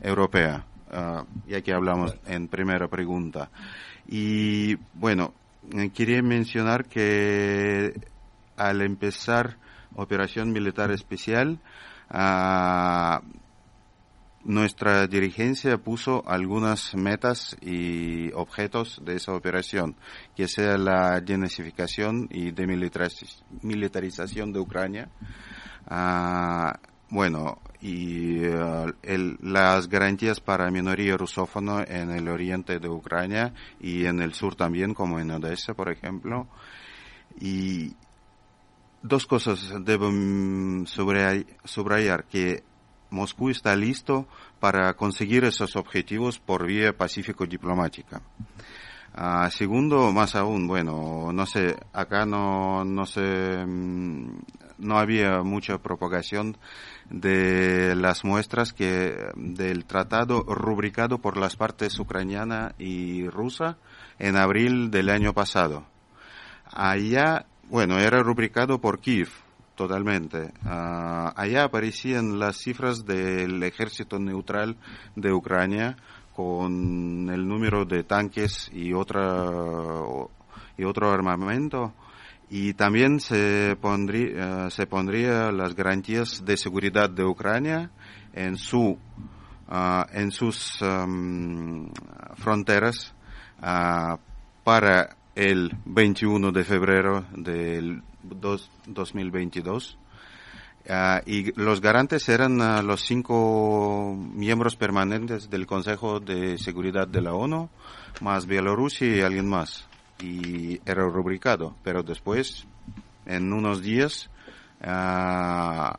[0.00, 3.50] europea, uh, ya que hablamos en primera pregunta.
[4.08, 5.34] Y bueno,
[5.74, 8.00] eh, quería mencionar que
[8.56, 9.58] al empezar
[9.94, 11.60] operación militar especial,
[12.08, 13.20] ah,
[14.42, 19.96] nuestra dirigencia puso algunas metas y objetos de esa operación,
[20.34, 25.10] que sea la denasificación y demilitarización de Ucrania.
[25.86, 26.78] Ah,
[27.10, 28.86] bueno, y ah,
[29.42, 34.94] las garantías para minoría rusófona en el oriente de Ucrania y en el sur también,
[34.94, 36.46] como en Odessa, por ejemplo.
[37.40, 37.94] Y
[39.02, 40.10] Dos cosas debo
[40.84, 42.62] subrayar, que
[43.10, 44.26] Moscú está listo
[44.60, 48.20] para conseguir esos objetivos por vía pacífico-diplomática.
[49.14, 54.38] Ah, segundo, más aún, bueno, no sé, acá no, no sé, mm,
[54.78, 56.56] no había mucha propagación
[57.08, 63.78] de las muestras que del tratado rubricado por las partes ucraniana y rusa
[64.18, 65.86] en abril del año pasado.
[66.64, 69.28] Allá, bueno, era rubricado por Kiev,
[69.76, 70.52] totalmente.
[70.64, 74.76] Ah, allá aparecían las cifras del ejército neutral
[75.14, 75.96] de Ucrania
[76.34, 79.46] con el número de tanques y otra
[80.76, 81.92] y otro armamento
[82.48, 87.90] y también se pondría eh, se pondría las garantías de seguridad de Ucrania
[88.32, 88.98] en su
[89.68, 90.82] ah, en sus
[92.36, 93.14] fronteras
[93.60, 94.18] ah,
[94.64, 99.98] para el 21 de febrero del 2022
[100.88, 107.22] ah, y los garantes eran uh, los cinco miembros permanentes del Consejo de Seguridad de
[107.22, 107.68] la ONU,
[108.20, 109.86] más Bielorrusia y alguien más.
[110.20, 112.66] Y era rubricado, pero después,
[113.24, 114.28] en unos días,
[114.84, 115.94] uh,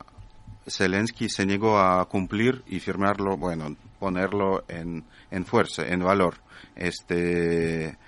[0.68, 6.36] Zelensky se negó a cumplir y firmarlo, bueno, ponerlo en, en fuerza, en valor.
[6.76, 7.98] Este,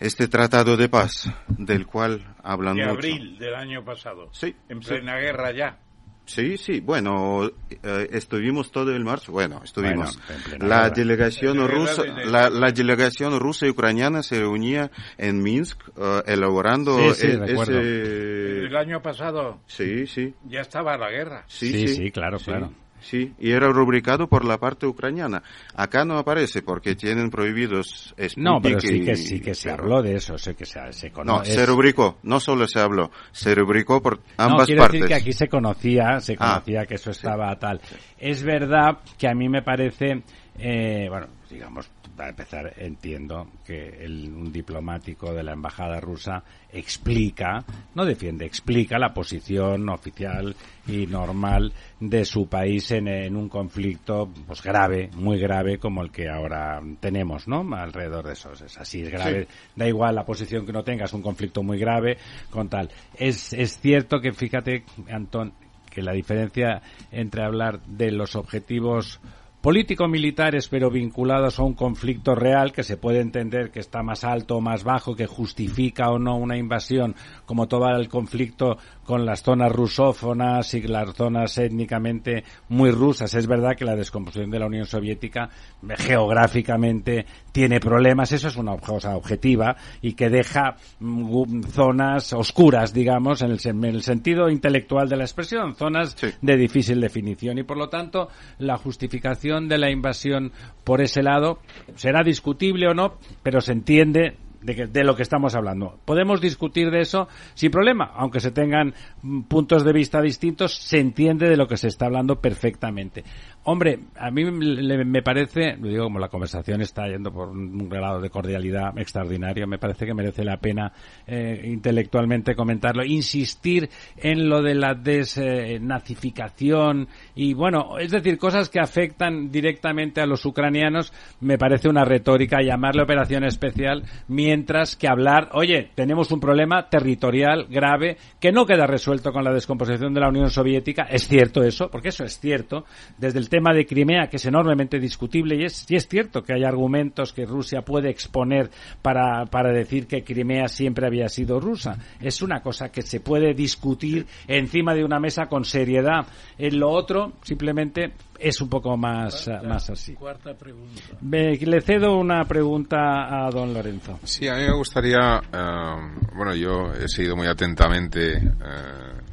[0.00, 2.94] este tratado de paz, del cual hablan de mucho.
[2.94, 4.28] abril del año pasado.
[4.32, 4.54] Sí.
[4.68, 5.78] En plena guerra ya.
[6.24, 10.14] Sí, sí, bueno, eh, estuvimos todo el marzo, bueno, estuvimos.
[10.18, 10.90] Bueno, en plena la guerra.
[10.94, 17.20] delegación rusa, la, la delegación rusa y ucraniana se reunía en Minsk eh, elaborando Sí,
[17.22, 17.80] sí, e- recuerdo.
[17.80, 18.66] ese...
[18.66, 21.44] El año pasado Sí, sí, ya estaba la guerra.
[21.46, 22.74] sí, Sí, sí, sí, claro, claro.
[23.00, 25.42] Sí, y era rubricado por la parte ucraniana.
[25.74, 30.02] Acá no aparece porque tienen prohibidos No, pero Sputnik sí que sí que se habló
[30.02, 31.52] de eso, sé que se, se No, conoce.
[31.54, 35.00] se rubricó, no solo se habló, se rubricó por No, ambas quiero partes.
[35.00, 37.80] decir que aquí se conocía, se Ah, conocía que eso estaba tal.
[38.18, 40.22] Es verdad que a mí me parece,
[40.58, 41.88] eh, bueno, digamos,
[42.18, 46.42] para empezar, entiendo que el- un diplomático de la embajada rusa
[46.72, 47.64] explica,
[47.94, 50.54] no defiende, explica la posición oficial
[50.88, 56.10] y normal de su país en, en un conflicto pues grave, muy grave como el
[56.10, 57.64] que ahora tenemos, ¿no?
[57.74, 58.52] Alrededor de eso.
[58.52, 59.46] Es así, es grave.
[59.76, 62.18] Da igual la posición que no tengas, un conflicto muy grave
[62.50, 62.90] con tal.
[63.16, 65.52] Es, es cierto que, fíjate, Antón,
[65.88, 66.82] que la diferencia
[67.12, 69.20] entre hablar de los objetivos
[69.60, 74.56] político-militares pero vinculados a un conflicto real que se puede entender que está más alto
[74.56, 77.14] o más bajo, que justifica o no una invasión,
[77.44, 83.34] como todo el conflicto con las zonas rusófonas y las zonas étnicamente muy rusas.
[83.34, 85.48] Es verdad que la descomposición de la Unión Soviética
[85.88, 92.92] eh, geográficamente tiene problemas, eso es una cosa objetiva y que deja mm, zonas oscuras,
[92.92, 96.28] digamos, en el, en el sentido intelectual de la expresión, zonas Sí.
[96.40, 98.28] de difícil definición y por lo tanto
[98.58, 100.52] la justificación de la invasión
[100.84, 101.58] por ese lado
[101.94, 105.98] será discutible o no, pero se entiende de, que- de lo que estamos hablando.
[106.04, 108.92] Podemos discutir de eso sin problema, aunque se tengan
[109.22, 113.22] mm, puntos de vista distintos, se entiende de lo que se está hablando perfectamente.
[113.70, 118.18] Hombre, a mí me parece, lo digo como la conversación está yendo por un grado
[118.18, 120.90] de cordialidad extraordinario, me parece que merece la pena
[121.26, 128.80] eh, intelectualmente comentarlo, insistir en lo de la desnazificación y bueno, es decir, cosas que
[128.80, 135.50] afectan directamente a los ucranianos, me parece una retórica llamarle operación especial, mientras que hablar,
[135.52, 140.30] oye, tenemos un problema territorial grave que no queda resuelto con la descomposición de la
[140.30, 142.86] Unión Soviética, es cierto eso, porque eso es cierto,
[143.18, 146.64] desde el de Crimea, que es enormemente discutible, y es, y es cierto que hay
[146.64, 148.70] argumentos que Rusia puede exponer
[149.02, 151.98] para, para decir que Crimea siempre había sido rusa.
[152.20, 156.26] Es una cosa que se puede discutir encima de una mesa con seriedad.
[156.56, 160.14] En lo otro, simplemente, es un poco más, eh, más así.
[160.14, 161.00] Cuarta pregunta.
[161.20, 164.18] Me- le cedo una pregunta a don Lorenzo.
[164.22, 165.94] Sí, a mí me gustaría, eh,
[166.34, 168.42] bueno, yo he seguido muy atentamente eh,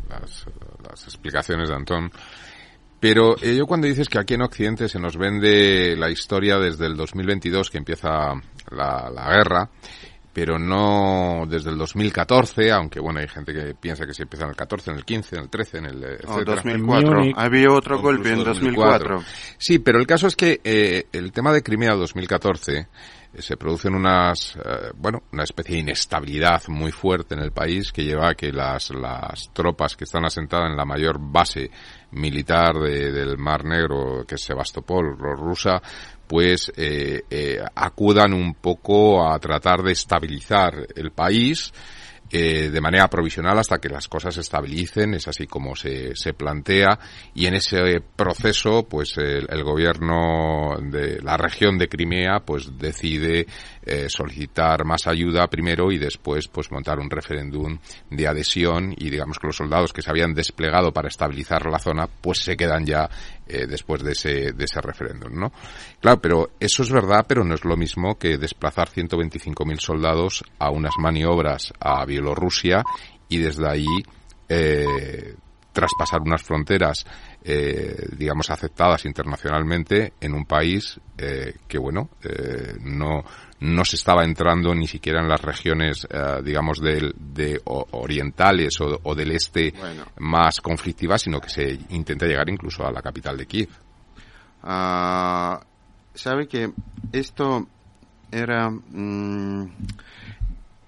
[0.10, 0.45] las,
[0.89, 2.11] las explicaciones de Antón,
[3.00, 6.86] pero eh, yo cuando dices que aquí en Occidente se nos vende la historia desde
[6.88, 8.34] el 2022 que empieza
[8.72, 9.70] la, la guerra,
[10.36, 14.50] pero no desde el 2014, aunque bueno, hay gente que piensa que se empieza en
[14.50, 16.56] el 14, en el 15, en el 13, en el etcétera.
[16.56, 17.10] 2004.
[17.10, 17.36] Múnich.
[17.38, 19.24] Había otro golpe en incluso 2004.
[19.58, 22.88] Sí, pero el caso es que eh, el tema de Crimea 2014 eh,
[23.40, 28.03] se producen unas, eh, bueno, una especie de inestabilidad muy fuerte en el país que
[28.03, 31.70] lleva a que las, las tropas que están asentadas en la mayor base
[32.12, 35.82] militar de- del Mar Negro, que es Sebastopol, rusa,
[36.28, 41.72] pues eh, eh, acudan un poco a tratar de estabilizar el país
[42.31, 46.34] eh, de manera provisional hasta que las cosas se estabilicen, es así como se, se
[46.34, 46.99] plantea,
[47.34, 53.45] y en ese proceso, pues el, el gobierno de la región de Crimea, pues decide
[53.86, 57.78] eh, solicitar más ayuda primero y después pues montar un referéndum
[58.10, 62.07] de adhesión y digamos que los soldados que se habían desplegado para estabilizar la zona
[62.07, 63.07] pues se quedan ya
[63.48, 65.52] eh, después de ese, de ese referéndum, ¿no?
[66.02, 70.72] Claro, pero eso es verdad, pero no es lo mismo que desplazar 125.000 soldados a
[70.72, 72.84] unas maniobras a Bielorrusia
[73.30, 73.86] y desde ahí
[74.49, 75.36] eh,
[75.72, 77.06] traspasar unas fronteras,
[77.44, 82.10] eh, digamos, aceptadas internacionalmente en un país que, bueno,
[82.82, 83.24] no,
[83.66, 89.16] no se estaba entrando ni siquiera en las regiones, eh, digamos, del, de orientales o,
[89.16, 89.74] del este
[90.20, 93.70] más conflictivas, sino que se intenta llegar incluso a la capital de Kiev.
[94.64, 95.62] Ah,
[96.14, 96.72] Sabe que
[97.12, 97.68] esto
[98.32, 99.70] era mm,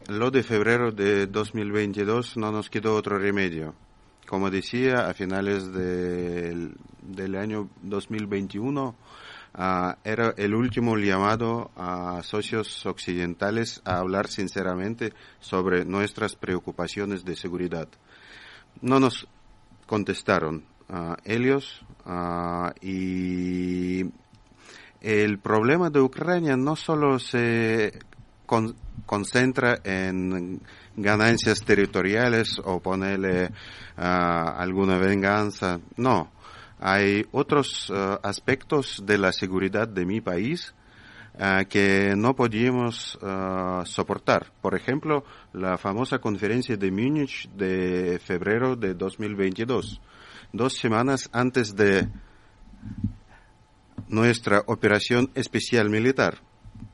[0.07, 3.75] lo de febrero de 2022, no nos quedó otro remedio
[4.27, 6.75] como decía, a finales del,
[7.35, 8.95] año 2021
[9.57, 17.35] ah, era el último llamado a socios occidentales a hablar sinceramente sobre nuestras preocupaciones de
[17.35, 17.89] seguridad.
[18.81, 19.27] No nos
[19.85, 24.05] contestaron uh, ellos ah, y
[25.01, 27.99] el problema de Ucrania no solo se
[29.05, 30.61] concentra en
[30.95, 33.51] ganancias territoriales o ponerle
[33.97, 35.79] ah, alguna venganza.
[35.97, 36.31] No,
[36.79, 40.73] hay otros ah, aspectos de la seguridad de mi país
[41.39, 43.17] ah, que no podíamos
[43.85, 44.51] soportar.
[44.61, 45.23] Por ejemplo,
[45.53, 50.01] la famosa conferencia de Múnich de febrero de 2022,
[50.53, 52.07] dos semanas antes de
[54.07, 56.46] nuestra operación especial militar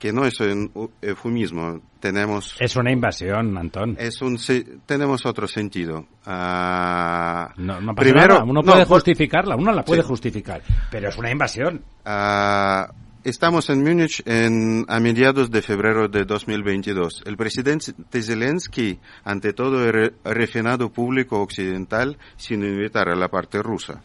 [0.03, 0.69] que no es un
[1.01, 2.57] eufemismo, tenemos...
[2.59, 3.95] Es una invasión, Antón.
[3.97, 4.38] Es un,
[4.85, 6.05] tenemos otro sentido.
[6.25, 10.61] Ah, no, primero, Uno puede justificarla, uno la puede justificar,
[10.91, 11.85] pero es una invasión.
[12.03, 12.91] Ah,
[13.23, 17.23] estamos en Múnich en, a mediados de febrero de 2022.
[17.25, 24.03] El presidente Zelensky, ante todo el refinado público occidental, sin invitar a la parte rusa,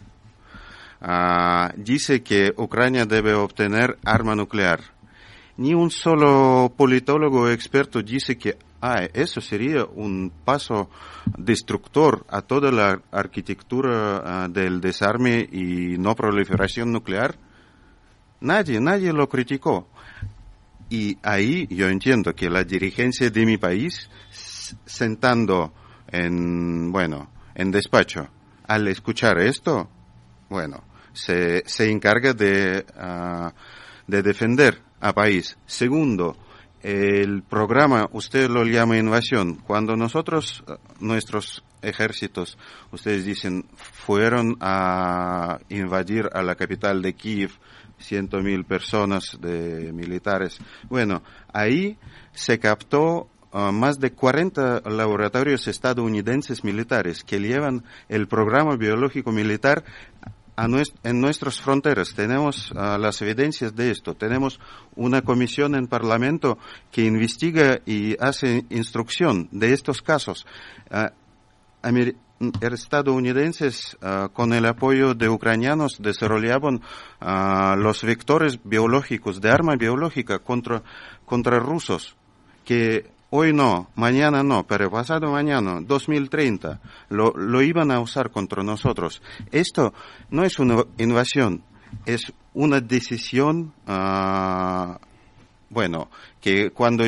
[1.00, 4.96] ah, dice que Ucrania debe obtener arma nuclear
[5.58, 10.88] ni un solo politólogo experto dice que ah, eso sería un paso
[11.36, 17.36] destructor a toda la arquitectura ah, del desarme y no proliferación nuclear.
[18.40, 19.88] Nadie, nadie lo criticó.
[20.90, 25.72] Y ahí yo entiendo que la dirigencia de mi país, sentando
[26.06, 28.28] en, bueno, en despacho,
[28.68, 29.90] al escuchar esto,
[30.48, 33.50] bueno, se, se encarga de, uh,
[34.06, 35.56] de defender a país.
[35.66, 36.36] Segundo,
[36.82, 39.56] el programa, usted lo llama invasión.
[39.56, 42.56] Cuando nosotros, eh, nuestros ejércitos,
[42.92, 47.50] ustedes dicen, fueron a invadir a la capital de Kiev,
[47.98, 50.58] ciento mil personas de militares.
[50.88, 51.22] Bueno,
[51.52, 51.98] ahí
[52.32, 59.84] se captó uh, más de 40 laboratorios estadounidenses militares que llevan el programa biológico militar
[61.04, 62.14] en nuestras fronteras.
[62.14, 64.14] Tenemos ah, las evidencias de esto.
[64.14, 64.58] Tenemos
[64.96, 66.58] una comisión en Parlamento
[66.90, 70.46] que investiga y hace instrucción de estos casos.
[70.90, 71.10] Uh,
[72.60, 76.80] estadounidenses, ah, con el apoyo de ucranianos, desarrollaban
[77.78, 80.82] los vectores biológicos de arma biológica contra,
[81.24, 82.16] contra rusos
[82.64, 86.80] que Hoy no, mañana no, pero pasado mañana, 2030,
[87.10, 89.20] lo, lo iban a usar contra nosotros.
[89.52, 89.92] Esto
[90.30, 91.62] no es una invasión,
[92.06, 94.96] es una decisión, uh,
[95.68, 96.08] bueno,
[96.40, 97.04] que cuando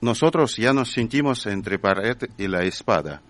[0.00, 3.22] nosotros ya nos sentimos entre pared y la espada,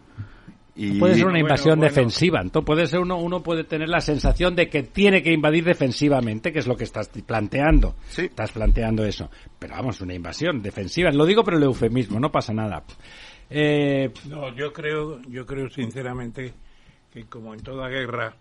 [0.98, 2.40] puede ser una invasión defensiva.
[2.40, 6.52] Entonces puede ser uno, uno puede tener la sensación de que tiene que invadir defensivamente,
[6.52, 7.94] que es lo que estás planteando.
[8.16, 9.30] Estás planteando eso.
[9.58, 11.10] Pero vamos, una invasión defensiva.
[11.10, 12.82] Lo digo pero el eufemismo, no pasa nada.
[13.50, 16.54] Eh, no, yo creo, yo creo sinceramente
[17.12, 18.34] que como en toda guerra,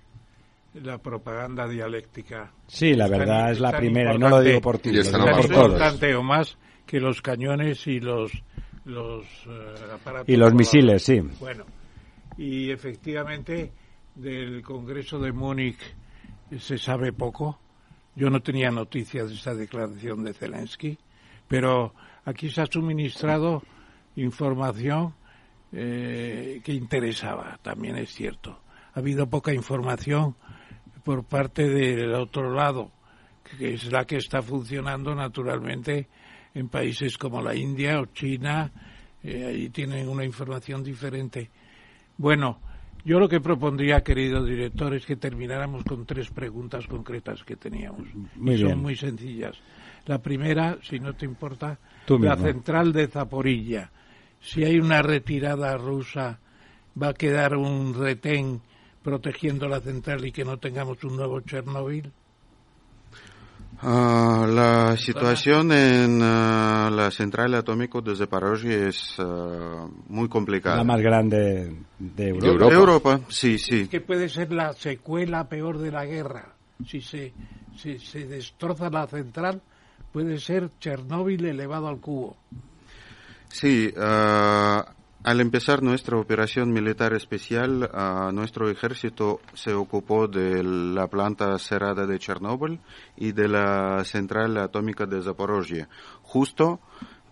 [0.76, 2.52] la propaganda dialéctica.
[2.68, 6.16] Sí, la verdad es la primera, y no lo digo por ti, es tan importante
[6.16, 8.32] o más que los cañones y los
[8.86, 11.20] los eh, aparatos y los misiles, sí.
[11.40, 11.66] Bueno,
[12.38, 13.72] y efectivamente
[14.16, 15.80] del Congreso de Múnich
[16.60, 17.60] se sabe poco.
[18.16, 20.98] Yo no tenía noticias de esa declaración de Zelensky,
[21.48, 21.94] pero
[22.26, 23.64] aquí se ha suministrado
[24.16, 25.14] información
[25.72, 28.60] eh, que interesaba, también es cierto.
[28.94, 30.36] Ha habido poca información
[31.04, 32.92] por parte del otro lado,
[33.58, 36.08] que es la que está funcionando naturalmente
[36.54, 38.72] en países como la India o China,
[39.24, 41.50] Eh, ahí tienen una información diferente.
[42.22, 42.60] Bueno,
[43.04, 48.08] yo lo que propondría, querido director, es que termináramos con tres preguntas concretas que teníamos.
[48.36, 48.80] Muy y son bien.
[48.80, 49.58] muy sencillas.
[50.06, 52.46] La primera, si no te importa, Tú la mismo.
[52.46, 53.90] central de Zaporilla.
[54.40, 56.38] Si hay una retirada rusa,
[57.02, 58.62] ¿va a quedar un retén
[59.02, 62.12] protegiendo la central y que no tengamos un nuevo Chernóbil?
[63.82, 70.78] Ah, la situación en ah, la central atómica de Zaporozhye es ah, muy complicada.
[70.78, 72.48] La más grande de Europa.
[72.48, 72.74] Europa.
[72.74, 73.88] Europa, sí, sí.
[73.88, 76.54] que puede ser la secuela peor de la guerra.
[76.86, 77.34] Si se,
[77.76, 79.62] si se destroza la central,
[80.12, 82.38] puede ser Chernóbil elevado al cubo.
[83.50, 84.86] Sí, ah,
[85.24, 92.08] al empezar nuestra operación militar especial, ah, nuestro ejército se ocupó de la planta cerrada
[92.08, 92.80] de Chernóbil
[93.18, 95.88] y de la central atómica de Zaporozhye,
[96.24, 96.80] justo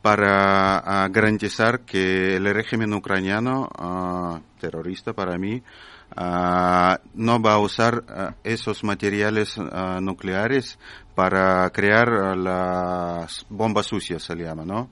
[0.04, 5.64] para ah, garantizar que el régimen ucraniano, ah, terrorista para mí,
[6.16, 9.56] no va a usar esos materiales
[10.02, 10.80] nucleares
[11.14, 14.90] para crear las bombas sucias, se llama, ¿no?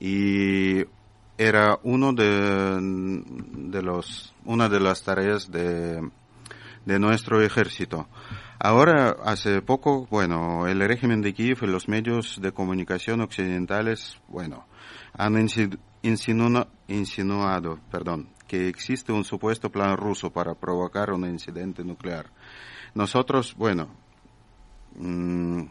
[0.00, 0.84] y
[1.38, 6.08] era uno de, de los una de las tareas de,
[6.84, 8.08] de nuestro ejército.
[8.58, 14.64] Ahora, hace poco, bueno, el régimen de Kiev y los medios de comunicación occidentales, bueno,
[15.12, 21.84] han insi- insinua- insinuado, perdón, que existe un supuesto plan ruso para provocar un incidente
[21.84, 22.30] nuclear.
[22.94, 23.88] Nosotros, bueno,
[24.94, 25.62] mm,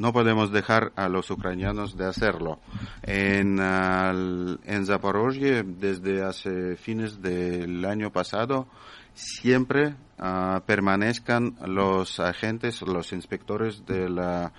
[0.00, 2.58] no podemos dejar a los ucranianos de hacerlo.
[3.02, 8.66] En, al- en Zaporozhye, desde hace fines del año pasado,
[9.14, 14.52] siempre ah, permanezcan los agentes, los inspectores de la,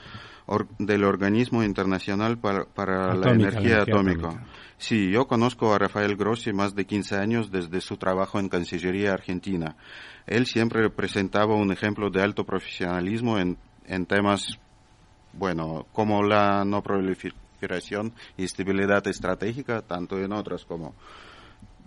[0.45, 4.27] or- del organismo internacional para, para la Atómica, energía la energía atómica.
[4.27, 4.47] atómica.
[4.77, 9.13] Sí, yo conozco a Rafael Grossi más de 15 años desde su trabajo en Cancillería
[9.13, 9.75] Argentina.
[10.25, 14.59] Él siempre presentaba un ejemplo de alto profesionalismo en, en temas,
[15.33, 20.93] bueno, como la no proliferación y estabilidad estratégica, tanto en otras como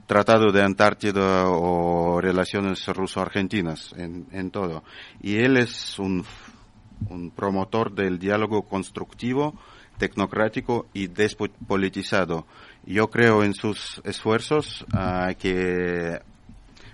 [0.06, 4.84] Tratado de Antártida o relaciones ruso-argentinas, en, todo.
[5.22, 6.26] Y él es un,
[7.34, 9.54] promotor del diálogo constructivo,
[9.96, 12.46] tecnocrático y despolitizado.
[12.84, 16.20] Yo creo en sus esfuerzos ah, que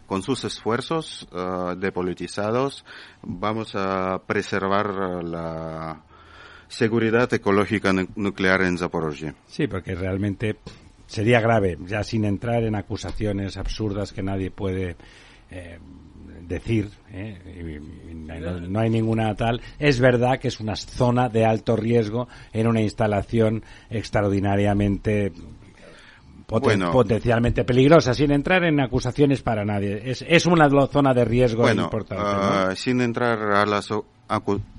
[0.06, 2.84] con sus esfuerzos ah, depolitizados
[3.22, 6.00] vamos a preservar la
[6.70, 9.34] seguridad ecológica nu- nuclear en Zaporozhye.
[9.48, 10.56] Sí, porque realmente
[11.06, 14.96] sería grave, ya sin entrar en acusaciones absurdas que nadie puede
[15.50, 15.78] eh,
[16.46, 17.36] decir, ¿eh?
[17.46, 19.60] y- y no, no hay ninguna tal.
[19.78, 25.32] Es verdad que es una zona de alto riesgo en una instalación extraordinariamente
[26.46, 26.90] poten- Bueno.
[26.92, 30.02] potencialmente peligrosa, sin entrar en acusaciones para nadie.
[30.10, 32.22] Es, es una zona de riesgo Bueno, importante.
[32.24, 32.30] ¿no?
[32.30, 33.88] ah, sin entrar a las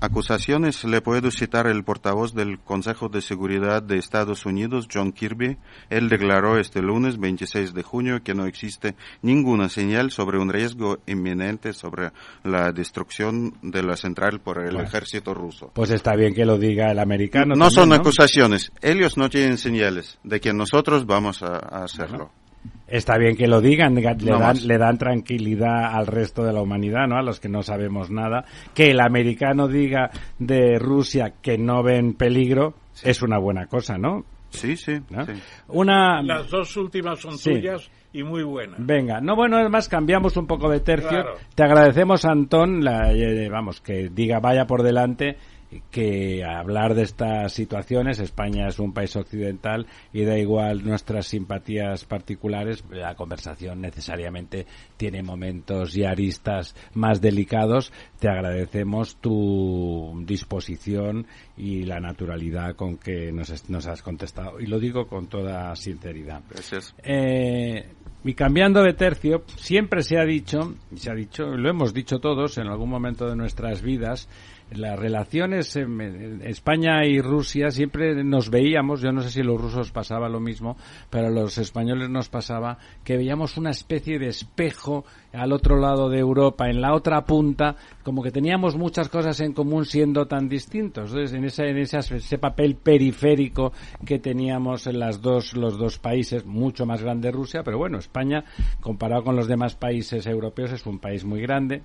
[0.00, 5.58] acusaciones, le puedo citar el portavoz del Consejo de Seguridad de Estados Unidos, John Kirby.
[5.90, 10.98] Él declaró este lunes 26 de junio que no existe ninguna señal sobre un riesgo
[11.06, 12.12] inminente sobre
[12.44, 14.88] la destrucción de la central por el Bueno.
[14.88, 15.70] ejército ruso.
[15.74, 17.54] Pues está bien que lo diga el americano.
[17.54, 17.94] No son ¿no?
[17.96, 22.30] acusaciones, ellos no tienen señales de que nosotros vamos a, a hacerlo.
[22.92, 26.60] Está bien que lo digan, le No dan, le dan tranquilidad al resto de la
[26.60, 27.16] humanidad, ¿no?
[27.16, 28.44] A los que no sabemos nada.
[28.74, 34.26] Que el americano diga de Rusia que no ven peligro es una buena cosa, ¿no?
[34.50, 35.00] Sí, sí.
[35.08, 35.24] ¿No?
[35.24, 35.32] sí.
[35.68, 36.22] Una...
[36.22, 37.52] Las dos últimas son Sí.
[37.54, 38.76] tuyas y muy buenas.
[38.84, 41.08] Venga, no, bueno, además cambiamos un poco de tercio.
[41.08, 41.36] Claro.
[41.54, 45.38] Te agradecemos, Antón, la, eh, vamos, que diga vaya por delante
[45.90, 52.04] que hablar de estas situaciones, España es un país occidental y da igual nuestras simpatías
[52.04, 54.66] particulares, la conversación necesariamente
[54.96, 57.92] tiene momentos y aristas más delicados.
[58.18, 61.26] Te agradecemos tu disposición
[61.56, 63.50] y la naturalidad con que nos,
[63.86, 64.60] has contestado.
[64.60, 66.42] Y lo digo con toda sinceridad.
[66.48, 66.94] Gracias.
[67.02, 67.86] Eh,
[68.24, 72.20] y cambiando de tercio, siempre se ha dicho, y se ha dicho, lo hemos dicho
[72.20, 74.28] todos en algún momento de nuestras vidas,
[74.74, 79.90] las relaciones en, España y Rusia siempre nos veíamos, yo no sé si los rusos
[79.90, 80.76] pasaba lo mismo,
[81.10, 86.08] pero a los españoles nos pasaba que veíamos una especie de espejo al otro lado
[86.08, 90.48] de Europa, en la otra punta, como que teníamos muchas cosas en común siendo tan
[90.48, 91.10] distintos.
[91.10, 93.72] Entonces, en ese, en ese, ese papel periférico
[94.04, 98.44] que teníamos en las dos, los dos países, mucho más grande Rusia, pero bueno, España,
[98.80, 101.82] comparado con los demás países europeos, es un país muy grande,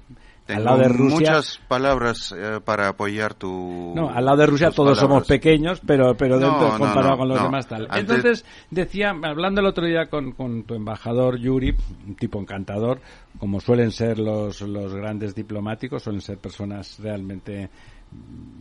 [0.47, 4.71] al lado de Rusia muchas palabras eh, para apoyar tu no al lado de Rusia
[4.71, 7.87] todos somos pequeños pero pero dentro comparado con los demás tal.
[7.93, 11.75] Entonces decía hablando el otro día con, con tu embajador Yuri
[12.07, 12.99] un tipo encantador
[13.39, 17.69] como suelen ser los los grandes diplomáticos suelen ser personas realmente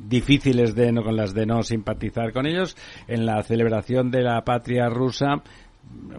[0.08, 2.76] difíciles de no con las de no simpatizar con ellos
[3.08, 5.42] en la celebración de la patria rusa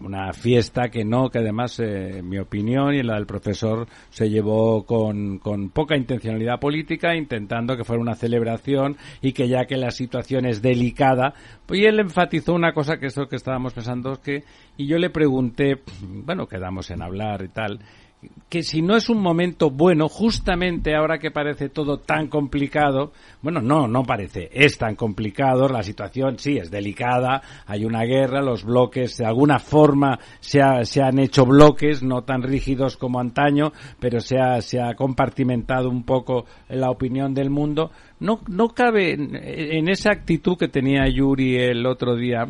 [0.02, 3.86] una fiesta que no, que además, eh, en mi opinión y en la del profesor,
[4.10, 9.66] se llevó con, con poca intencionalidad política, intentando que fuera una celebración y que ya
[9.66, 11.34] que la situación es delicada,
[11.66, 14.44] pues y él enfatizó una cosa que es lo que estábamos pensando, que,
[14.76, 17.80] y yo le pregunté, bueno, quedamos en hablar y tal,
[18.48, 23.12] que si no es un momento bueno, justamente ahora que parece todo tan complicado,
[23.42, 28.40] bueno, no, no parece, es tan complicado, la situación sí es delicada, hay una guerra,
[28.40, 33.72] los bloques de alguna forma se, se han hecho bloques, no tan rígidos como antaño,
[34.00, 37.90] pero se ha, se ha compartimentado un poco la opinión del mundo.
[38.20, 42.48] No, no cabe en esa actitud que tenía Yuri el otro día,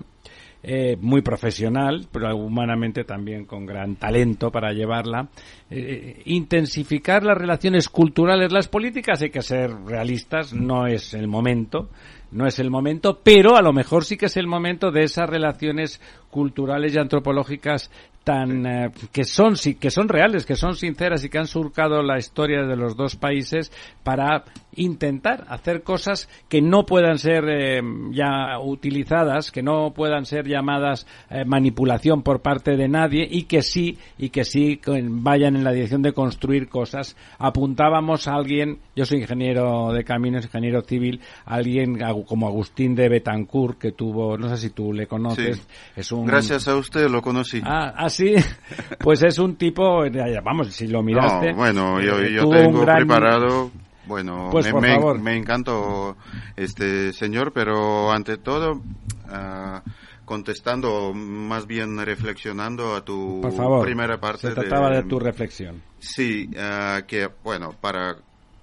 [0.63, 5.29] eh, muy profesional, pero humanamente también con gran talento para llevarla.
[5.71, 11.91] Eh, intensificar las relaciones culturales, las políticas, hay que ser realistas, no es el momento,
[12.33, 15.31] no es el momento, pero a lo mejor sí que es el momento de esas
[15.31, 17.91] relaciones culturales y antropológicas
[18.25, 22.19] tan eh, que son que son reales, que son sinceras y que han surcado la
[22.19, 23.73] historia de los dos países
[24.03, 24.45] para
[24.79, 27.81] intentar hacer cosas que no puedan ser eh,
[28.11, 33.63] ya utilizadas, que no puedan ser llamadas eh, manipulación por parte de nadie y que
[33.63, 37.17] sí y que sí vayan en la dirección de construir cosas.
[37.39, 43.79] Apuntábamos a alguien, yo soy ingeniero de caminos, ingeniero civil, alguien como Agustín de Betancourt
[43.79, 47.61] que tuvo, no sé si tú le conoces, es un Gracias a usted lo conocí.
[47.65, 48.35] Ah, ah sí,
[48.99, 50.05] pues es un tipo,
[50.45, 51.53] vamos, si lo miraste.
[51.53, 53.71] bueno, yo, eh, tengo preparado
[54.09, 56.17] bueno, pues me, me, encantó
[56.57, 59.91] este señor, pero ante todo, uh,
[60.25, 63.43] contestando, más bien reflexionando a tu
[63.83, 64.49] primera parte.
[64.49, 65.83] Se trataba de, tu reflexión.
[65.99, 68.17] Sí, uh, que bueno, para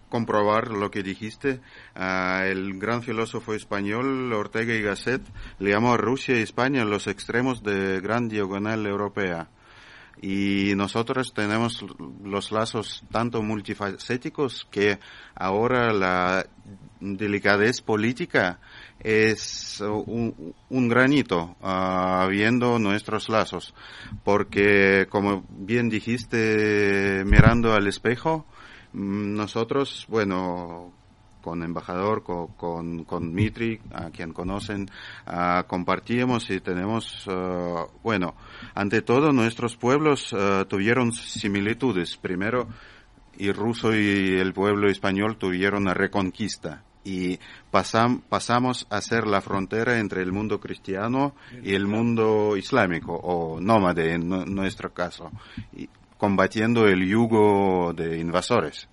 [0.09, 1.61] comprobar lo que dijiste,
[1.95, 5.21] uh, el gran filósofo español Ortega y Gasset
[5.59, 9.49] le llamó a Rusia y España los extremos de gran diagonal europea
[10.21, 11.85] y nosotros tenemos
[12.23, 14.99] los lazos tanto multifacéticos que
[15.35, 16.45] ahora la
[16.99, 18.59] delicadez política
[18.99, 23.73] es un, granito uh, viendo nuestros lazos.
[24.23, 28.45] Porque como bien dijiste mirando al espejo
[28.93, 30.94] mm, nosotros bueno
[31.45, 34.89] con embajador, con, con, con Mitri, a quien conocen,
[35.27, 38.33] uh, compartimos y tenemos, uh, bueno,
[38.73, 42.17] ante todo nuestros pueblos uh, tuvieron similitudes.
[42.17, 42.67] Primero,
[43.37, 47.37] y ruso y el pueblo español tuvieron una reconquista y
[47.69, 53.61] pasam, pasamos a ser la frontera entre el mundo cristiano y el mundo islámico o
[53.61, 55.29] nómade en nuestro caso,
[55.77, 58.89] y combatiendo el yugo de invasores.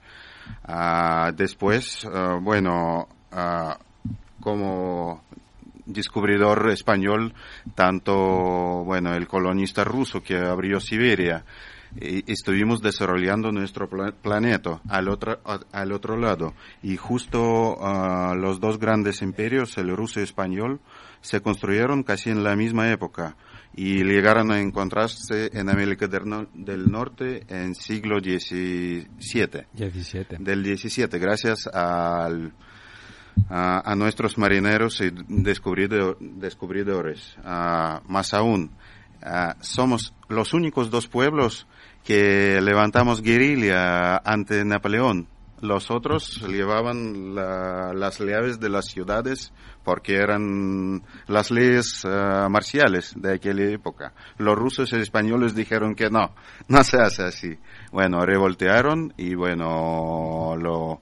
[0.69, 3.75] Uh, después, uh, bueno, uh,
[4.41, 5.23] como
[5.87, 7.35] descubridor español,
[7.75, 8.15] tanto,
[8.85, 11.45] bueno, el colonista ruso que abrió Siberia,
[12.01, 15.41] y estuvimos desarrollando nuestro planeta al otro,
[15.73, 16.55] al otro lado.
[16.83, 17.77] Y justo
[18.35, 20.81] los dos grandes imperios, el ruso y el español,
[21.21, 23.37] se construyeron casi en la misma época
[23.75, 29.07] y llegaron a encontrarse en América del, Norte en siglo XVII.
[30.39, 32.53] Del XVII, gracias al,
[33.49, 37.37] a, nuestros marineros y descubridores.
[37.45, 38.71] más aún,
[39.61, 41.67] somos los únicos dos pueblos
[42.05, 45.29] que levantamos guerrilla ante Napoleón.
[45.63, 49.53] Los otros llevaban las llaves de las ciudades
[49.85, 52.09] porque eran las leyes eh,
[52.51, 54.13] marciales de aquella época.
[54.39, 56.35] Los rusos y españoles dijeron que no,
[56.67, 57.59] no se hace así.
[57.93, 61.01] Bueno, revoltearon y bueno, lo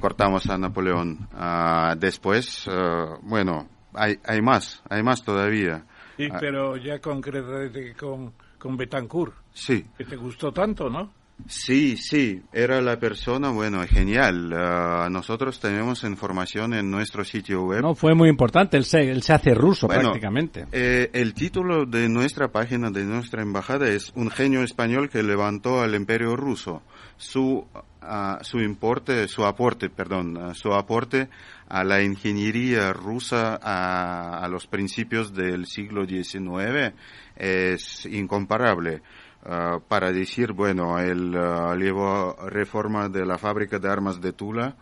[0.00, 1.28] cortamos a Napoleón.
[1.32, 5.84] Ah, después, eh, bueno, hay, hay más, hay más todavía.
[6.16, 6.38] Sí, ah.
[6.40, 9.32] pero ya concretamente con, con Betancourt.
[9.52, 9.86] Sí.
[9.96, 11.12] Que te gustó tanto, ¿no?
[11.48, 14.52] Sí, sí, era la persona, bueno, genial.
[14.54, 17.82] Ah, nosotros tenemos información en nuestro sitio web.
[17.82, 20.66] No, fue muy importante, él se, él se hace ruso prácticamente.
[20.72, 25.82] Eh, el título de nuestra página, de nuestra embajada, es Un genio español que levantó
[25.82, 26.82] al imperio ruso.
[27.16, 27.66] Su,
[28.02, 31.28] uh, su importe, su aporte, perdón, uh, su aporte
[31.68, 36.94] a la ingeniería rusa a, a los principios del siglo XIX
[37.36, 39.02] es incomparable.
[39.48, 41.32] Ah, para decir, bueno, él
[41.78, 44.76] llevó reforma de la fábrica de armas de Tula,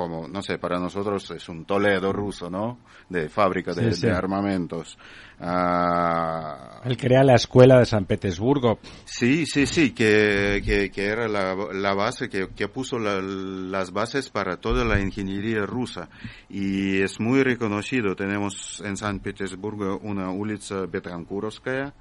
[0.00, 2.78] como, no sé, para nosotros es un Toledo ruso, ¿no?
[3.10, 4.96] De fábrica de, armamentos.
[5.38, 8.78] Uh, Él crea la escuela de San Petersburgo.
[9.04, 14.56] Sí, sí, sí, que, que, era la, la, base, que, que puso las bases para
[14.56, 16.08] toda la ingeniería rusa.
[16.48, 18.16] Y es muy reconocido.
[18.16, 21.92] Tenemos en San Petersburgo una ulica Betankurovskaya.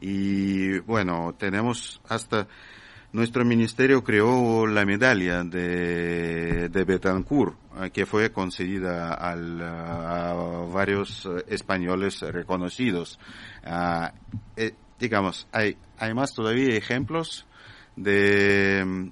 [0.00, 2.46] Y bueno, tenemos hasta
[3.12, 10.34] nuestro ministerio creó la medalla de, de Betancourt, eh, que fue concedida a
[10.70, 13.18] varios eh, españoles reconocidos.
[13.64, 14.12] Ah,
[14.56, 17.46] eh, digamos, hay, hay más todavía ejemplos
[17.96, 19.10] de, mm,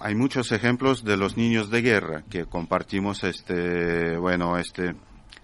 [0.00, 4.94] hay muchos ejemplos de los niños de guerra que compartimos este, bueno, este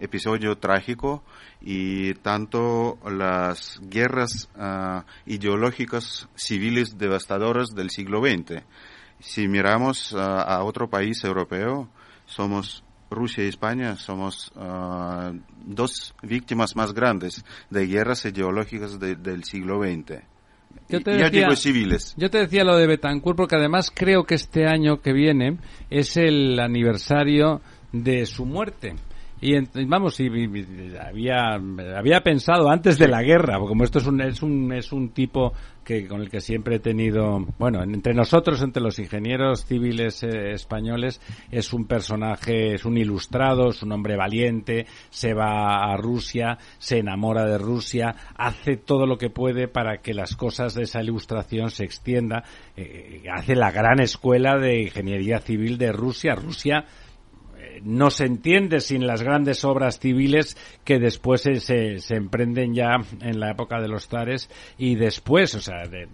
[0.01, 1.23] episodio trágico
[1.67, 8.63] y tanto las guerras uh, ideológicas civiles devastadoras del siglo XX.
[9.19, 11.89] Si miramos uh, a otro país europeo,
[12.27, 15.35] somos Rusia y España, somos uh,
[15.65, 20.23] dos víctimas más grandes de guerras ideológicas de, del siglo XX.
[20.91, 22.15] Yo te, decía, civiles.
[22.19, 25.59] yo te decía lo de Betancourt porque además creo que este año que viene
[25.89, 27.63] es el aniversario
[27.93, 28.97] de su muerte.
[29.41, 29.55] Y
[29.87, 30.29] vamos, y,
[30.99, 31.55] había,
[31.97, 35.53] había pensado antes de la guerra, como esto es un, es un, es un tipo
[35.85, 40.53] que con el que siempre he tenido, bueno, entre nosotros, entre los ingenieros civiles eh,
[40.53, 41.21] españoles,
[41.51, 46.99] es un personaje, es un ilustrado, es un hombre valiente, se va a Rusia, se
[46.99, 51.71] enamora de Rusia, hace todo lo que puede para que las cosas de esa ilustración
[51.71, 52.45] se extienda,
[52.77, 56.35] eh, hace la gran escuela de ingeniería civil de Rusia.
[56.35, 56.87] Rusia
[57.83, 63.41] no se entiende sin las grandes obras civiles que después se, se, emprenden ya en
[63.41, 66.09] la época de los zares y después, o sea, de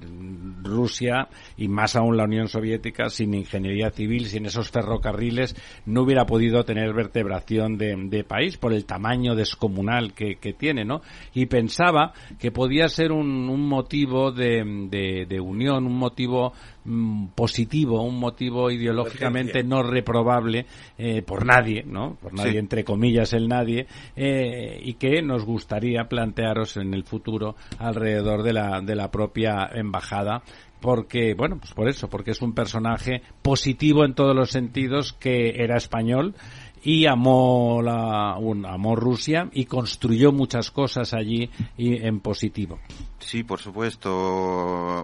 [0.62, 5.57] Rusia y más aún la Unión Soviética, sin ingeniería civil, sin esos ferrocarriles,
[5.87, 11.01] no hubiera podido tener vertebración de, país por el tamaño descomunal que, tiene, ¿no?
[11.35, 13.31] Y pensaba que podía ser un,
[13.66, 20.65] motivo de, de unión, un motivo Mm, positivo, un motivo ideológicamente no reprobable
[20.97, 22.15] eh, por nadie, ¿no?
[22.15, 23.86] Por nadie, entre comillas, el nadie,
[24.16, 29.69] eh, y que nos gustaría plantearos en el futuro alrededor de la, de la propia
[29.74, 30.43] embajada
[30.81, 35.62] porque, bueno, pues por eso, porque es un personaje positivo en todos los sentidos que
[35.62, 36.35] era español
[36.82, 42.78] y amó, la, un, amó Rusia y construyó muchas cosas allí y en positivo.
[43.19, 44.11] Sí, por supuesto.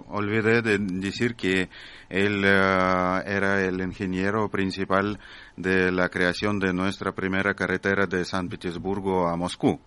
[0.09, 1.69] Olvidé de decir que
[2.09, 5.19] él eh, era el ingeniero principal
[5.57, 9.79] de la creación de nuestra primera carretera de San Petersburgo a Moscú.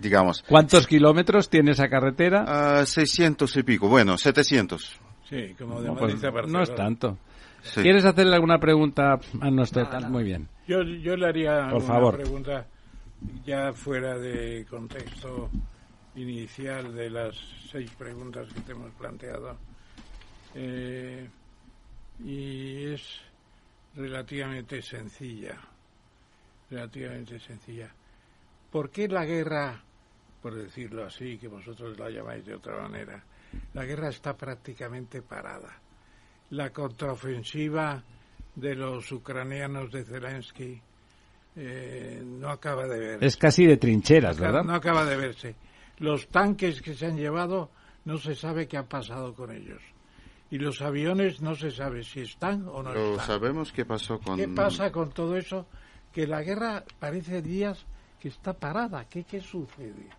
[0.00, 0.42] Digamos.
[0.46, 2.42] ¿Cuántos kilómetros tiene esa carretera?
[2.42, 3.88] Uh, ah, 600 y pico.
[3.88, 5.00] Bueno, 700.
[5.28, 7.16] Sí, como de no, pues, no es tanto.
[7.74, 10.10] ¿Quieres hacerle alguna pregunta a nuestro tal?
[10.10, 10.48] Muy bien.
[10.66, 12.66] Yo, yo le haría una pregunta
[13.44, 15.50] ya fuera de contexto
[16.14, 17.36] inicial de las
[17.70, 19.56] seis preguntas que te hemos planteado.
[20.54, 21.28] Eh,
[22.24, 23.20] y es
[23.94, 25.58] relativamente sencilla.
[26.70, 27.90] Relativamente sencilla.
[28.70, 29.82] ¿Por qué la guerra,
[30.40, 33.22] por decirlo así, que vosotros la llamáis de otra manera,
[33.74, 35.81] la guerra está prácticamente parada?
[36.52, 38.02] La contraofensiva
[38.54, 40.80] de los ucranianos de Zelensky
[41.56, 43.26] eh, no acaba de verse.
[43.26, 44.62] Es casi de trincheras, ¿verdad?
[44.62, 45.54] No acaba de verse.
[45.98, 47.70] Los tanques que se han llevado
[48.04, 49.80] no se sabe qué ha pasado con ellos.
[50.50, 54.36] Y los aviones no se sabe si están o no Pero sabemos qué pasó con...
[54.36, 55.66] ¿Qué pasa con todo eso?
[56.12, 57.86] Que la guerra parece días
[58.20, 59.06] que está parada.
[59.08, 60.10] ¿Qué, qué sucede?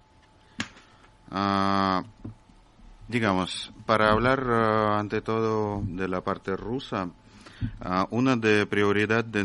[1.30, 2.04] Ah...
[3.14, 9.44] Digamos, para hablar uh, ante todo de la parte rusa, uh, una de prioridad de,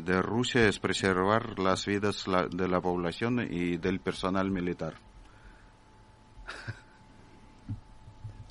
[0.00, 4.94] de, Rusia es preservar las vidas de la población y del personal militar.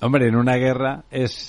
[0.02, 1.46] Hombre, en una guerra es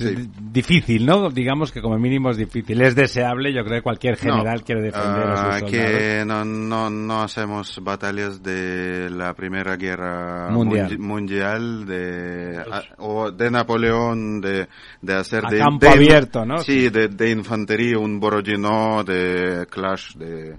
[0.51, 1.31] difícil, ¿no?
[1.31, 2.83] Digamos que como mínimo es difícil.
[2.83, 5.71] Es deseable, yo creo que cualquier general quiere defender a sus ah, soldados.
[5.71, 12.63] Que no, no, no hacemos batallas de la Primera Guerra Mundial, de,
[12.99, 14.67] o de Napoleón, de,
[15.01, 15.57] de hacer de...
[15.57, 16.59] campo abierto, ¿no?
[16.59, 20.53] Sí, de, de, infantería, un Borodino, de Clash, de...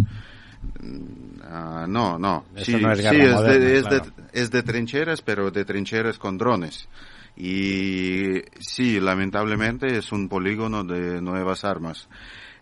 [0.83, 2.45] Uh, no, no.
[2.57, 4.03] sí, sí es, de, es, de,
[4.33, 6.89] es de trincheras, pero de trincheras con drones.
[7.37, 12.09] Y sí, lamentablemente es un polígono de nuevas armas.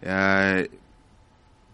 [0.01, 0.69] Eh,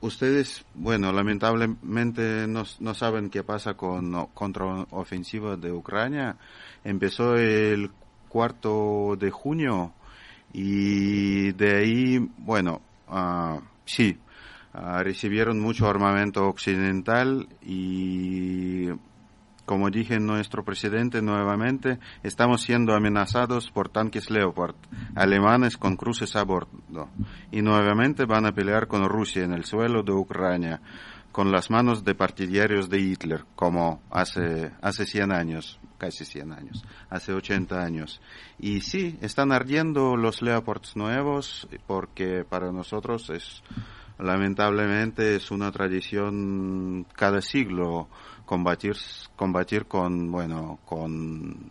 [0.00, 6.36] ustedes, bueno, lamentablemente no, no saben qué pasa con contraofensiva de Ucrania.
[6.84, 7.90] Empezó el
[8.28, 9.92] cuarto de junio
[10.52, 14.16] y de ahí, bueno, uh, sí,
[14.74, 18.88] uh, recibieron mucho armamento occidental y
[19.68, 24.74] como dije nuestro presidente nuevamente, estamos siendo amenazados por tanques Leopard
[25.14, 27.10] alemanes con cruces a bordo
[27.52, 30.80] y nuevamente van a pelear con Rusia en el suelo de Ucrania
[31.32, 36.84] con las manos de partidarios de Hitler, como hace, hace 100 años, casi 100 años,
[37.10, 38.22] hace 80 años.
[38.58, 43.62] Y sí, están ardiendo los Leopards nuevos porque para nosotros es,
[44.18, 48.08] lamentablemente, es una tradición cada siglo
[48.48, 48.96] combatir,
[49.36, 51.70] combatir con, bueno, con,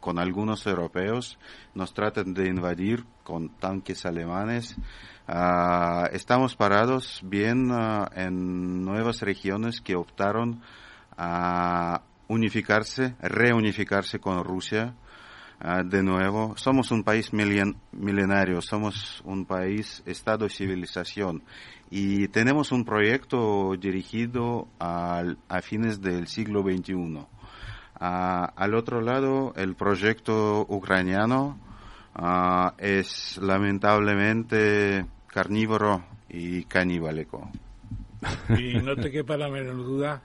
[0.00, 1.38] con algunos europeos,
[1.74, 4.74] nos tratan de invadir con tanques alemanes.
[5.28, 10.62] Uh, estamos parados bien uh, en nuevas regiones que optaron
[11.18, 14.94] a unificarse, reunificarse con Rusia.
[15.62, 21.42] Uh, de nuevo, somos un país milenario, somos un país, Estado civilización
[21.90, 27.26] y tenemos un proyecto dirigido al, a fines del siglo XXI.
[28.00, 31.58] al otro lado, el proyecto ucraniano
[32.78, 37.50] es lamentablemente carnívoro y caníbalico.
[38.58, 40.22] Y no te quepa la menor duda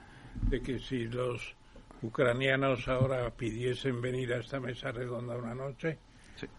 [0.48, 1.54] de que si los
[2.02, 5.98] ucranianos ahora pidiesen venir a esta mesa redonda una noche,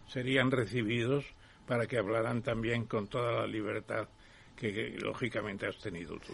[0.06, 1.24] serían recibidos
[1.66, 4.08] para que hablaran también con toda la libertad
[4.56, 6.32] que, lógicamente has tenido tú.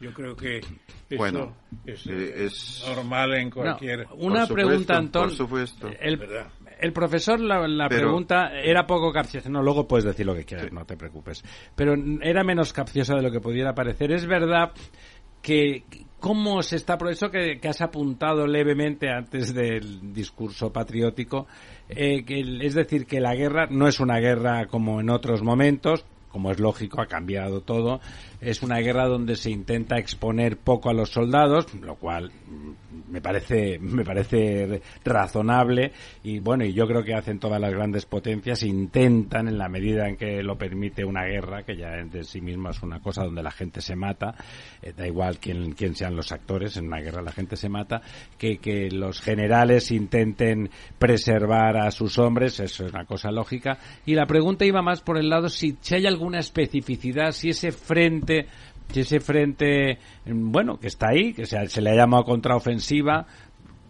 [0.00, 0.62] Yo creo que
[1.14, 1.54] bueno,
[1.84, 4.06] es, eh, es, normal en cualquier.
[4.16, 5.30] una pregunta, Antón.
[6.00, 6.18] El,
[6.80, 9.50] el, profesor, la, pregunta era poco capciosa.
[9.50, 11.44] No, luego puedes decir lo que quieras, no te preocupes.
[11.76, 14.10] Pero era menos capciosa de lo que pudiera parecer.
[14.10, 14.72] Es verdad
[15.42, 15.84] que
[16.18, 21.46] cómo se está por eso que, has apuntado levemente antes del discurso patriótico
[21.88, 26.04] eh, que es decir que la guerra no es una guerra como en otros momentos
[26.30, 28.00] como es lógico, ha cambiado todo.
[28.40, 32.30] Es una guerra donde se intenta exponer poco a los soldados, lo cual
[33.08, 35.92] me parece me parece razonable
[36.22, 40.08] y bueno y yo creo que hacen todas las grandes potencias intentan en la medida
[40.08, 43.42] en que lo permite una guerra que ya de sí misma es una cosa donde
[43.42, 44.34] la gente se mata
[44.82, 48.00] eh, da igual quién, quién sean los actores en una guerra la gente se mata
[48.38, 53.78] que, que los generales intenten preservar a sus hombres eso es una cosa lógica.
[54.06, 57.72] Y la pregunta iba más por el lado si, si hay alguna especificidad si ese
[57.72, 58.29] frente
[58.94, 63.26] ese frente, bueno, que está ahí, que se, se le ha llamado contraofensiva,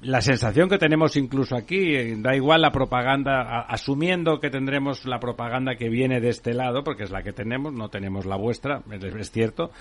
[0.02, 5.20] la sensación que tenemos incluso aquí, eh, da igual la propaganda, asumiendo que tendremos la
[5.20, 8.82] propaganda que viene de este lado, porque es la que tenemos, no tenemos la vuestra,
[8.90, 9.72] es, cierto,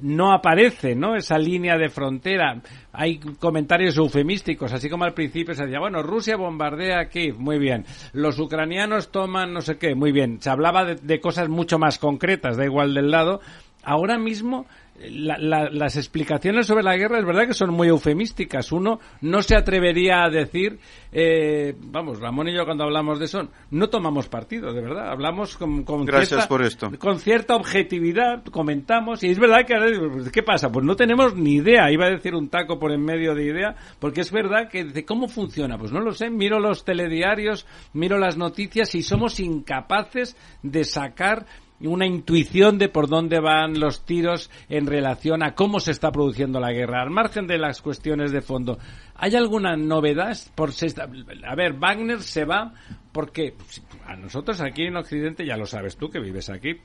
[0.00, 1.14] no aparece, ¿no?
[1.14, 2.60] Esa línea de frontera.
[2.92, 7.84] Hay comentarios eufemísticos, así como al principio se decía, bueno, Rusia bombardea aquí, muy bien.
[8.12, 10.40] Los ucranianos toman no sé qué, muy bien.
[10.40, 13.40] Se hablaba de, de cosas mucho más concretas, da igual del lado,
[13.84, 14.66] ahora mismo
[14.96, 18.70] las explicaciones sobre la guerra es verdad que son muy eufemísticas.
[18.70, 20.78] Uno no se atrevería a decir,
[21.12, 25.10] eh, vamos, Ramón y yo cuando hablamos de eso no tomamos partido, de verdad.
[25.10, 26.90] Hablamos con, con cierta, por esto.
[26.98, 30.70] con cierta objetividad, comentamos y es verdad que ¿qué pasa?
[30.70, 31.90] Pues no tenemos ni idea.
[31.90, 35.04] Iba a decir un taco por en medio de idea, porque es verdad que de
[35.04, 36.30] cómo funciona, pues no lo sé.
[36.30, 41.46] Miro los telediarios, miro las noticias y somos incapaces de sacar
[41.86, 46.60] una intuición de por dónde van los tiros en relación a cómo se está produciendo
[46.60, 48.78] la guerra, al margen de las cuestiones de fondo.
[49.16, 50.36] ¿Hay alguna novedad?
[50.54, 52.72] Por a ver, Wagner se va
[53.12, 53.54] porque
[54.06, 56.80] a nosotros aquí en Occidente, ya lo sabes tú que vives aquí,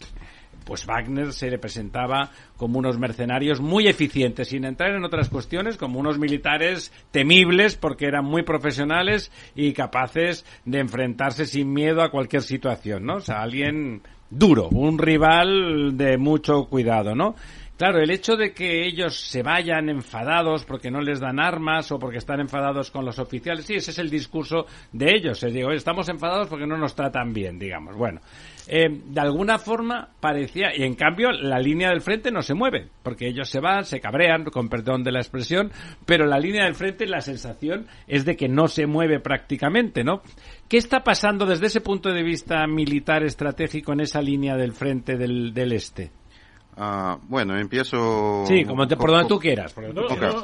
[0.63, 5.99] pues Wagner se representaba como unos mercenarios muy eficientes, sin entrar en otras cuestiones, como
[5.99, 12.43] unos militares temibles porque eran muy profesionales y capaces de enfrentarse sin miedo a cualquier
[12.43, 13.15] situación, ¿no?
[13.15, 17.35] O sea, alguien duro, un rival de mucho cuidado, ¿no?
[17.79, 21.97] Claro, el hecho de que ellos se vayan enfadados porque no les dan armas o
[21.97, 25.41] porque están enfadados con los oficiales, sí, ese es el discurso de ellos.
[25.43, 27.95] Es digo, estamos enfadados porque no nos tratan bien, digamos.
[27.95, 28.19] Bueno,
[28.69, 32.87] eh, de alguna forma parecía, y en cambio la línea del frente no se mueve,
[33.03, 35.71] porque ellos se van, se cabrean, con perdón de la expresión,
[36.05, 40.21] pero la línea del frente, la sensación es de que no se mueve prácticamente, ¿no?
[40.67, 45.17] ¿Qué está pasando desde ese punto de vista militar estratégico en esa línea del frente
[45.17, 46.11] del, del este?
[46.81, 48.45] Ah, bueno, empiezo.
[48.45, 49.75] Sí, como te, por donde tú quieras.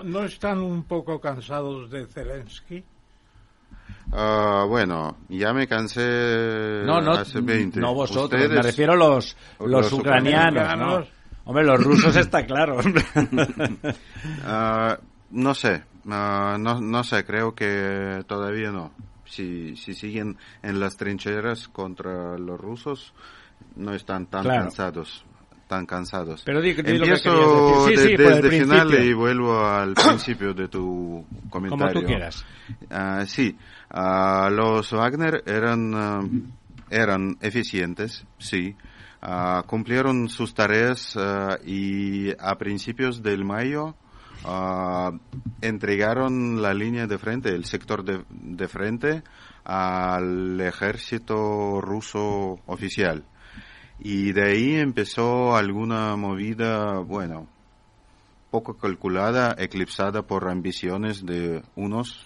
[0.04, 2.84] ¿No, están un poco cansados de Zelensky?
[4.16, 7.82] Uh, bueno, ya me cansé no, no, hace 20.
[7.82, 11.10] No vosotros, me refiero a los, los, ucranianos.
[11.44, 12.80] Hombre, los rusos está claro.
[14.46, 14.98] Ah,
[15.32, 18.94] no sé, ah, no, no sé, creo que todavía no.
[19.26, 23.14] Si, si siguen en las trincheras contra los rusos,
[23.76, 25.26] no están tan cansados
[25.68, 26.44] tan cansados.
[26.46, 31.94] Pero Empiezo desde el final y vuelvo al principio de tu comentario.
[31.94, 32.46] Como tú quieras.
[32.90, 33.56] Ah, sí,
[33.92, 36.54] los Wagner eran,
[36.90, 38.76] eran eficientes, sí.
[39.66, 41.18] cumplieron sus tareas
[41.66, 43.96] y a principios del mayo
[44.46, 45.18] uh,
[45.62, 49.24] entregaron la línea de frente, el sector de, de frente
[49.64, 53.24] al ejército ruso oficial.
[54.00, 57.48] Y de ahí empezó alguna movida, bueno,
[58.52, 62.26] poco calculada, eclipsada por ambiciones de unos,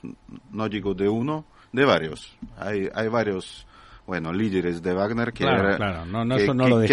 [0.52, 2.38] no digo de uno, de varios.
[2.58, 3.66] Hay, hay varios
[4.10, 5.46] bueno, líderes de Wagner que,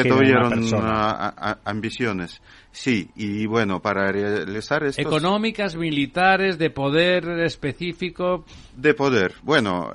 [0.02, 0.52] tuvieron
[1.64, 2.42] ambiciones.
[2.70, 5.00] Sí, y bueno, para realizar esto...
[5.00, 8.44] Económicas, militares, de poder específico.
[8.76, 9.32] De poder.
[9.42, 9.90] Bueno,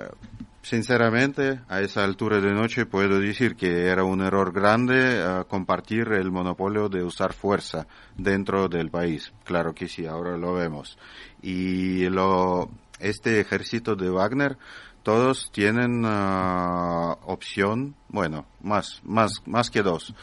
[0.61, 6.09] sinceramente, a esa altura de noche puedo decir que era un error grande eh, compartir
[6.13, 9.33] el monopolio de usar fuerza dentro del país.
[9.43, 10.97] Claro que sí, ahora lo vemos.
[11.41, 12.69] Y lo,
[12.99, 14.57] este ejército de Wagner
[15.03, 20.13] todos tienen uh, opción, bueno, más, más, más que dos.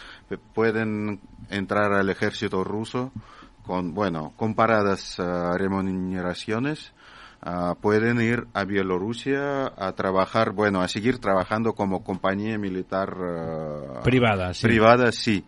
[0.55, 1.21] Pueden
[1.51, 3.11] entrar al ejército ruso
[3.67, 6.93] con, bueno, comparadas uh, remuneraciones.
[7.41, 13.17] Uh, pueden ir a Bielorrusia a trabajar, bueno, a seguir trabajando como compañía militar
[14.03, 14.67] privada, sí.
[14.67, 15.45] Privada, sí.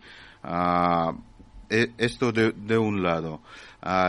[1.69, 3.41] E, esto de, de un lado.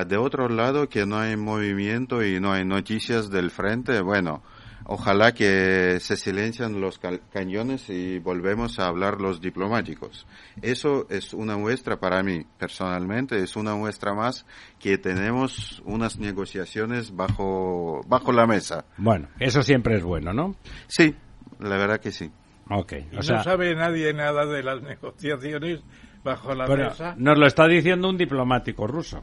[0.06, 4.42] de otro lado, que no hay movimiento y no hay noticias del frente, bueno,
[4.86, 7.00] Ojalá que se silencian los
[7.32, 10.26] cañones y volvemos a hablar los diplomáticos.
[10.60, 14.46] Eso es una muestra para mí, personalmente, es una muestra más
[14.78, 18.84] que tenemos unas negociaciones bajo, bajo la mesa.
[18.96, 20.56] Bueno, eso siempre es bueno, ¿no?
[20.88, 21.14] Sí,
[21.60, 22.30] la verdad que sí.
[22.70, 22.92] Ok.
[23.12, 25.80] no sabe nadie nada de las negociaciones
[26.24, 27.14] bajo la mesa.
[27.18, 29.22] Nos lo está diciendo un diplomático ruso.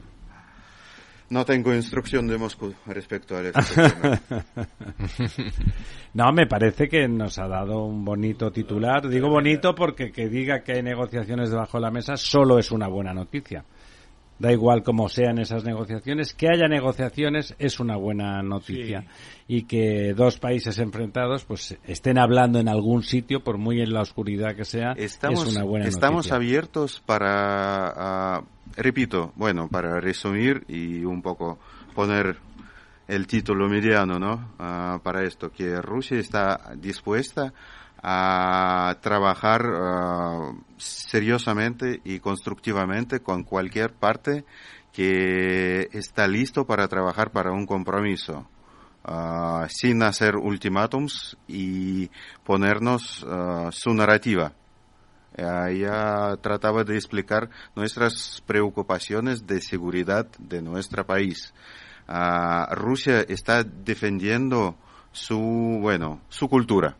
[1.30, 3.42] No tengo instrucción de Moscú respecto a
[6.14, 9.08] no, me parece que nos ha dado un bonito titular.
[9.08, 12.88] Digo bonito porque que diga que hay negociaciones debajo de la mesa solo es una
[12.88, 13.64] buena noticia.
[14.40, 19.04] Da igual cómo sean esas negociaciones, que haya negociaciones es una buena noticia.
[19.46, 24.00] Y que dos países enfrentados pues estén hablando en algún sitio, por muy en la
[24.00, 25.98] oscuridad que sea, estamos, es una buena noticia.
[25.98, 28.42] Estamos abiertos para
[28.76, 31.58] repito, bueno, para resumir y un poco
[31.94, 32.36] poner
[33.08, 34.54] el título mediano, ¿no?
[34.58, 37.52] Ah, para esto, que Rusia está dispuesta
[38.02, 44.44] a trabajar ah, seriosamente y constructivamente con cualquier parte
[44.92, 48.46] que está listo para trabajar para un compromiso.
[49.04, 52.10] Ah, sin hacer ultimátums y
[52.44, 53.24] ponernos
[53.70, 54.52] su narrativa.
[55.36, 61.54] Ella trataba de explicar nuestras preocupaciones de seguridad de nuestro país.
[62.72, 64.76] Rusia está defendiendo
[65.12, 66.96] su, bueno, su cultura.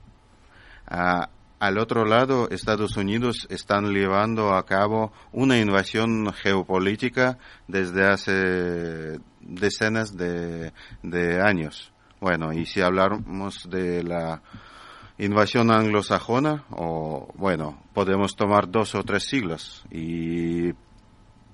[0.91, 1.31] Ah,
[1.61, 7.39] al otro lado, Estados Unidos están llevando a cabo una invasión geopolítica
[7.69, 10.73] desde hace decenas de,
[11.03, 11.93] de años.
[12.21, 14.43] Bueno, y si hablamos de la
[15.19, 20.73] invasión anglosajona o bueno podemos tomar dos o tres siglos y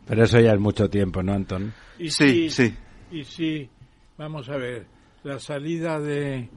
[0.06, 2.72] pero eso ya es mucho tiempo no Anton ¿Y sí sí.
[3.10, 3.68] y sí.
[4.16, 4.86] Vamos a ver
[5.24, 6.48] la salida de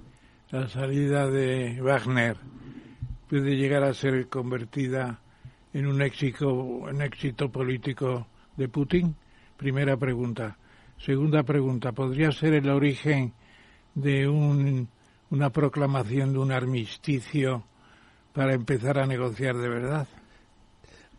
[0.52, 2.38] la salida de Wagner
[3.30, 5.20] puede llegar a ser convertida
[5.74, 8.28] en un éxito un éxito político
[8.58, 9.16] de Putin
[9.58, 10.58] primera pregunta
[10.98, 13.34] segunda pregunta podría ser el origen
[13.96, 14.90] de un
[15.32, 17.64] una proclamación de un armisticio
[18.34, 20.08] para empezar a negociar de verdad.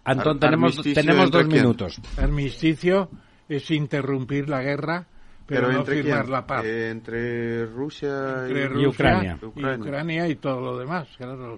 [0.05, 2.01] Antón, tenemos, tenemos dos minutos.
[2.17, 3.11] Armisticio
[3.49, 5.07] es interrumpir la guerra,
[5.51, 6.65] pero, no firmar la paz.
[6.65, 9.39] entre Rusia, y, Ucrania.
[9.43, 10.29] Ucrania.
[10.29, 11.09] y todo lo demás.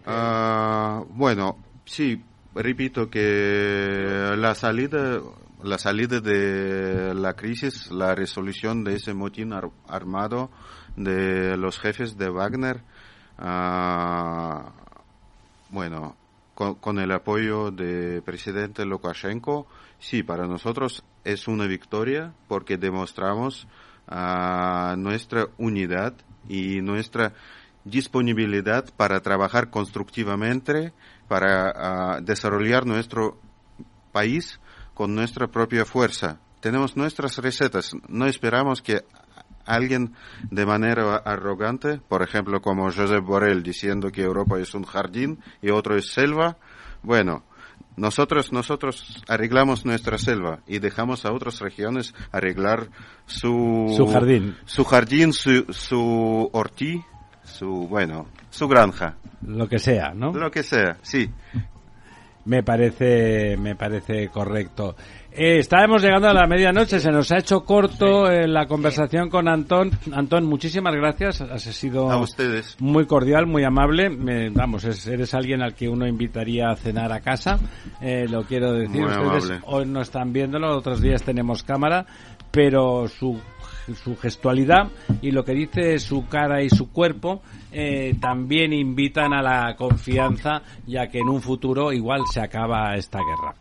[0.07, 2.21] Ah, bueno, sí,
[2.55, 5.21] repito que la salida
[5.63, 9.53] la salida de la crisis, la resolución de ese motín
[9.87, 10.51] armado
[10.97, 12.83] de los jefes de Wagner,
[13.39, 14.73] ah,
[15.71, 16.17] bueno,
[16.55, 19.67] con, el apoyo del presidente Lukashenko,
[19.99, 23.67] sí, para nosotros es una victoria porque demostramos
[24.09, 26.15] ah, nuestra unidad
[26.49, 27.35] y nuestra
[27.85, 30.93] disponibilidad para trabajar constructivamente,
[31.29, 33.39] para ah, desarrollar nuestro
[34.13, 34.61] país
[34.95, 36.41] con nuestra propia fuerza.
[36.61, 37.93] Tenemos nuestras recetas.
[38.09, 39.05] No esperamos que
[39.65, 40.15] alguien
[40.51, 45.71] de manera arrogante, por ejemplo, como Josep Borrell diciendo que Europa es un jardín y
[45.71, 46.59] otro es selva,
[47.03, 47.45] bueno,
[47.97, 52.89] nosotros, nosotros arreglamos nuestra selva y dejamos a otras regiones arreglar
[53.27, 57.03] su, su jardín, su jardín, su, su ortí,
[57.45, 59.17] su, bueno, su granja.
[59.43, 60.33] Lo que sea, ¿no?
[60.33, 61.31] Lo que sea, sí.
[62.45, 64.97] Me parece, me parece correcto.
[65.35, 69.49] Eh, estábamos llegando a la medianoche, se nos ha hecho corto eh, la conversación con
[69.49, 69.91] Antón.
[70.13, 72.77] Antón, muchísimas gracias, has sido a ustedes.
[72.81, 74.11] muy cordial, muy amable.
[74.53, 77.59] vamos, eres alguien al que uno invitaría a cenar a casa,
[78.03, 79.07] eh, lo quiero decir.
[79.07, 82.05] ustedes hoy no están viéndolo, otros días tenemos cámara,
[82.51, 83.41] pero su
[84.05, 84.91] su gestualidad
[85.21, 87.43] y lo que dice su cara y su cuerpo
[87.73, 93.19] eh, también invitan a la confianza ya que en un futuro igual se acaba esta
[93.19, 93.55] guerra.